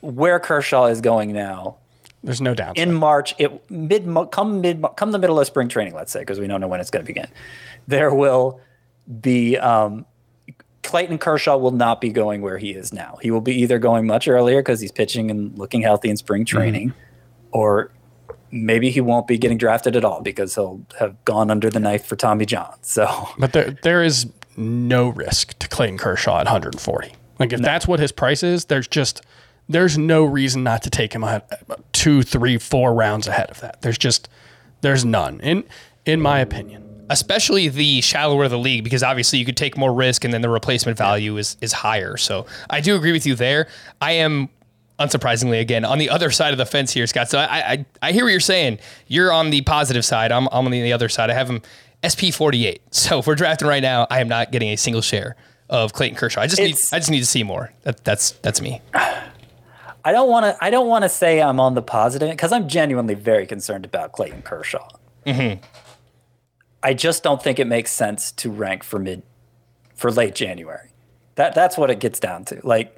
where 0.00 0.38
Kershaw 0.40 0.86
is 0.86 1.00
going 1.00 1.32
now 1.32 1.76
There's 2.24 2.40
no 2.40 2.54
doubt. 2.54 2.78
in 2.78 2.94
March, 2.94 3.34
it 3.38 3.70
mid 3.70 4.06
come 4.30 4.60
mid 4.60 4.84
come 4.96 5.12
the 5.12 5.18
middle 5.18 5.38
of 5.38 5.46
spring 5.46 5.68
training, 5.68 5.94
let's 5.94 6.12
say, 6.12 6.20
because 6.20 6.40
we 6.40 6.46
don't 6.46 6.60
know 6.60 6.68
when 6.68 6.80
it's 6.80 6.90
going 6.90 7.04
to 7.04 7.06
begin. 7.06 7.28
There 7.88 8.14
will 8.14 8.60
be 9.20 9.56
um, 9.58 10.06
Clayton 10.82 11.18
Kershaw 11.18 11.56
will 11.58 11.72
not 11.72 12.00
be 12.00 12.10
going 12.10 12.40
where 12.40 12.56
he 12.58 12.70
is 12.70 12.92
now. 12.92 13.18
He 13.20 13.30
will 13.30 13.40
be 13.40 13.54
either 13.62 13.78
going 13.78 14.06
much 14.06 14.28
earlier 14.28 14.60
because 14.60 14.80
he's 14.80 14.92
pitching 14.92 15.30
and 15.30 15.58
looking 15.58 15.82
healthy 15.82 16.08
in 16.08 16.16
spring 16.16 16.44
training, 16.44 16.94
or 17.50 17.90
maybe 18.50 18.90
he 18.90 19.00
won't 19.00 19.26
be 19.26 19.38
getting 19.38 19.58
drafted 19.58 19.96
at 19.96 20.04
all 20.04 20.20
because 20.20 20.54
he'll 20.54 20.80
have 20.98 21.22
gone 21.24 21.50
under 21.50 21.70
the 21.70 21.80
knife 21.80 22.06
for 22.06 22.16
Tommy 22.16 22.46
John. 22.46 22.74
So 22.82 23.28
But 23.38 23.52
there 23.52 23.76
there 23.82 24.02
is 24.02 24.26
no 24.56 25.08
risk 25.08 25.58
to 25.58 25.68
Clayton 25.68 25.98
Kershaw 25.98 26.40
at 26.40 26.46
140. 26.46 27.12
Like 27.38 27.52
if 27.52 27.60
that's 27.60 27.86
what 27.86 28.00
his 28.00 28.10
price 28.10 28.42
is, 28.42 28.64
there's 28.66 28.88
just 28.88 29.22
there's 29.68 29.96
no 29.98 30.24
reason 30.24 30.62
not 30.62 30.82
to 30.82 30.90
take 30.90 31.12
him 31.12 31.22
ahead, 31.22 31.42
two, 31.92 32.22
three, 32.22 32.56
four 32.58 32.94
rounds 32.94 33.28
ahead 33.28 33.50
of 33.50 33.60
that. 33.60 33.82
There's 33.82 33.98
just 33.98 34.28
there's 34.80 35.04
none 35.04 35.40
in 35.40 35.64
in 36.06 36.20
my 36.20 36.40
opinion. 36.40 36.84
especially 37.10 37.68
the 37.68 38.00
shallower 38.02 38.48
the 38.48 38.58
league, 38.58 38.84
because 38.84 39.02
obviously 39.02 39.38
you 39.38 39.44
could 39.44 39.56
take 39.56 39.76
more 39.78 39.92
risk 39.94 40.24
and 40.24 40.34
then 40.34 40.42
the 40.42 40.48
replacement 40.50 40.98
value 40.98 41.36
is 41.36 41.56
is 41.60 41.72
higher. 41.72 42.16
So 42.16 42.46
I 42.70 42.80
do 42.80 42.96
agree 42.96 43.12
with 43.12 43.26
you 43.26 43.34
there. 43.34 43.68
I 44.00 44.12
am 44.12 44.48
unsurprisingly 44.98 45.60
again 45.60 45.84
on 45.84 45.98
the 45.98 46.10
other 46.10 46.30
side 46.30 46.52
of 46.52 46.58
the 46.58 46.66
fence 46.66 46.92
here, 46.92 47.06
Scott. 47.06 47.28
So 47.28 47.38
I 47.38 47.44
I, 47.72 47.86
I 48.02 48.12
hear 48.12 48.24
what 48.24 48.30
you're 48.30 48.40
saying. 48.40 48.78
You're 49.06 49.32
on 49.32 49.50
the 49.50 49.62
positive 49.62 50.04
side. 50.04 50.32
I'm 50.32 50.48
I'm 50.52 50.66
on 50.66 50.70
the 50.70 50.92
other 50.92 51.08
side. 51.08 51.30
I 51.30 51.34
have 51.34 51.48
him 51.48 51.62
SP 52.04 52.32
48. 52.32 52.82
So 52.94 53.18
if 53.18 53.26
we're 53.26 53.34
drafting 53.34 53.68
right 53.68 53.82
now, 53.82 54.06
I 54.10 54.20
am 54.20 54.28
not 54.28 54.52
getting 54.52 54.68
a 54.68 54.76
single 54.76 55.02
share 55.02 55.36
of 55.68 55.92
Clayton 55.92 56.16
Kershaw. 56.16 56.40
I 56.40 56.46
just 56.46 56.60
need 56.60 56.76
I 56.92 56.98
just 56.98 57.10
need 57.10 57.20
to 57.20 57.26
see 57.26 57.42
more. 57.42 57.72
That, 57.82 58.04
that's 58.04 58.32
that's 58.32 58.60
me. 58.60 58.80
I 60.04 60.12
don't 60.12 60.28
want 60.28 60.44
to. 60.46 60.64
I 60.64 60.70
don't 60.70 60.88
want 60.88 61.02
to 61.02 61.08
say 61.08 61.42
I'm 61.42 61.60
on 61.60 61.74
the 61.74 61.82
positive 61.82 62.30
because 62.30 62.52
I'm 62.52 62.68
genuinely 62.68 63.14
very 63.14 63.46
concerned 63.46 63.84
about 63.84 64.12
Clayton 64.12 64.42
Kershaw. 64.42 64.88
Mm-hmm. 65.26 65.62
I 66.82 66.94
just 66.94 67.22
don't 67.22 67.42
think 67.42 67.58
it 67.58 67.66
makes 67.66 67.90
sense 67.90 68.32
to 68.32 68.50
rank 68.50 68.84
for 68.84 68.98
mid, 68.98 69.22
for 69.94 70.10
late 70.10 70.34
January. 70.34 70.90
That 71.34 71.54
that's 71.54 71.76
what 71.76 71.90
it 71.90 72.00
gets 72.00 72.20
down 72.20 72.44
to. 72.46 72.60
Like, 72.64 72.97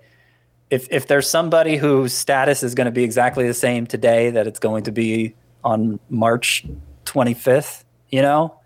if 0.70 0.88
if 0.90 1.06
there's 1.06 1.28
somebody 1.28 1.76
whose 1.76 2.12
status 2.12 2.62
is 2.62 2.74
going 2.74 2.86
to 2.86 2.92
be 2.92 3.04
exactly 3.04 3.46
the 3.46 3.54
same 3.54 3.86
today 3.86 4.30
that 4.30 4.46
it's 4.46 4.58
going 4.58 4.84
to 4.84 4.92
be 4.92 5.34
on 5.64 6.00
March 6.08 6.64
25th, 7.04 7.84
you 8.08 8.22
know, 8.22 8.58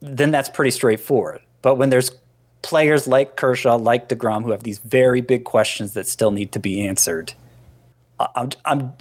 then 0.00 0.30
that's 0.30 0.48
pretty 0.48 0.70
straightforward. 0.70 1.40
But 1.62 1.76
when 1.76 1.90
there's 1.90 2.10
players 2.62 3.06
like 3.06 3.36
Kershaw, 3.36 3.76
like 3.76 4.08
Degrom, 4.08 4.42
who 4.42 4.50
have 4.50 4.62
these 4.62 4.78
very 4.78 5.20
big 5.20 5.44
questions 5.44 5.94
that 5.94 6.06
still 6.06 6.30
need 6.30 6.52
to 6.52 6.58
be 6.58 6.86
answered. 6.86 7.34
I'm, 8.34 8.50
I'm, 8.64 8.92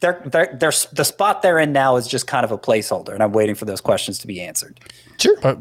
they're, 0.00 0.22
they're, 0.24 0.56
they're, 0.58 0.72
the 0.92 1.04
spot 1.04 1.42
they're 1.42 1.58
in 1.58 1.72
now 1.72 1.96
is 1.96 2.06
just 2.06 2.26
kind 2.26 2.44
of 2.44 2.50
a 2.50 2.58
placeholder, 2.58 3.12
and 3.12 3.22
I'm 3.22 3.32
waiting 3.32 3.54
for 3.54 3.66
those 3.66 3.82
questions 3.82 4.18
to 4.20 4.26
be 4.26 4.40
answered. 4.40 4.80
Sure. 5.18 5.36
But 5.42 5.58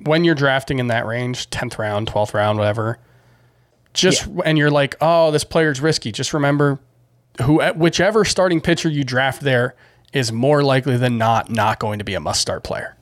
when 0.00 0.24
you're 0.24 0.34
drafting 0.34 0.80
in 0.80 0.88
that 0.88 1.06
range, 1.06 1.48
10th 1.50 1.78
round, 1.78 2.08
12th 2.08 2.34
round, 2.34 2.58
whatever, 2.58 2.98
just 3.96 4.28
and 4.44 4.56
you're 4.58 4.70
like, 4.70 4.96
"Oh, 5.00 5.30
this 5.30 5.44
player's 5.44 5.80
risky." 5.80 6.12
Just 6.12 6.32
remember 6.34 6.78
who 7.42 7.60
whichever 7.74 8.24
starting 8.24 8.60
pitcher 8.60 8.88
you 8.88 9.04
draft 9.04 9.42
there 9.42 9.74
is 10.12 10.32
more 10.32 10.62
likely 10.62 10.96
than 10.96 11.18
not 11.18 11.50
not 11.50 11.78
going 11.78 11.98
to 11.98 12.04
be 12.04 12.14
a 12.14 12.20
must-start 12.20 12.62
player. 12.64 12.96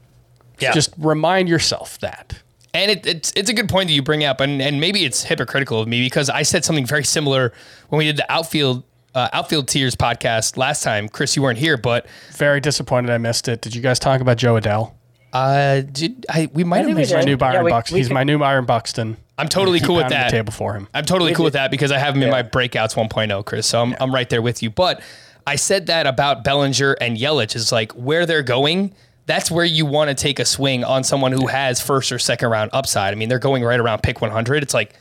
Yeah. 0.58 0.72
Just 0.72 0.92
remind 0.98 1.48
yourself 1.48 1.98
that. 2.00 2.40
And 2.72 2.90
it, 2.90 3.06
it's 3.06 3.32
it's 3.36 3.48
a 3.50 3.52
good 3.54 3.68
point 3.68 3.88
that 3.88 3.94
you 3.94 4.02
bring 4.02 4.24
up, 4.24 4.40
and 4.40 4.60
and 4.60 4.80
maybe 4.80 5.04
it's 5.04 5.22
hypocritical 5.22 5.80
of 5.80 5.86
me 5.88 6.02
because 6.04 6.28
I 6.30 6.42
said 6.42 6.64
something 6.64 6.86
very 6.86 7.04
similar 7.04 7.52
when 7.88 7.98
we 7.98 8.04
did 8.06 8.16
the 8.16 8.32
outfield 8.32 8.82
uh, 9.14 9.28
outfield 9.32 9.68
tiers 9.68 9.94
podcast 9.94 10.56
last 10.56 10.82
time. 10.82 11.08
Chris, 11.08 11.36
you 11.36 11.42
weren't 11.42 11.58
here, 11.58 11.76
but 11.76 12.06
Very 12.32 12.58
disappointed 12.60 13.10
I 13.10 13.18
missed 13.18 13.46
it. 13.46 13.60
Did 13.60 13.74
you 13.76 13.80
guys 13.80 14.00
talk 14.00 14.20
about 14.20 14.38
Jo 14.38 14.54
Adell? 14.58 14.92
uh, 15.32 15.82
did 15.82 16.26
I? 16.28 16.48
We 16.52 16.64
might 16.64 16.78
have. 16.78 16.86
think 16.86 16.96
we 16.96 17.02
mentioned- 17.02 17.10
did. 17.10 17.16
My 17.20 17.24
new 17.26 17.30
Yeah, 17.32 17.36
Byron 17.36 17.64
we- 17.64 17.70
Buxton. 17.70 17.94
we 17.94 18.00
He's 18.00 18.08
can- 18.08 18.14
my 18.14 18.24
new 18.24 18.38
Byron 18.38 18.64
Buxton. 18.64 19.16
I'm 19.36 19.48
totally 19.48 19.80
cool 19.80 19.96
with 19.96 20.08
that. 20.08 20.30
The 20.30 20.36
table 20.36 20.52
for 20.52 20.74
him. 20.74 20.88
I'm 20.94 21.04
totally 21.04 21.34
cool 21.34 21.44
with 21.44 21.54
that 21.54 21.70
because 21.70 21.90
I 21.90 21.98
have 21.98 22.14
him 22.14 22.22
in 22.22 22.30
my 22.30 22.42
breakouts 22.42 22.94
1.0, 22.94 23.44
Chris. 23.44 23.66
So 23.66 23.82
I'm, 23.82 23.96
I'm 23.98 24.14
right 24.14 24.28
there 24.28 24.42
with 24.42 24.62
you. 24.62 24.70
But 24.70 25.02
I 25.46 25.56
said 25.56 25.86
that 25.86 26.06
about 26.06 26.44
Bellinger 26.44 26.92
and 27.00 27.16
Yelich 27.16 27.56
is 27.56 27.72
like 27.72 27.92
where 27.92 28.26
they're 28.26 28.42
going. 28.42 28.94
That's 29.26 29.50
where 29.50 29.64
you 29.64 29.86
want 29.86 30.08
to 30.08 30.14
take 30.14 30.38
a 30.38 30.44
swing 30.44 30.84
on 30.84 31.02
someone 31.02 31.32
who 31.32 31.46
has 31.46 31.80
first 31.80 32.12
or 32.12 32.18
second 32.18 32.50
round 32.50 32.70
upside. 32.72 33.12
I 33.12 33.16
mean, 33.16 33.28
they're 33.28 33.38
going 33.38 33.64
right 33.64 33.80
around 33.80 34.02
pick 34.02 34.20
100. 34.20 34.62
It's 34.62 34.74
like, 34.74 34.94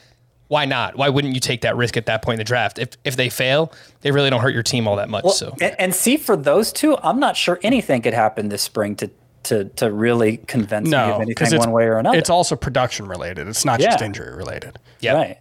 why 0.48 0.66
not? 0.66 0.96
Why 0.96 1.10
wouldn't 1.10 1.34
you 1.34 1.40
take 1.40 1.62
that 1.62 1.76
risk 1.76 1.98
at 1.98 2.06
that 2.06 2.22
point 2.22 2.36
in 2.36 2.40
the 2.40 2.44
draft? 2.44 2.78
If 2.80 2.90
if 3.04 3.16
they 3.16 3.30
fail, 3.30 3.72
they 4.02 4.12
really 4.12 4.30
don't 4.30 4.42
hurt 4.42 4.54
your 4.54 4.64
team 4.64 4.88
all 4.88 4.98
that 4.98 5.10
much. 5.10 5.30
so 5.32 5.56
And, 5.60 5.76
and 5.80 5.96
see, 5.96 6.16
for 6.18 6.36
those 6.36 6.72
two, 6.72 6.98
I'm 6.98 7.20
not 7.20 7.36
sure 7.36 7.60
anything 7.64 8.02
could 8.02 8.14
happen 8.14 8.50
this 8.50 8.62
spring 8.62 8.96
to 8.98 9.10
to 9.44 9.66
to 9.66 9.92
really 9.92 10.38
convince 10.38 10.90
me 10.90 10.96
of 10.98 11.22
anything 11.22 11.48
it's 11.48 11.54
one 11.54 11.72
way 11.72 11.84
or 11.86 11.98
another. 11.98 12.18
It's 12.18 12.30
also 12.30 12.56
production 12.56 13.08
related. 13.08 13.48
It's 13.48 13.66
not 13.66 13.80
just 13.80 14.02
injury 14.02 14.36
related. 14.36 14.80
yeah, 15.00 15.14
right. 15.14 15.38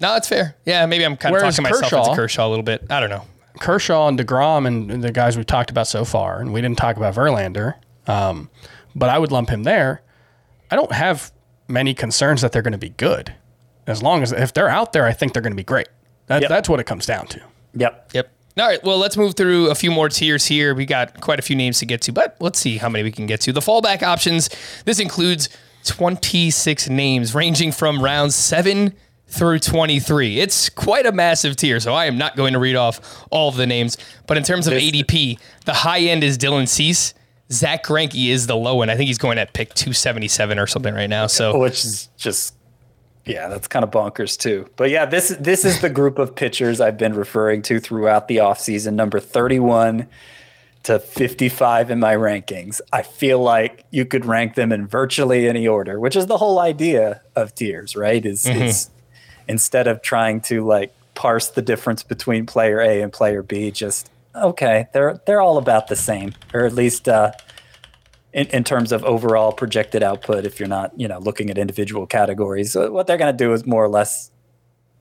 no, 0.00 0.16
it's 0.16 0.28
fair. 0.28 0.56
Yeah, 0.64 0.86
maybe 0.86 1.04
I'm 1.04 1.16
kind 1.16 1.34
of 1.34 1.40
Whereas 1.40 1.56
talking 1.56 1.70
myself 1.70 1.92
into 1.92 1.96
Kershaw- 2.10 2.14
Kershaw 2.14 2.48
a 2.48 2.50
little 2.50 2.62
bit. 2.62 2.86
I 2.90 3.00
don't 3.00 3.10
know. 3.10 3.24
Kershaw 3.58 4.06
and 4.08 4.18
Degrom 4.18 4.66
and 4.66 4.90
and 4.90 5.02
the 5.02 5.12
guys 5.12 5.36
we've 5.36 5.46
talked 5.46 5.70
about 5.70 5.86
so 5.88 6.04
far, 6.04 6.40
and 6.40 6.52
we 6.52 6.60
didn't 6.60 6.78
talk 6.78 6.96
about 6.96 7.14
Verlander, 7.14 7.74
um, 8.06 8.50
but 8.94 9.08
I 9.08 9.18
would 9.18 9.32
lump 9.32 9.48
him 9.50 9.64
there. 9.64 10.02
I 10.70 10.76
don't 10.76 10.92
have 10.92 11.32
many 11.66 11.94
concerns 11.94 12.40
that 12.42 12.52
they're 12.52 12.62
going 12.62 12.72
to 12.72 12.78
be 12.78 12.90
good, 12.90 13.34
as 13.86 14.02
long 14.02 14.22
as 14.22 14.32
if 14.32 14.52
they're 14.52 14.68
out 14.68 14.92
there, 14.92 15.06
I 15.06 15.12
think 15.12 15.32
they're 15.32 15.42
going 15.42 15.52
to 15.52 15.56
be 15.56 15.64
great. 15.64 15.88
That, 16.26 16.42
Yep. 16.42 16.48
That's 16.50 16.68
what 16.68 16.78
it 16.78 16.84
comes 16.84 17.06
down 17.06 17.26
to. 17.28 17.40
Yep. 17.74 18.10
Yep. 18.12 18.32
All 18.58 18.66
right. 18.66 18.82
Well, 18.82 18.98
let's 18.98 19.16
move 19.16 19.34
through 19.34 19.70
a 19.70 19.74
few 19.74 19.90
more 19.90 20.08
tiers 20.08 20.46
here. 20.46 20.74
We 20.74 20.86
got 20.86 21.20
quite 21.20 21.38
a 21.38 21.42
few 21.42 21.56
names 21.56 21.78
to 21.78 21.86
get 21.86 22.00
to, 22.02 22.12
but 22.12 22.36
let's 22.40 22.58
see 22.58 22.78
how 22.78 22.88
many 22.88 23.04
we 23.04 23.12
can 23.12 23.26
get 23.26 23.40
to. 23.42 23.52
The 23.52 23.60
fallback 23.60 24.02
options. 24.02 24.50
This 24.84 24.98
includes 24.98 25.48
26 25.84 26.88
names 26.88 27.34
ranging 27.34 27.72
from 27.72 28.02
rounds 28.02 28.34
seven 28.34 28.94
through 29.28 29.60
23. 29.60 30.40
It's 30.40 30.68
quite 30.68 31.06
a 31.06 31.12
massive 31.12 31.56
tier, 31.56 31.80
so 31.80 31.94
I 31.94 32.06
am 32.06 32.18
not 32.18 32.36
going 32.36 32.54
to 32.54 32.58
read 32.58 32.76
off 32.76 33.26
all 33.30 33.48
of 33.48 33.56
the 33.56 33.66
names. 33.66 33.96
But 34.26 34.36
in 34.36 34.42
terms 34.42 34.66
of 34.66 34.72
ADP, 34.72 35.38
the 35.64 35.74
high 35.74 36.00
end 36.00 36.24
is 36.24 36.38
Dylan 36.38 36.66
Cease. 36.66 37.14
Zack 37.50 37.84
Greinke 37.84 38.28
is 38.28 38.46
the 38.46 38.56
low 38.56 38.82
end. 38.82 38.90
I 38.90 38.96
think 38.96 39.06
he's 39.08 39.18
going 39.18 39.38
at 39.38 39.52
pick 39.54 39.72
277 39.74 40.58
or 40.58 40.66
something 40.66 40.94
right 40.94 41.08
now. 41.08 41.26
So 41.26 41.58
which 41.58 41.84
is 41.84 42.08
just 42.16 42.54
yeah, 43.28 43.48
that's 43.48 43.68
kind 43.68 43.84
of 43.84 43.90
bonkers 43.90 44.38
too. 44.38 44.68
But 44.76 44.90
yeah, 44.90 45.04
this 45.04 45.28
this 45.38 45.64
is 45.64 45.80
the 45.80 45.90
group 45.90 46.18
of 46.18 46.34
pitchers 46.34 46.80
I've 46.80 46.96
been 46.96 47.14
referring 47.14 47.62
to 47.62 47.78
throughout 47.78 48.26
the 48.26 48.38
offseason, 48.38 48.94
number 48.94 49.20
31 49.20 50.08
to 50.84 50.98
55 50.98 51.90
in 51.90 52.00
my 52.00 52.14
rankings. 52.14 52.80
I 52.92 53.02
feel 53.02 53.40
like 53.40 53.84
you 53.90 54.06
could 54.06 54.24
rank 54.24 54.54
them 54.54 54.72
in 54.72 54.86
virtually 54.86 55.46
any 55.46 55.68
order, 55.68 56.00
which 56.00 56.16
is 56.16 56.26
the 56.26 56.38
whole 56.38 56.58
idea 56.58 57.20
of 57.36 57.54
tiers, 57.54 57.94
right? 57.94 58.24
Is 58.24 58.46
is 58.46 58.90
instead 59.46 59.86
of 59.86 60.00
trying 60.00 60.40
to 60.42 60.64
like 60.64 60.94
parse 61.14 61.48
the 61.48 61.62
difference 61.62 62.02
between 62.02 62.46
player 62.46 62.80
A 62.80 63.02
and 63.02 63.12
player 63.12 63.42
B, 63.42 63.70
just 63.70 64.10
okay, 64.34 64.86
they're 64.94 65.20
they're 65.26 65.42
all 65.42 65.58
about 65.58 65.88
the 65.88 65.96
same, 65.96 66.32
or 66.54 66.64
at 66.64 66.72
least 66.72 67.08
uh 67.08 67.32
in, 68.38 68.46
in 68.48 68.64
terms 68.64 68.92
of 68.92 69.04
overall 69.04 69.52
projected 69.52 70.02
output 70.02 70.46
if 70.46 70.60
you're 70.60 70.68
not 70.68 70.92
you 70.98 71.08
know 71.08 71.18
looking 71.18 71.50
at 71.50 71.58
individual 71.58 72.06
categories 72.06 72.74
what 72.76 73.06
they're 73.06 73.16
going 73.16 73.36
to 73.36 73.44
do 73.44 73.52
is 73.52 73.66
more 73.66 73.84
or 73.84 73.88
less 73.88 74.30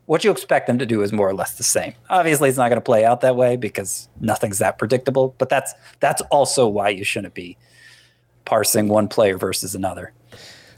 what 0.07 0.23
you 0.23 0.31
expect 0.31 0.67
them 0.67 0.79
to 0.79 0.85
do 0.85 1.01
is 1.01 1.11
more 1.11 1.27
or 1.27 1.33
less 1.33 1.57
the 1.57 1.63
same. 1.63 1.93
Obviously 2.09 2.47
it's 2.47 2.57
not 2.57 2.69
going 2.69 2.77
to 2.77 2.85
play 2.85 3.03
out 3.03 3.19
that 3.21 3.35
way 3.35 3.57
because 3.57 4.07
nothing's 4.19 4.57
that 4.57 4.79
predictable 4.79 5.35
but 5.38 5.49
that's 5.49 5.73
that's 5.99 6.21
also 6.31 6.67
why 6.67 6.89
you 6.89 7.03
shouldn't 7.03 7.33
be 7.33 7.57
parsing 8.45 8.88
one 8.88 9.07
player 9.07 9.38
versus 9.38 9.75
another. 9.75 10.13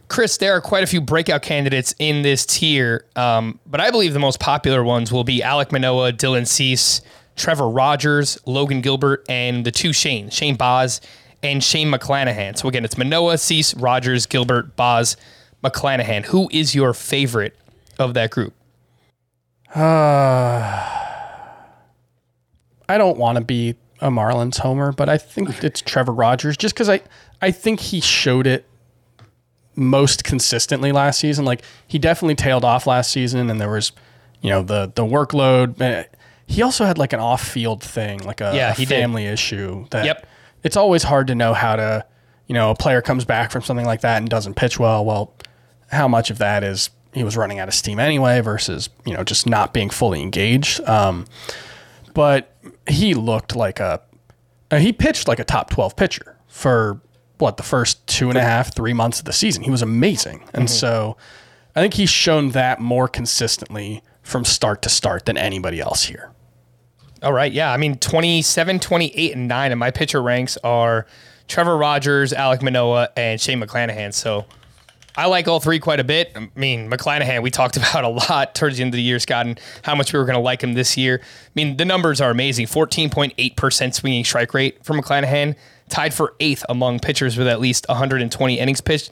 Chris, 0.09 0.37
there 0.37 0.53
are 0.53 0.61
quite 0.61 0.83
a 0.83 0.87
few 0.87 0.99
breakout 0.99 1.43
candidates 1.43 1.93
in 1.99 2.23
this 2.23 2.43
tier, 2.43 3.05
um, 3.15 3.59
but 3.67 3.79
I 3.79 3.91
believe 3.91 4.13
the 4.13 4.19
most 4.19 4.39
popular 4.39 4.83
ones 4.83 5.11
will 5.11 5.23
be 5.23 5.41
Alek 5.41 5.71
Manoah, 5.71 6.11
Dylan 6.11 6.47
Cease, 6.47 7.01
Trevor 7.35 7.69
Rogers, 7.69 8.39
Logan 8.47 8.81
Gilbert, 8.81 9.23
and 9.29 9.63
the 9.63 9.71
two 9.71 9.93
Shane, 9.93 10.31
Shane 10.31 10.55
Baz 10.55 10.99
and 11.43 11.63
Shane 11.63 11.91
McClanahan. 11.91 12.57
So 12.57 12.67
again, 12.67 12.83
it's 12.85 12.97
Manoah, 12.97 13.37
Cease, 13.37 13.73
Rogers, 13.75 14.25
Gilbert, 14.25 14.75
Baz, 14.75 15.15
McClanahan. 15.63 16.25
Who 16.25 16.49
is 16.51 16.75
your 16.75 16.93
favorite 16.93 17.55
of 17.97 18.13
that 18.15 18.31
group? 18.31 18.53
I 19.75 20.87
don't 22.97 23.17
want 23.17 23.37
to 23.37 23.43
be 23.43 23.75
a 24.01 24.09
Marlins 24.09 24.57
homer, 24.59 24.91
but 24.91 25.09
I 25.09 25.17
think 25.17 25.63
it's 25.63 25.81
Trevor 25.81 26.13
Rogers 26.13 26.57
just 26.57 26.73
because 26.73 26.89
I, 26.89 27.01
I 27.41 27.51
think 27.51 27.79
he 27.79 28.01
showed 28.01 28.47
it 28.47 28.65
most 29.75 30.23
consistently 30.23 30.91
last 30.91 31.19
season. 31.19 31.45
Like 31.45 31.61
he 31.87 31.99
definitely 31.99 32.35
tailed 32.35 32.65
off 32.65 32.87
last 32.87 33.11
season, 33.11 33.49
and 33.49 33.61
there 33.61 33.69
was, 33.69 33.91
you 34.41 34.49
know, 34.49 34.63
the 34.63 34.91
the 34.95 35.03
workload. 35.03 36.05
He 36.47 36.61
also 36.63 36.85
had 36.85 36.97
like 36.97 37.13
an 37.13 37.19
off 37.19 37.45
field 37.47 37.83
thing, 37.83 38.23
like 38.23 38.41
a, 38.41 38.53
Yeah, 38.55 38.71
a 38.71 38.73
he 38.73 38.85
did. 38.85 38.99
family 38.99 39.27
issue. 39.27 39.85
That 39.91 40.05
Yep. 40.05 40.25
It's 40.63 40.77
always 40.77 41.03
hard 41.03 41.27
to 41.27 41.35
know 41.35 41.53
how 41.53 41.75
to, 41.75 42.05
you 42.47 42.53
know, 42.53 42.71
a 42.71 42.75
player 42.75 43.01
comes 43.01 43.25
back 43.25 43.51
from 43.51 43.61
something 43.61 43.85
like 43.85 44.01
that 44.01 44.17
and 44.17 44.29
doesn't 44.29 44.55
pitch 44.55 44.79
well. 44.79 45.05
Well, 45.05 45.33
how 45.91 46.07
much 46.07 46.29
of 46.29 46.37
that 46.39 46.63
is 46.63 46.89
he 47.13 47.23
was 47.23 47.35
running 47.35 47.59
out 47.59 47.67
of 47.67 47.73
steam 47.73 47.99
anyway 47.99 48.39
versus 48.41 48.89
you 49.05 49.13
know 49.13 49.23
just 49.23 49.47
not 49.47 49.73
being 49.73 49.89
fully 49.89 50.21
engaged. 50.21 50.81
Um, 50.87 51.25
but 52.13 52.55
he 52.87 53.13
looked 53.13 53.55
like 53.55 53.79
a 53.79 54.01
uh, 54.71 54.77
he 54.77 54.93
pitched 54.93 55.27
like 55.27 55.39
a 55.39 55.43
top 55.43 55.69
12 55.71 55.95
pitcher 55.95 56.37
for 56.47 57.01
what 57.39 57.57
the 57.57 57.63
first 57.63 58.05
two 58.05 58.29
and 58.29 58.37
a 58.37 58.41
half, 58.41 58.75
three 58.75 58.93
months 58.93 59.19
of 59.19 59.25
the 59.25 59.33
season. 59.33 59.63
He 59.63 59.71
was 59.71 59.81
amazing, 59.81 60.43
and 60.53 60.69
so 60.69 61.17
I 61.75 61.81
think 61.81 61.93
he's 61.95 62.09
shown 62.09 62.49
that 62.51 62.79
more 62.79 63.07
consistently 63.07 64.03
from 64.21 64.45
start 64.45 64.81
to 64.83 64.89
start 64.89 65.25
than 65.25 65.37
anybody 65.37 65.79
else 65.79 66.03
here. 66.03 66.31
All 67.21 67.33
right. 67.33 67.51
Yeah. 67.51 67.71
I 67.71 67.77
mean, 67.77 67.97
27, 67.97 68.79
28, 68.79 69.35
and 69.35 69.47
9 69.47 69.71
and 69.71 69.79
my 69.79 69.91
pitcher 69.91 70.21
ranks 70.21 70.57
are 70.63 71.05
Trevor 71.47 71.77
Rogers, 71.77 72.31
Alek 72.31 72.61
Manoah, 72.61 73.09
and 73.17 73.41
Shane 73.41 73.61
McClanahan. 73.61 74.13
So 74.13 74.45
I 75.15 75.25
like 75.25 75.49
all 75.49 75.59
three 75.59 75.79
quite 75.79 75.99
a 75.99 76.03
bit. 76.05 76.31
I 76.35 76.47
mean, 76.55 76.89
McClanahan, 76.89 77.41
we 77.41 77.51
talked 77.51 77.75
about 77.77 78.05
a 78.05 78.09
lot 78.09 78.55
towards 78.55 78.77
the 78.77 78.83
end 78.83 78.93
of 78.93 78.97
the 78.97 79.03
year, 79.03 79.19
Scott, 79.19 79.45
and 79.45 79.59
how 79.83 79.95
much 79.95 80.13
we 80.13 80.19
were 80.19 80.25
going 80.25 80.37
to 80.37 80.41
like 80.41 80.63
him 80.63 80.73
this 80.73 80.95
year. 80.95 81.19
I 81.21 81.51
mean, 81.55 81.75
the 81.75 81.85
numbers 81.85 82.21
are 82.21 82.29
amazing 82.31 82.67
14.8% 82.67 83.93
swinging 83.93 84.23
strike 84.23 84.53
rate 84.53 84.83
for 84.85 84.93
McClanahan, 84.93 85.55
tied 85.89 86.13
for 86.13 86.35
eighth 86.39 86.63
among 86.69 86.99
pitchers 86.99 87.37
with 87.37 87.47
at 87.47 87.59
least 87.59 87.85
120 87.89 88.59
innings 88.59 88.79
pitched. 88.79 89.11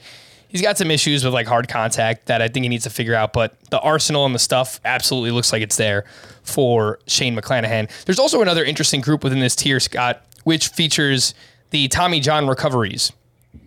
He's 0.50 0.62
got 0.62 0.78
some 0.78 0.90
issues 0.92 1.24
with 1.26 1.34
like 1.34 1.48
hard 1.48 1.68
contact 1.68 2.28
that 2.28 2.42
I 2.42 2.48
think 2.48 2.64
he 2.64 2.70
needs 2.70 2.86
to 2.86 2.90
figure 2.90 3.14
out, 3.14 3.34
but 3.34 3.60
the 3.70 3.80
arsenal 3.80 4.26
and 4.26 4.34
the 4.34 4.40
stuff 4.40 4.80
absolutely 4.86 5.32
looks 5.32 5.52
like 5.52 5.62
it's 5.62 5.76
there 5.76 6.06
for 6.44 7.00
Shane 7.08 7.36
McClanahan. 7.36 7.90
There's 8.06 8.20
also 8.20 8.42
another 8.42 8.64
interesting 8.64 9.02
group 9.02 9.24
within 9.24 9.40
this 9.40 9.56
tier, 9.56 9.80
Scott, 9.80 10.24
which 10.46 10.70
features 10.70 11.34
the 11.72 11.88
Tommy 11.90 12.20
John 12.20 12.48
recoveries. 12.48 13.12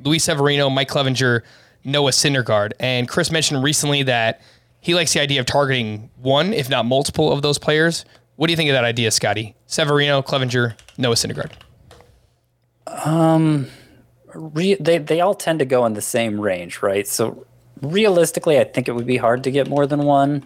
Luis 0.03 0.24
Severino, 0.24 0.70
Mike 0.70 0.89
Clevinger, 0.89 1.43
Noah 1.85 2.11
Syndergaard. 2.12 2.72
And 2.81 3.09
Chris 3.09 3.31
mentioned 3.31 3.62
recently 3.62 4.03
that 4.05 4.41
he 4.81 4.95
likes 4.95 5.12
the 5.12 5.20
idea 5.20 5.41
of 5.41 5.47
targeting 5.47 6.11
one, 6.16 6.55
if 6.55 6.70
not 6.70 6.87
multiple, 6.87 7.31
of 7.33 7.43
those 7.43 7.59
players. 7.59 8.05
What 8.37 8.47
do 8.47 8.53
you 8.53 8.57
think 8.57 8.70
of 8.70 8.74
that 8.74 8.85
idea, 8.85 9.11
Scotty? 9.11 9.55
Severino, 9.66 10.22
Clevinger, 10.22 10.74
Noah 10.97 11.14
Syndergaard. 11.14 11.53
Um, 12.87 13.66
Re- 14.35 14.76
they 14.81 14.99
they 14.99 15.20
all 15.20 15.35
tend 15.35 15.59
to 15.59 15.64
go 15.64 15.87
in 15.87 15.95
the 15.95 16.03
same 16.03 16.41
range, 16.41 16.83
right? 16.83 17.07
So 17.07 17.47
realistically, 17.81 18.59
I 18.59 18.64
think 18.64 18.89
it 18.89 18.93
would 18.93 19.07
be 19.07 19.16
hard 19.16 19.45
to 19.45 19.51
get 19.51 19.68
more 19.68 19.87
than 19.87 20.03
one. 20.05 20.45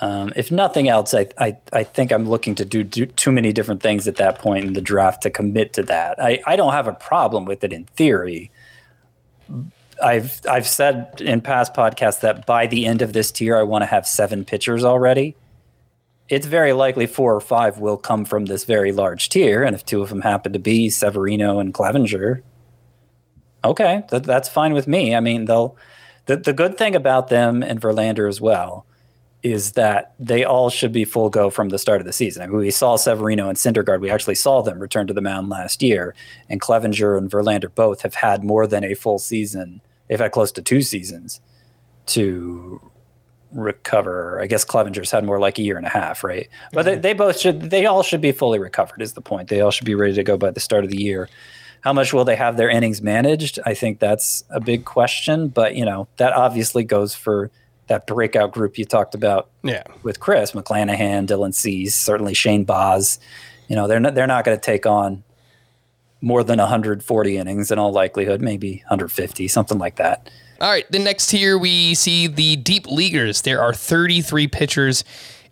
Um, 0.00 0.32
if 0.34 0.50
nothing 0.50 0.88
else, 0.88 1.14
I, 1.14 1.28
I 1.38 1.56
I 1.72 1.84
think 1.84 2.12
I'm 2.12 2.28
looking 2.28 2.54
to 2.56 2.64
do, 2.64 2.82
do 2.82 3.06
too 3.06 3.30
many 3.30 3.52
different 3.52 3.82
things 3.82 4.08
at 4.08 4.16
that 4.16 4.38
point 4.38 4.64
in 4.64 4.72
the 4.72 4.80
draft 4.80 5.22
to 5.22 5.30
commit 5.30 5.72
to 5.74 5.82
that. 5.84 6.20
I, 6.20 6.42
I 6.46 6.56
don't 6.56 6.72
have 6.72 6.88
a 6.88 6.94
problem 6.94 7.44
with 7.44 7.62
it 7.62 7.72
in 7.72 7.84
theory. 7.84 8.50
I've 10.02 10.40
I've 10.50 10.66
said 10.66 11.20
in 11.20 11.40
past 11.40 11.74
podcasts 11.74 12.20
that 12.20 12.44
by 12.46 12.66
the 12.66 12.86
end 12.86 13.02
of 13.02 13.12
this 13.12 13.30
tier, 13.30 13.56
I 13.56 13.62
want 13.62 13.82
to 13.82 13.86
have 13.86 14.06
seven 14.06 14.44
pitchers 14.44 14.84
already. 14.84 15.36
It's 16.28 16.46
very 16.46 16.72
likely 16.72 17.06
four 17.06 17.34
or 17.34 17.40
five 17.40 17.78
will 17.78 17.98
come 17.98 18.24
from 18.24 18.46
this 18.46 18.64
very 18.64 18.92
large 18.92 19.28
tier, 19.28 19.62
and 19.62 19.76
if 19.76 19.84
two 19.84 20.02
of 20.02 20.08
them 20.08 20.22
happen 20.22 20.52
to 20.54 20.58
be 20.58 20.90
Severino 20.90 21.60
and 21.60 21.72
Clevinger, 21.72 22.42
okay, 23.64 24.02
that, 24.10 24.24
that's 24.24 24.48
fine 24.48 24.72
with 24.72 24.86
me. 24.86 25.14
I 25.14 25.20
mean, 25.20 25.46
they'll 25.46 25.76
the 26.26 26.36
the 26.36 26.52
good 26.52 26.78
thing 26.78 26.94
about 26.94 27.28
them 27.28 27.62
and 27.62 27.80
Verlander 27.80 28.28
as 28.28 28.40
well 28.40 28.86
is 29.44 29.72
that 29.72 30.14
they 30.18 30.42
all 30.42 30.70
should 30.70 30.90
be 30.90 31.04
full 31.04 31.28
go 31.28 31.50
from 31.50 31.68
the 31.68 31.78
start 31.78 32.00
of 32.00 32.06
the 32.06 32.12
season. 32.14 32.42
I 32.42 32.46
mean, 32.46 32.56
we 32.56 32.70
saw 32.70 32.96
Severino 32.96 33.50
and 33.50 33.58
Syndergaard. 33.58 34.00
We 34.00 34.10
actually 34.10 34.36
saw 34.36 34.62
them 34.62 34.78
return 34.78 35.06
to 35.06 35.12
the 35.12 35.20
mound 35.20 35.50
last 35.50 35.82
year, 35.82 36.14
and 36.48 36.62
Clevinger 36.62 37.18
and 37.18 37.30
Verlander 37.30 37.72
both 37.72 38.00
have 38.02 38.14
had 38.14 38.42
more 38.42 38.66
than 38.66 38.84
a 38.84 38.94
full 38.94 39.18
season. 39.18 39.82
They've 40.08 40.18
had 40.18 40.32
close 40.32 40.50
to 40.52 40.62
two 40.62 40.80
seasons 40.80 41.42
to 42.06 42.80
recover. 43.52 44.40
I 44.40 44.46
guess 44.46 44.64
Clevinger's 44.64 45.10
had 45.10 45.24
more 45.24 45.38
like 45.38 45.58
a 45.58 45.62
year 45.62 45.76
and 45.76 45.86
a 45.86 45.90
half, 45.90 46.24
right? 46.24 46.48
But 46.72 46.84
they, 46.84 46.92
mm-hmm. 46.92 47.00
they 47.02 47.12
both 47.12 47.38
should. 47.38 47.60
They 47.70 47.84
all 47.84 48.02
should 48.02 48.22
be 48.22 48.32
fully 48.32 48.58
recovered. 48.58 49.02
Is 49.02 49.12
the 49.12 49.20
point? 49.20 49.48
They 49.48 49.60
all 49.60 49.70
should 49.70 49.86
be 49.86 49.94
ready 49.94 50.14
to 50.14 50.24
go 50.24 50.38
by 50.38 50.52
the 50.52 50.60
start 50.60 50.84
of 50.84 50.90
the 50.90 51.00
year. 51.00 51.28
How 51.84 51.92
much 51.92 52.12
will 52.14 52.24
they 52.24 52.36
have 52.36 52.56
their 52.56 52.70
innings 52.70 53.02
managed? 53.02 53.58
I 53.66 53.74
think 53.74 53.98
that's 54.00 54.42
a 54.50 54.58
big 54.58 54.84
question. 54.86 55.48
But 55.48 55.74
you 55.76 55.84
know 55.84 56.08
that 56.16 56.32
obviously 56.32 56.82
goes 56.82 57.14
for 57.14 57.50
that 57.88 58.06
breakout 58.06 58.50
group 58.52 58.78
you 58.78 58.86
talked 58.86 59.14
about 59.14 59.50
Yeah. 59.62 59.82
with 60.02 60.18
Chris 60.18 60.52
McClanahan, 60.52 61.26
Dylan 61.26 61.52
Cease, 61.54 61.94
certainly 61.94 62.32
Shane 62.32 62.64
Baz. 62.64 63.18
You 63.68 63.76
know, 63.76 63.86
they're 63.86 64.00
not 64.00 64.14
they're 64.14 64.26
not 64.26 64.44
going 64.46 64.56
to 64.56 64.62
take 64.62 64.86
on 64.86 65.22
more 66.22 66.42
than 66.42 66.58
140 66.58 67.36
innings 67.36 67.70
in 67.70 67.78
all 67.78 67.92
likelihood, 67.92 68.40
maybe 68.40 68.76
150, 68.88 69.46
something 69.48 69.76
like 69.78 69.96
that. 69.96 70.30
All 70.62 70.70
right, 70.70 70.90
the 70.90 70.98
next 70.98 71.26
tier 71.26 71.58
we 71.58 71.94
see 71.94 72.26
the 72.26 72.56
deep 72.56 72.86
leaguers. 72.86 73.42
There 73.42 73.60
are 73.60 73.74
33 73.74 74.48
pitchers 74.48 75.04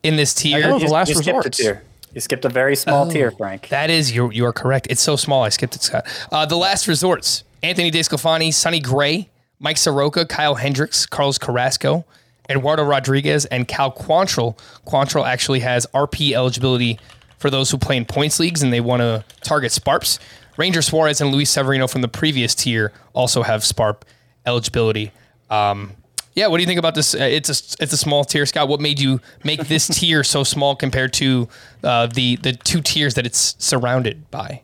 in 0.02 0.16
this 0.16 0.32
tier. 0.32 0.60
know. 0.62 0.76
Oh, 0.76 0.78
the 0.78 0.86
last 0.86 1.10
you 1.10 1.16
skipped 1.16 1.28
a 1.28 1.36
resorts. 1.40 1.58
tier. 1.58 1.82
You 2.14 2.20
skipped 2.20 2.44
a 2.44 2.48
very 2.48 2.76
small 2.76 3.10
tier, 3.10 3.30
Frank. 3.30 3.68
That 3.68 3.88
is, 3.88 4.14
you're, 4.14 4.32
you 4.32 4.44
are 4.44 4.52
correct. 4.52 4.86
It's 4.90 5.00
so 5.00 5.16
small, 5.16 5.42
I 5.44 5.48
skipped 5.48 5.74
it, 5.76 5.82
Scott. 5.82 6.06
Uh, 6.30 6.44
the 6.44 6.56
last 6.56 6.86
resorts 6.86 7.44
Anthony 7.62 7.90
DeSclafani, 7.90 8.52
Sonny 8.52 8.80
Gray, 8.80 9.30
Mike 9.58 9.78
Soroka, 9.78 10.26
Kyle 10.26 10.56
Hendricks, 10.56 11.06
Carlos 11.06 11.38
Carrasco, 11.38 12.04
Eduardo 12.50 12.82
Rodriguez, 12.82 13.46
and 13.46 13.66
Cal 13.66 13.90
Quantrill. 13.92 14.58
Quantrill 14.86 15.26
actually 15.26 15.60
has 15.60 15.86
RP 15.94 16.32
eligibility 16.32 16.98
for 17.38 17.48
those 17.50 17.70
who 17.70 17.78
play 17.78 17.96
in 17.96 18.04
points 18.04 18.38
leagues 18.38 18.62
and 18.62 18.72
they 18.72 18.80
want 18.80 19.00
to 19.00 19.24
target 19.42 19.72
SPARPs. 19.72 20.18
Ranger 20.56 20.82
Suarez 20.82 21.20
and 21.20 21.32
Luis 21.32 21.50
Severino 21.50 21.86
from 21.86 22.02
the 22.02 22.08
previous 22.08 22.54
tier 22.54 22.92
also 23.14 23.42
have 23.42 23.62
SPARP 23.62 24.02
eligibility. 24.44 25.12
Um, 25.48 25.92
yeah, 26.34 26.46
what 26.46 26.56
do 26.56 26.62
you 26.62 26.66
think 26.66 26.78
about 26.78 26.94
this? 26.94 27.14
Uh, 27.14 27.18
it's 27.18 27.48
a 27.48 27.82
it's 27.82 27.92
a 27.92 27.96
small 27.96 28.24
tier, 28.24 28.46
Scott. 28.46 28.68
What 28.68 28.80
made 28.80 28.98
you 28.98 29.20
make 29.44 29.66
this 29.66 29.86
tier 29.98 30.24
so 30.24 30.44
small 30.44 30.74
compared 30.74 31.12
to 31.14 31.48
uh, 31.84 32.06
the 32.06 32.36
the 32.36 32.52
two 32.52 32.80
tiers 32.80 33.14
that 33.14 33.26
it's 33.26 33.54
surrounded 33.58 34.30
by? 34.30 34.62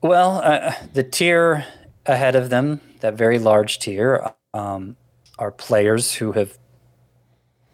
Well, 0.00 0.40
uh, 0.44 0.74
the 0.94 1.02
tier 1.02 1.66
ahead 2.06 2.36
of 2.36 2.50
them, 2.50 2.80
that 3.00 3.14
very 3.14 3.38
large 3.40 3.80
tier, 3.80 4.30
um, 4.54 4.96
are 5.40 5.50
players 5.50 6.14
who 6.14 6.32
have, 6.32 6.56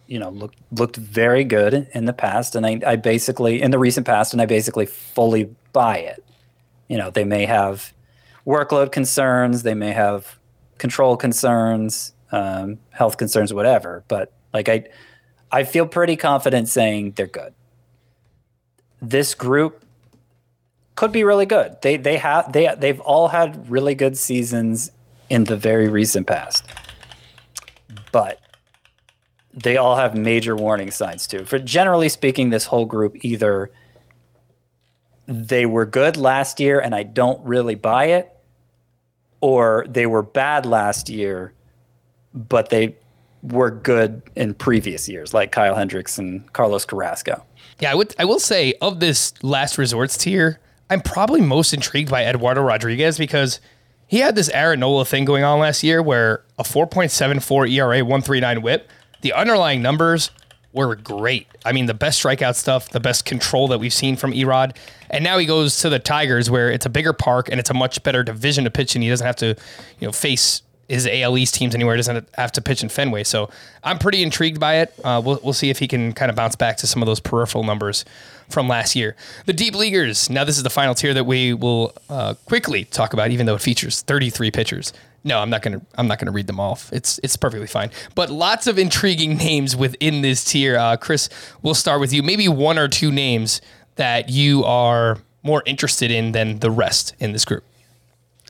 you 0.06 0.18
know, 0.18 0.30
looked 0.30 0.58
looked 0.72 0.96
very 0.96 1.44
good 1.44 1.86
in 1.92 2.06
the 2.06 2.14
past, 2.14 2.56
and 2.56 2.64
I, 2.64 2.80
I 2.86 2.96
basically 2.96 3.60
in 3.60 3.70
the 3.70 3.78
recent 3.78 4.06
past, 4.06 4.32
and 4.32 4.40
I 4.40 4.46
basically 4.46 4.86
fully 4.86 5.54
buy 5.74 5.98
it. 5.98 6.24
You 6.88 6.96
know, 6.96 7.10
they 7.10 7.24
may 7.24 7.44
have 7.44 7.92
workload 8.46 8.90
concerns, 8.90 9.64
they 9.64 9.74
may 9.74 9.92
have 9.92 10.38
control 10.78 11.18
concerns, 11.18 12.13
um, 12.34 12.78
health 12.90 13.16
concerns, 13.16 13.54
whatever. 13.54 14.04
But 14.08 14.32
like 14.52 14.68
I, 14.68 14.84
I 15.52 15.62
feel 15.62 15.86
pretty 15.86 16.16
confident 16.16 16.68
saying 16.68 17.12
they're 17.12 17.26
good. 17.28 17.54
This 19.00 19.34
group 19.34 19.84
could 20.96 21.12
be 21.12 21.22
really 21.22 21.46
good. 21.46 21.76
They 21.82 21.96
they 21.96 22.16
have 22.16 22.52
they 22.52 22.74
they've 22.76 23.00
all 23.00 23.28
had 23.28 23.70
really 23.70 23.94
good 23.94 24.16
seasons 24.16 24.90
in 25.30 25.44
the 25.44 25.56
very 25.56 25.88
recent 25.88 26.26
past. 26.26 26.64
But 28.10 28.40
they 29.52 29.76
all 29.76 29.96
have 29.96 30.16
major 30.16 30.56
warning 30.56 30.90
signs 30.90 31.28
too. 31.28 31.44
For 31.44 31.60
generally 31.60 32.08
speaking, 32.08 32.50
this 32.50 32.66
whole 32.66 32.86
group 32.86 33.24
either 33.24 33.70
they 35.26 35.66
were 35.66 35.86
good 35.86 36.16
last 36.16 36.60
year 36.60 36.80
and 36.80 36.94
I 36.94 37.04
don't 37.04 37.44
really 37.46 37.76
buy 37.76 38.06
it, 38.06 38.30
or 39.40 39.86
they 39.88 40.06
were 40.06 40.22
bad 40.22 40.66
last 40.66 41.08
year, 41.08 41.54
but 42.34 42.68
they 42.70 42.96
were 43.42 43.70
good 43.70 44.22
in 44.34 44.54
previous 44.54 45.08
years, 45.08 45.32
like 45.32 45.52
Kyle 45.52 45.74
Hendricks 45.74 46.18
and 46.18 46.50
Carlos 46.52 46.84
Carrasco. 46.84 47.44
Yeah, 47.78 47.92
I 47.92 47.94
would. 47.94 48.14
I 48.18 48.24
will 48.24 48.38
say 48.38 48.74
of 48.80 49.00
this 49.00 49.32
last 49.42 49.78
resorts 49.78 50.16
tier, 50.16 50.60
I'm 50.90 51.00
probably 51.00 51.40
most 51.40 51.72
intrigued 51.72 52.10
by 52.10 52.24
Eduardo 52.24 52.62
Rodriguez 52.62 53.18
because 53.18 53.60
he 54.06 54.18
had 54.18 54.34
this 54.34 54.48
Aaron 54.50 54.80
Nola 54.80 55.04
thing 55.04 55.24
going 55.24 55.44
on 55.44 55.58
last 55.58 55.82
year, 55.82 56.02
where 56.02 56.44
a 56.58 56.62
4.74 56.62 57.70
ERA, 57.70 57.98
139 58.04 58.62
WHIP. 58.62 58.90
The 59.22 59.32
underlying 59.32 59.80
numbers 59.80 60.30
were 60.72 60.94
great. 60.96 61.46
I 61.64 61.72
mean, 61.72 61.86
the 61.86 61.94
best 61.94 62.22
strikeout 62.22 62.56
stuff, 62.56 62.90
the 62.90 63.00
best 63.00 63.24
control 63.24 63.68
that 63.68 63.78
we've 63.78 63.92
seen 63.92 64.16
from 64.16 64.32
Erod. 64.32 64.76
And 65.08 65.24
now 65.24 65.38
he 65.38 65.46
goes 65.46 65.78
to 65.78 65.88
the 65.88 65.98
Tigers, 65.98 66.50
where 66.50 66.70
it's 66.70 66.84
a 66.84 66.90
bigger 66.90 67.12
park 67.12 67.48
and 67.48 67.58
it's 67.58 67.70
a 67.70 67.74
much 67.74 68.02
better 68.02 68.22
division 68.22 68.64
to 68.64 68.70
pitch 68.70 68.94
in. 68.94 69.02
He 69.02 69.08
doesn't 69.08 69.26
have 69.26 69.36
to, 69.36 69.56
you 69.98 70.06
know, 70.06 70.12
face 70.12 70.62
his 70.88 71.06
AL 71.06 71.36
East 71.38 71.54
teams 71.54 71.74
anywhere. 71.74 71.94
He 71.94 71.98
doesn't 71.98 72.28
have 72.34 72.52
to 72.52 72.62
pitch 72.62 72.82
in 72.82 72.88
Fenway. 72.88 73.24
So 73.24 73.50
I'm 73.82 73.98
pretty 73.98 74.22
intrigued 74.22 74.60
by 74.60 74.76
it. 74.76 74.94
Uh, 75.02 75.20
we'll, 75.24 75.40
we'll 75.42 75.52
see 75.52 75.70
if 75.70 75.78
he 75.78 75.88
can 75.88 76.12
kind 76.12 76.30
of 76.30 76.36
bounce 76.36 76.56
back 76.56 76.76
to 76.78 76.86
some 76.86 77.02
of 77.02 77.06
those 77.06 77.20
peripheral 77.20 77.64
numbers 77.64 78.04
from 78.48 78.68
last 78.68 78.94
year. 78.94 79.16
The 79.46 79.52
deep 79.52 79.74
leaguers. 79.74 80.28
Now 80.30 80.44
this 80.44 80.56
is 80.56 80.62
the 80.62 80.70
final 80.70 80.94
tier 80.94 81.14
that 81.14 81.24
we 81.24 81.54
will 81.54 81.92
uh, 82.08 82.34
quickly 82.46 82.84
talk 82.84 83.12
about, 83.12 83.30
even 83.30 83.46
though 83.46 83.54
it 83.54 83.62
features 83.62 84.02
33 84.02 84.50
pitchers. 84.50 84.92
No, 85.26 85.38
I'm 85.38 85.48
not 85.48 85.62
gonna. 85.62 85.80
I'm 85.96 86.06
not 86.06 86.18
gonna 86.18 86.32
read 86.32 86.46
them 86.46 86.60
off. 86.60 86.92
It's 86.92 87.18
it's 87.22 87.34
perfectly 87.34 87.66
fine. 87.66 87.90
But 88.14 88.28
lots 88.28 88.66
of 88.66 88.78
intriguing 88.78 89.38
names 89.38 89.74
within 89.74 90.20
this 90.20 90.44
tier. 90.44 90.76
Uh, 90.76 90.98
Chris, 90.98 91.30
we'll 91.62 91.74
start 91.74 91.98
with 92.00 92.12
you. 92.12 92.22
Maybe 92.22 92.46
one 92.46 92.78
or 92.78 92.88
two 92.88 93.10
names 93.10 93.62
that 93.96 94.28
you 94.28 94.64
are 94.64 95.18
more 95.42 95.62
interested 95.64 96.10
in 96.10 96.32
than 96.32 96.58
the 96.58 96.70
rest 96.70 97.14
in 97.20 97.32
this 97.32 97.46
group. 97.46 97.64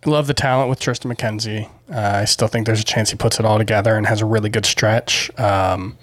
Love 0.07 0.27
the 0.27 0.35
talent 0.35 0.69
with 0.69 0.81
Triston 0.81 1.13
McKenzie. 1.13 1.69
Uh, 1.91 2.19
I 2.21 2.25
still 2.27 2.49
think 2.49 2.67
there's 2.67 2.81
a 2.81 2.85
chance 2.85 3.11
he 3.11 3.17
puts 3.17 3.41
it 3.41 3.47
all 3.47 3.59
together 3.59 3.97
and 3.97 4.07
has 4.07 4.21
a 4.21 4.27
really 4.27 4.51
good 4.51 4.67
stretch. 4.67 5.31
Um, 5.39 5.97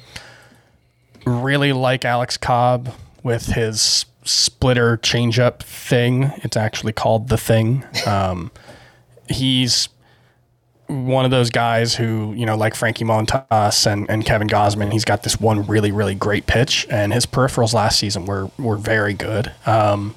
really 1.26 1.72
like 1.72 2.04
Alex 2.04 2.38
Cobb 2.38 2.94
with 3.24 3.48
his 3.48 4.06
splitter 4.24 4.98
changeup 4.98 5.60
thing. 5.62 6.32
It's 6.38 6.58
actually 6.58 6.94
called 6.94 7.30
the 7.30 7.38
thing. 7.38 7.84
Um, 8.06 8.52
he's 9.30 9.90
one 10.88 11.24
of 11.24 11.32
those 11.32 11.50
guys 11.50 11.96
who, 11.96 12.34
you 12.34 12.46
know, 12.46 12.58
like 12.58 12.76
Frankie 12.76 13.06
Montas 13.06 13.86
and, 13.92 14.10
and 14.10 14.26
Kevin 14.26 14.48
Gausman, 14.48 14.92
he's 14.92 15.06
got 15.06 15.24
this 15.24 15.40
one 15.40 15.66
really, 15.66 15.92
really 15.92 16.16
great 16.16 16.48
pitch, 16.48 16.86
and 16.90 17.14
his 17.14 17.26
peripherals 17.26 17.74
last 17.74 18.00
season 18.00 18.26
were 18.26 18.52
were 18.58 18.78
very 18.78 19.14
good. 19.14 19.52
Um, 19.66 20.16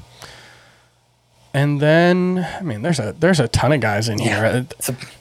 and 1.55 1.81
then, 1.81 2.45
I 2.59 2.63
mean, 2.63 2.83
there's 2.83 2.99
a 2.99 3.15
there's 3.17 3.39
a 3.39 3.47
ton 3.47 3.73
of 3.73 3.81
guys 3.81 4.09
in 4.09 4.19
here. 4.19 4.67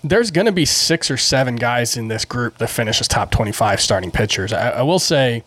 there's 0.04 0.32
going 0.32 0.48
to 0.48 0.52
be 0.52 0.66
six 0.66 1.12
or 1.12 1.16
seven 1.18 1.56
guys 1.56 1.96
in 1.96 2.08
this 2.08 2.26
group 2.26 2.58
that 2.58 2.72
finishes 2.72 3.08
top 3.08 3.30
25 3.30 3.80
starting 3.80 4.10
pitchers. 4.10 4.52
I, 4.52 4.72
I 4.72 4.82
will 4.82 4.98
say, 4.98 5.44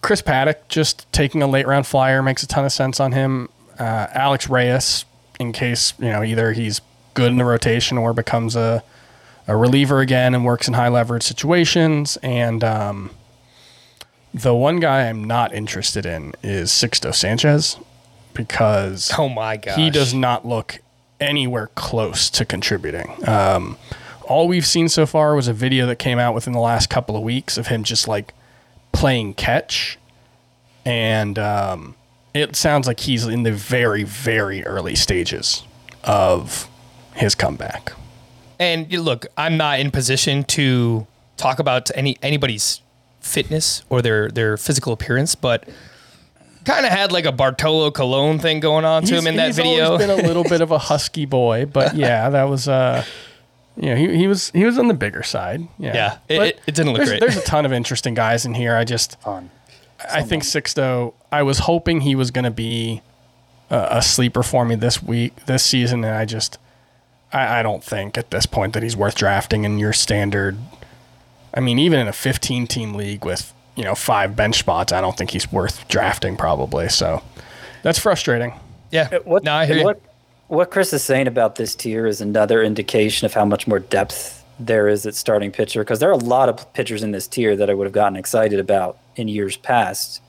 Chris 0.00 0.22
Paddock 0.22 0.68
just 0.68 1.12
taking 1.12 1.42
a 1.42 1.48
late 1.48 1.66
round 1.66 1.88
flyer 1.88 2.22
makes 2.22 2.44
a 2.44 2.46
ton 2.46 2.64
of 2.64 2.70
sense 2.70 3.00
on 3.00 3.10
him. 3.10 3.48
Uh, 3.76 4.06
Alex 4.12 4.48
Reyes, 4.48 5.04
in 5.40 5.52
case 5.52 5.92
you 5.98 6.08
know 6.08 6.22
either 6.22 6.52
he's 6.52 6.80
good 7.14 7.32
in 7.32 7.38
the 7.38 7.44
rotation 7.44 7.98
or 7.98 8.12
becomes 8.12 8.54
a 8.54 8.84
a 9.48 9.56
reliever 9.56 9.98
again 9.98 10.36
and 10.36 10.44
works 10.44 10.68
in 10.68 10.74
high 10.74 10.88
leverage 10.88 11.24
situations. 11.24 12.16
And 12.22 12.62
um, 12.62 13.10
the 14.32 14.54
one 14.54 14.78
guy 14.78 15.08
I'm 15.08 15.24
not 15.24 15.52
interested 15.52 16.06
in 16.06 16.32
is 16.44 16.70
Sixto 16.70 17.12
Sanchez 17.12 17.76
because 18.34 19.10
Oh 19.18 19.28
my 19.28 19.56
gosh. 19.56 19.76
he 19.76 19.90
does 19.90 20.12
not 20.12 20.46
look 20.46 20.80
anywhere 21.20 21.68
close 21.74 22.28
to 22.30 22.44
contributing. 22.44 23.26
Um, 23.28 23.78
all 24.22 24.48
we've 24.48 24.66
seen 24.66 24.88
so 24.88 25.06
far 25.06 25.34
was 25.34 25.48
a 25.48 25.52
video 25.52 25.86
that 25.86 25.96
came 25.98 26.18
out 26.18 26.34
within 26.34 26.52
the 26.52 26.60
last 26.60 26.90
couple 26.90 27.16
of 27.16 27.22
weeks 27.22 27.56
of 27.58 27.68
him 27.68 27.84
just 27.84 28.08
like 28.08 28.32
playing 28.92 29.34
catch, 29.34 29.98
and 30.84 31.38
um, 31.38 31.94
it 32.32 32.56
sounds 32.56 32.86
like 32.86 33.00
he's 33.00 33.26
in 33.26 33.42
the 33.42 33.52
very, 33.52 34.02
very 34.02 34.64
early 34.64 34.94
stages 34.94 35.62
of 36.02 36.68
his 37.14 37.34
comeback. 37.34 37.92
And 38.58 38.90
look, 38.92 39.26
I'm 39.36 39.56
not 39.56 39.80
in 39.80 39.90
position 39.90 40.44
to 40.44 41.06
talk 41.36 41.58
about 41.58 41.90
any 41.94 42.16
anybody's 42.22 42.80
fitness 43.20 43.82
or 43.90 44.00
their 44.02 44.28
their 44.30 44.56
physical 44.56 44.92
appearance, 44.92 45.34
but 45.34 45.68
kind 46.64 46.84
of 46.86 46.92
had 46.92 47.12
like 47.12 47.24
a 47.26 47.32
Bartolo 47.32 47.90
Colon 47.90 48.38
thing 48.38 48.60
going 48.60 48.84
on 48.84 49.02
to 49.04 49.14
him 49.16 49.26
in 49.26 49.36
that 49.36 49.46
he's 49.46 49.56
video. 49.56 49.84
always 49.92 50.06
been 50.06 50.10
a 50.18 50.22
little 50.26 50.44
bit 50.44 50.60
of 50.60 50.70
a 50.70 50.78
husky 50.90 51.24
boy, 51.26 51.66
but 51.66 51.94
yeah, 51.94 52.30
that 52.30 52.44
was 52.44 52.68
uh, 52.68 53.04
yeah, 53.76 53.96
he, 53.96 54.16
he 54.16 54.26
was 54.26 54.50
he 54.50 54.64
was 54.64 54.78
on 54.78 54.88
the 54.88 54.94
bigger 54.94 55.22
side. 55.22 55.66
Yeah, 55.78 55.94
Yeah, 55.94 56.18
it- 56.28 56.38
But 56.38 56.46
it- 56.48 56.60
it 56.66 56.74
didn't 56.74 56.92
look 56.92 56.98
there's, 56.98 57.08
great. 57.10 57.20
There's 57.20 57.36
a 57.36 57.42
ton 57.42 57.66
of 57.66 57.72
interesting 57.72 58.14
guys 58.14 58.44
in 58.46 58.54
here. 58.54 58.76
I 58.76 58.84
just 58.84 59.16
On. 59.24 59.50
I 60.12 60.22
think 60.22 60.42
Sixto. 60.42 61.14
I 61.32 61.42
was 61.42 61.60
hoping 61.60 62.02
he 62.02 62.14
was 62.14 62.30
going 62.30 62.44
to 62.44 62.50
be 62.50 63.00
a, 63.70 63.86
a 63.92 64.02
sleeper 64.02 64.42
for 64.42 64.64
me 64.64 64.74
this 64.74 65.02
week, 65.02 65.46
this 65.46 65.64
season, 65.64 66.04
and 66.04 66.14
I 66.14 66.24
just 66.26 66.58
I, 67.32 67.60
I 67.60 67.62
don't 67.62 67.82
think 67.82 68.18
at 68.18 68.30
this 68.30 68.44
point 68.46 68.74
that 68.74 68.82
he's 68.82 68.96
worth 68.96 69.14
drafting 69.14 69.64
in 69.64 69.78
your 69.78 69.92
standard. 69.94 70.58
I 71.54 71.60
mean, 71.60 71.78
even 71.78 72.00
in 72.00 72.08
a 72.08 72.12
15 72.12 72.66
team 72.66 72.94
league 72.94 73.24
with 73.24 73.54
you 73.76 73.84
know 73.84 73.94
five 73.94 74.36
bench 74.36 74.58
spots, 74.58 74.92
I 74.92 75.00
don't 75.00 75.16
think 75.16 75.30
he's 75.30 75.50
worth 75.52 75.86
drafting 75.88 76.36
probably. 76.36 76.88
So 76.88 77.22
that's 77.82 77.98
frustrating. 77.98 78.52
yeah, 78.90 79.08
What, 79.24 79.42
no, 79.44 79.52
I 79.54 79.66
hear 79.66 79.74
and 79.74 79.80
you. 79.80 79.84
what, 79.84 80.00
what 80.48 80.70
Chris 80.70 80.92
is 80.92 81.02
saying 81.02 81.26
about 81.26 81.56
this 81.56 81.74
tier 81.74 82.06
is 82.06 82.20
another 82.20 82.62
indication 82.62 83.26
of 83.26 83.34
how 83.34 83.44
much 83.44 83.66
more 83.66 83.78
depth 83.78 84.42
there 84.58 84.86
is 84.88 85.04
at 85.04 85.14
starting 85.14 85.50
pitcher 85.50 85.80
because 85.82 85.98
there 85.98 86.08
are 86.08 86.12
a 86.12 86.16
lot 86.16 86.48
of 86.48 86.72
pitchers 86.74 87.02
in 87.02 87.10
this 87.10 87.26
tier 87.26 87.56
that 87.56 87.68
I 87.68 87.74
would 87.74 87.84
have 87.86 87.92
gotten 87.92 88.16
excited 88.16 88.60
about 88.60 88.96
in 89.16 89.26
years 89.28 89.56
past. 89.56 90.22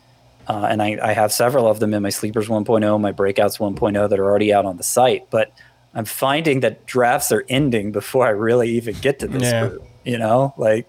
Uh, 0.48 0.68
and 0.70 0.82
I, 0.82 0.98
I 1.02 1.14
have 1.14 1.32
several 1.32 1.68
of 1.68 1.80
them 1.80 1.93
in 1.93 2.02
my 2.04 2.10
Sleepers 2.10 2.48
1.0, 2.48 3.00
my 3.02 3.12
Breakouts 3.12 3.58
1.0 3.60 4.10
that 4.10 4.20
are 4.20 4.24
already 4.26 4.54
out 4.54 4.66
on 4.66 4.78
the 4.78 4.84
site. 4.84 5.30
But 5.30 5.52
I'm 5.93 6.06
finding 6.06 6.60
that 6.62 6.86
drafts 6.86 7.32
are 7.32 7.46
ending 7.50 7.91
before 7.91 8.26
I 8.26 8.30
really 8.32 8.70
even 8.72 8.96
get 8.96 9.20
to 9.20 9.28
this 9.28 9.43
Yeah. 9.43 9.68
group. 9.68 9.84
You 10.04 10.18
know, 10.20 10.54
like 10.58 10.88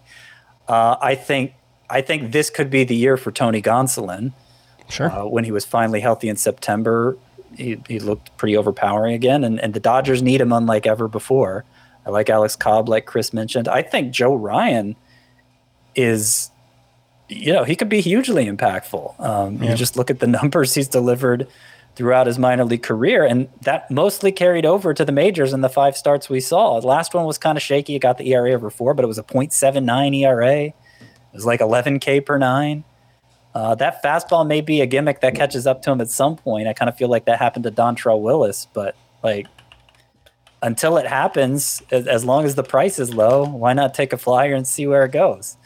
uh, 0.68 0.96
I 1.00 1.14
think 1.14 1.52
I 1.88 2.00
think 2.00 2.32
this 2.32 2.50
could 2.50 2.70
be 2.70 2.84
the 2.84 2.96
year 2.96 3.16
for 3.16 3.30
Tony 3.30 3.62
Gonsolin. 3.62 4.32
Sure. 4.88 5.10
Uh, 5.10 5.26
when 5.26 5.44
he 5.44 5.52
was 5.52 5.64
finally 5.64 6.00
healthy 6.00 6.28
in 6.28 6.36
September, 6.36 7.16
he, 7.56 7.80
he 7.88 7.98
looked 7.98 8.36
pretty 8.36 8.56
overpowering 8.56 9.14
again, 9.14 9.44
and, 9.44 9.60
and 9.60 9.74
the 9.74 9.80
Dodgers 9.80 10.22
need 10.22 10.40
him 10.40 10.52
unlike 10.52 10.86
ever 10.86 11.08
before. 11.08 11.64
I 12.04 12.10
like 12.10 12.30
Alex 12.30 12.54
Cobb, 12.54 12.88
like 12.88 13.04
Chris 13.06 13.32
mentioned. 13.32 13.66
I 13.66 13.82
think 13.82 14.12
Joe 14.12 14.34
Ryan 14.34 14.94
is, 15.96 16.50
you 17.28 17.52
know, 17.52 17.64
he 17.64 17.74
could 17.74 17.88
be 17.88 18.00
hugely 18.00 18.46
impactful. 18.46 19.18
Um, 19.18 19.62
You 19.62 19.74
just 19.74 19.96
look 19.96 20.10
at 20.10 20.20
the 20.20 20.26
numbers 20.28 20.74
he's 20.74 20.88
delivered 20.88 21.48
throughout 21.96 22.26
his 22.26 22.38
minor 22.38 22.64
league 22.64 22.82
career, 22.82 23.24
and 23.24 23.48
that 23.62 23.90
mostly 23.90 24.30
carried 24.30 24.66
over 24.66 24.92
to 24.94 25.04
the 25.04 25.12
majors 25.12 25.52
in 25.52 25.62
the 25.62 25.68
five 25.68 25.96
starts 25.96 26.28
we 26.28 26.40
saw. 26.40 26.78
The 26.78 26.86
last 26.86 27.14
one 27.14 27.24
was 27.24 27.38
kind 27.38 27.56
of 27.56 27.62
shaky. 27.62 27.96
It 27.96 28.00
got 28.00 28.18
the 28.18 28.32
ERA 28.32 28.52
over 28.52 28.70
four, 28.70 28.94
but 28.94 29.04
it 29.04 29.08
was 29.08 29.18
a 29.18 29.22
.79 29.24 30.14
ERA. 30.14 30.72
Was 31.36 31.46
like 31.46 31.60
11K 31.60 32.24
per 32.24 32.38
nine. 32.38 32.84
Uh, 33.54 33.74
that 33.74 34.02
fastball 34.02 34.46
may 34.46 34.60
be 34.60 34.82
a 34.82 34.86
gimmick 34.86 35.22
that 35.22 35.34
catches 35.34 35.66
up 35.66 35.80
to 35.80 35.90
him 35.90 36.00
at 36.02 36.10
some 36.10 36.36
point. 36.36 36.68
I 36.68 36.74
kind 36.74 36.90
of 36.90 36.96
feel 36.96 37.08
like 37.08 37.24
that 37.24 37.38
happened 37.38 37.64
to 37.64 37.70
Dontrelle 37.70 38.20
Willis, 38.20 38.66
but 38.74 38.94
like 39.22 39.46
until 40.62 40.98
it 40.98 41.06
happens, 41.06 41.82
as, 41.90 42.06
as 42.06 42.24
long 42.24 42.44
as 42.44 42.54
the 42.54 42.62
price 42.62 42.98
is 42.98 43.14
low, 43.14 43.46
why 43.46 43.72
not 43.72 43.94
take 43.94 44.12
a 44.12 44.18
flyer 44.18 44.54
and 44.54 44.66
see 44.66 44.86
where 44.86 45.04
it 45.04 45.12
goes? 45.12 45.56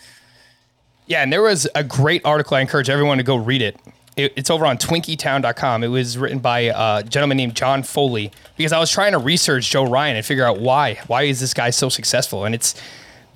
Yeah, 1.06 1.22
and 1.22 1.32
there 1.32 1.42
was 1.42 1.66
a 1.74 1.82
great 1.82 2.22
article. 2.24 2.56
I 2.56 2.60
encourage 2.60 2.88
everyone 2.88 3.18
to 3.18 3.24
go 3.24 3.34
read 3.34 3.62
it. 3.62 3.76
it 4.16 4.32
it's 4.36 4.50
over 4.50 4.64
on 4.64 4.78
twinkietown.com. 4.78 5.82
It 5.82 5.88
was 5.88 6.16
written 6.16 6.38
by 6.38 6.70
a 6.72 7.02
gentleman 7.02 7.38
named 7.38 7.56
John 7.56 7.82
Foley 7.82 8.30
because 8.56 8.72
I 8.72 8.78
was 8.78 8.92
trying 8.92 9.12
to 9.12 9.18
research 9.18 9.68
Joe 9.68 9.84
Ryan 9.84 10.16
and 10.16 10.24
figure 10.24 10.44
out 10.44 10.60
why. 10.60 11.00
Why 11.08 11.22
is 11.22 11.40
this 11.40 11.54
guy 11.54 11.70
so 11.70 11.88
successful? 11.88 12.44
And 12.44 12.54
it's 12.54 12.80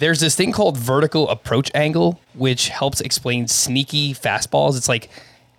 there's 0.04 0.20
this 0.20 0.36
thing 0.36 0.52
called 0.52 0.76
vertical 0.76 1.30
approach 1.30 1.70
angle, 1.74 2.20
which 2.34 2.68
helps 2.68 3.00
explain 3.00 3.48
sneaky 3.48 4.12
fastballs. 4.12 4.76
It's 4.76 4.86
like 4.86 5.08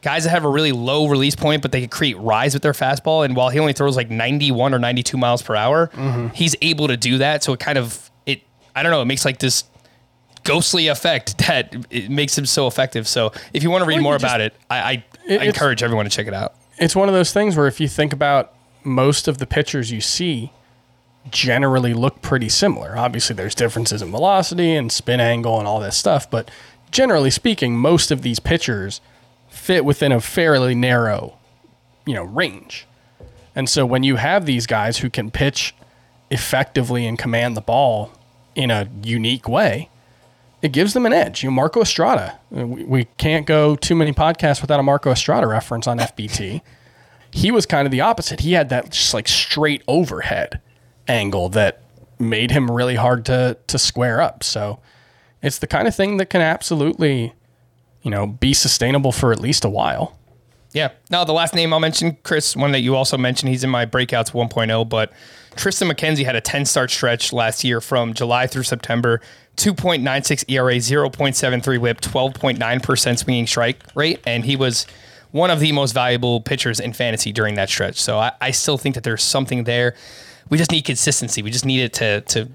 guys 0.04 0.24
that 0.26 0.30
have 0.30 0.46
a 0.46 0.48
really 0.48 0.72
low 0.72 1.08
release 1.08 1.36
point, 1.36 1.64
but 1.64 1.72
they 1.72 1.80
can 1.80 1.90
create 1.90 2.16
rise 2.20 2.54
with 2.54 2.62
their 2.62 2.74
fastball. 2.74 3.26
And 3.26 3.36
while 3.36 3.50
he 3.50 3.58
only 3.58 3.74
throws 3.74 3.96
like 3.96 4.12
91 4.12 4.72
or 4.72 4.78
92 4.78 5.18
miles 5.18 5.42
per 5.42 5.56
hour, 5.56 5.88
mm-hmm. 5.88 6.28
he's 6.28 6.56
able 6.62 6.88
to 6.90 6.96
do 6.96 7.18
that. 7.18 7.42
So 7.42 7.54
it 7.54 7.60
kind 7.60 7.80
of 7.80 8.12
it 8.28 8.44
I 8.76 8.84
don't 8.84 8.92
know, 8.92 9.02
it 9.02 9.06
makes 9.06 9.26
like 9.26 9.40
this 9.40 9.64
ghostly 10.44 10.90
effect 10.90 11.40
that 11.48 11.74
it 11.90 12.12
makes 12.12 12.38
him 12.38 12.46
so 12.46 12.68
effective. 12.68 13.08
So 13.08 13.32
if 13.52 13.64
you 13.64 13.72
want 13.72 13.82
to 13.82 13.88
read 13.88 13.96
Well, 13.96 14.04
more 14.04 14.14
just- 14.14 14.26
about 14.26 14.42
it, 14.42 14.54
I, 14.70 14.78
I, 14.78 15.06
It- 15.28 15.42
I 15.42 15.46
encourage 15.46 15.82
everyone 15.82 16.06
to 16.06 16.12
check 16.12 16.28
it 16.28 16.36
out. 16.36 16.54
it's 16.78 16.96
one 16.96 17.10
of 17.10 17.16
those 17.16 17.34
things 17.34 17.56
where 17.56 17.66
if 17.66 17.80
you 17.80 17.88
think 17.88 18.14
about 18.14 18.54
most 18.84 19.28
of 19.28 19.40
the 19.40 19.48
pitchers 19.48 19.92
you 19.92 20.02
see 20.02 20.52
generally 21.32 21.94
look 21.94 22.22
pretty 22.22 22.50
similar. 22.50 22.98
Obviously 22.98 23.36
there's 23.36 23.56
differences 23.56 24.02
in 24.02 24.12
velocity 24.12 24.76
and 24.76 24.92
spin 24.92 25.20
angle 25.20 25.60
and 25.60 25.68
all 25.68 25.80
that 25.80 25.94
stuff, 25.94 26.30
but 26.30 26.50
generally 26.92 27.32
speaking, 27.32 27.76
most 27.78 28.12
of 28.12 28.22
these 28.22 28.40
pitchers 28.40 29.02
fit 29.50 29.84
within 29.86 30.12
a 30.12 30.22
fairly 30.22 30.76
narrow, 30.76 31.38
you 32.06 32.14
know, 32.14 32.24
range. 32.24 32.86
And 33.56 33.70
so 33.70 33.86
when 33.86 34.04
you 34.04 34.18
have 34.18 34.46
these 34.46 34.68
guys 34.68 34.98
who 35.00 35.10
can 35.10 35.32
pitch 35.32 35.74
effectively 36.30 37.06
and 37.08 37.18
command 37.18 37.56
the 37.56 37.62
ball 37.62 38.12
in 38.54 38.70
a 38.72 38.88
unique 39.04 39.48
way, 39.48 39.90
it 40.62 40.72
gives 40.72 40.94
them 40.94 41.06
an 41.06 41.14
edge. 41.14 41.44
You 41.44 41.50
know, 41.50 41.56
Marco 41.56 41.82
Estrada. 41.82 42.40
uh, 42.56 42.66
We, 42.66 42.84
we 42.84 43.04
can't 43.18 43.46
go 43.46 43.76
too 43.76 43.96
many 43.96 44.14
podcasts 44.14 44.62
without 44.62 44.80
a 44.80 44.84
Marco 44.84 45.12
Estrada 45.12 45.48
reference 45.48 45.88
on 45.88 46.00
FBT. 46.00 46.62
he 47.32 47.52
was 47.52 47.66
kind 47.66 47.86
of 47.86 47.92
the 47.92 48.02
opposite. 48.02 48.40
He 48.42 48.54
had 48.54 48.70
that 48.70 48.90
just 48.92 49.14
like 49.14 49.28
straight 49.28 49.84
overhead 49.88 50.60
angle 51.08 51.50
that 51.50 51.82
made 52.20 52.52
him 52.52 52.72
really 52.72 52.96
hard 52.96 53.26
to 53.26 53.58
to 53.68 53.78
square 53.78 54.22
up. 54.22 54.44
So 54.44 54.80
it's 55.42 55.60
the 55.60 55.68
kind 55.68 55.88
of 55.88 55.96
thing 55.96 56.18
that 56.18 56.30
can 56.30 56.42
absolutely, 56.42 57.34
you 58.02 58.12
know, 58.12 58.26
be 58.28 58.54
sustainable 58.54 59.12
for 59.12 59.32
at 59.32 59.40
least 59.40 59.66
a 59.66 59.70
while. 59.70 60.18
Yeah. 60.76 60.90
Now, 61.10 61.24
the 61.24 61.32
last 61.32 61.56
name 61.56 61.72
I'll 61.72 61.80
mention, 61.80 62.18
Chris, 62.24 62.54
one 62.54 62.74
that 62.74 62.82
you 62.82 62.96
also 62.98 63.18
mentioned, 63.18 63.50
he's 63.50 63.64
in 63.64 63.70
my 63.70 63.86
breakouts 63.86 64.32
1.0, 64.32 64.90
but 64.90 65.14
Triston 65.56 65.90
McKenzie 65.90 66.26
had 66.26 66.36
a 66.36 66.42
10 66.42 66.66
start 66.66 66.92
stretch 66.92 67.32
last 67.32 67.64
year 67.64 67.80
from 67.80 68.14
July 68.14 68.46
through 68.46 68.64
September 68.64 69.22
2.96 69.56 70.44
ERA, 70.50 70.76
0.73 70.76 71.80
whip, 71.80 72.02
12.9% 72.02 73.18
swinging 73.18 73.48
strike 73.48 73.84
rate. 73.96 74.20
And 74.26 74.44
he 74.44 74.58
was 74.58 74.86
one 75.32 75.50
of 75.50 75.62
the 75.62 75.72
most 75.72 75.94
valuable 75.94 76.42
pitchers 76.42 76.82
in 76.82 76.92
fantasy 76.92 77.32
during 77.32 77.56
that 77.56 77.70
stretch. 77.70 78.02
So 78.02 78.18
I, 78.20 78.34
I 78.42 78.52
still 78.52 78.78
think 78.78 78.96
that 78.96 79.06
there's 79.06 79.24
something 79.24 79.64
there. 79.64 79.96
We 80.50 80.58
just 80.58 80.72
need 80.72 80.84
consistency. 80.84 81.42
We 81.42 81.52
just 81.52 81.66
need 81.66 81.82
it 81.82 81.94
to, 81.96 82.22
to 82.22 82.50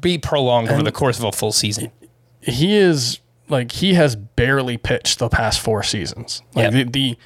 be 0.00 0.18
prolonged 0.18 0.68
over 0.70 0.82
the 0.82 0.92
course 0.92 1.18
of 1.18 1.24
a 1.24 1.32
full 1.32 1.52
season. 1.52 1.90
he 2.40 2.74
is 2.76 3.20
like 3.48 3.72
he 3.72 3.94
has 3.94 4.16
barely 4.16 4.76
pitched 4.78 5.18
the 5.18 5.28
past 5.28 5.60
four 5.60 5.82
seasons. 5.82 6.42
Like 6.54 6.72
Yep. 6.72 6.86
the, 6.86 6.90
the 6.90 7.18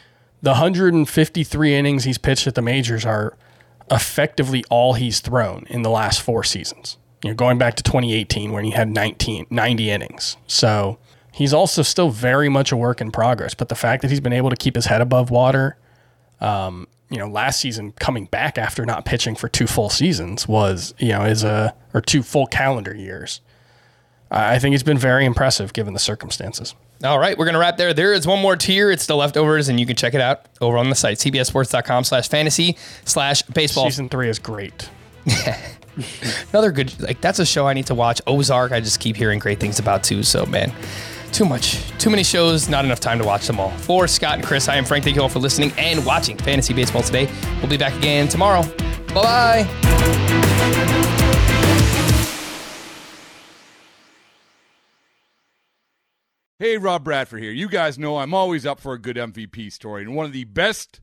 the 0.43 0.51
153 0.51 1.75
innings 1.75 2.05
he's 2.05 2.19
pitched 2.19 2.47
at 2.47 2.55
the 2.55 2.63
majors 2.63 3.05
are 3.07 3.37
effectively 3.91 4.65
all 4.71 4.95
he's 4.95 5.21
thrown 5.21 5.65
in 5.69 5.83
the 5.83 5.91
last 5.91 6.21
four 6.21 6.43
seasons. 6.45 6.99
You 7.23 7.31
know, 7.31 7.35
going 7.35 7.57
back 7.59 7.75
to 7.77 7.83
2018 7.83 8.53
when 8.53 8.65
he 8.65 8.73
had 8.73 8.89
19 8.89 9.47
90 9.49 9.91
innings. 9.91 10.37
So 10.47 10.99
he's 11.33 11.55
also 11.55 11.83
still 11.83 12.11
very 12.11 12.49
much 12.49 12.73
a 12.73 12.77
work 12.77 13.01
in 13.01 13.11
progress. 13.13 13.55
But 13.55 13.69
the 13.69 13.75
fact 13.75 14.03
that 14.03 14.11
he's 14.11 14.21
been 14.21 14.33
able 14.35 14.51
to 14.51 14.57
keep 14.57 14.75
his 14.75 14.87
head 14.87 15.01
above 15.01 15.31
water, 15.31 15.79
um, 16.41 16.87
you 17.11 17.19
know, 17.19 17.29
last 17.29 17.61
season 17.61 17.93
coming 17.93 18.27
back 18.27 18.59
after 18.59 18.85
not 18.85 19.05
pitching 19.05 19.37
for 19.37 19.49
two 19.49 19.67
full 19.67 19.91
seasons 19.91 20.49
was, 20.49 20.95
you 20.99 21.11
know, 21.11 21.25
is 21.25 21.45
a 21.45 21.75
or 21.95 22.01
two 22.01 22.23
full 22.23 22.47
calendar 22.47 22.95
years. 22.95 23.41
I 24.31 24.59
think 24.59 24.73
he's 24.73 24.83
been 24.83 24.99
very 24.99 25.25
impressive 25.25 25.73
given 25.73 25.93
the 25.95 26.01
circumstances. 26.01 26.75
All 27.05 27.19
right, 27.19 27.37
we're 27.39 27.45
going 27.45 27.55
to 27.55 27.61
wrap 27.61 27.77
there. 27.77 27.95
There 27.95 28.13
is 28.13 28.27
one 28.27 28.41
more 28.41 28.57
tier. 28.57 28.91
It's 28.91 29.07
the 29.07 29.15
leftovers, 29.15 29.69
and 29.69 29.79
you 29.79 29.87
can 29.87 29.97
check 29.97 30.15
it 30.15 30.21
out 30.21 30.47
over 30.61 30.79
on 30.79 30.89
the 30.89 30.97
site, 30.97 31.19
cbsports.com 31.19 32.05
slash 32.05 32.29
fantasy 32.29 32.77
slash 33.05 33.43
baseball. 33.43 33.85
Season 33.85 34.09
three 34.09 34.29
is 34.29 34.39
great. 34.39 34.89
Another 36.53 36.73
good, 36.73 36.99
like, 37.01 37.21
that's 37.21 37.39
a 37.39 37.47
show 37.47 37.67
I 37.67 37.75
need 37.75 37.87
to 37.87 37.95
watch. 37.95 38.21
Ozark, 38.27 38.73
I 38.73 38.81
just 38.81 38.99
keep 38.99 39.17
hearing 39.17 39.39
great 39.39 39.61
things 39.61 39.79
about 39.79 40.03
too. 40.05 40.23
So, 40.23 40.45
man, 40.47 40.73
too 41.37 41.45
much. 41.45 41.79
Too 41.99 42.09
many 42.09 42.25
shows, 42.25 42.67
not 42.69 42.87
enough 42.87 42.99
time 42.99 43.19
to 43.19 43.25
watch 43.25 43.47
them 43.47 43.61
all. 43.61 43.71
For 43.71 44.09
Scott 44.09 44.37
and 44.37 44.45
Chris, 44.45 44.69
I 44.69 44.77
am 44.77 44.87
Frank. 44.87 45.05
Thank 45.05 45.17
you 45.17 45.23
all 45.23 45.29
for 45.29 45.39
listening 45.39 45.71
and 45.77 46.05
watching 46.07 46.39
Fantasy 46.39 46.73
Baseball 46.73 47.03
today. 47.03 47.29
We'll 47.59 47.69
be 47.69 47.77
back 47.77 47.95
again 47.95 48.27
tomorrow. 48.27 48.63
Bye 49.09 49.67
bye. 49.67 49.67
Hey, 56.59 56.79
Rob 56.79 57.05
Bradford 57.05 57.43
here. 57.43 57.53
You 57.53 57.69
guys 57.69 57.99
know 57.99 58.17
I'm 58.17 58.33
always 58.33 58.65
up 58.65 58.81
for 58.81 58.95
a 58.95 58.99
good 58.99 59.17
MVP 59.17 59.71
story, 59.71 60.03
and 60.03 60.17
one 60.17 60.25
of 60.25 60.33
the 60.33 60.45
best 60.45 61.03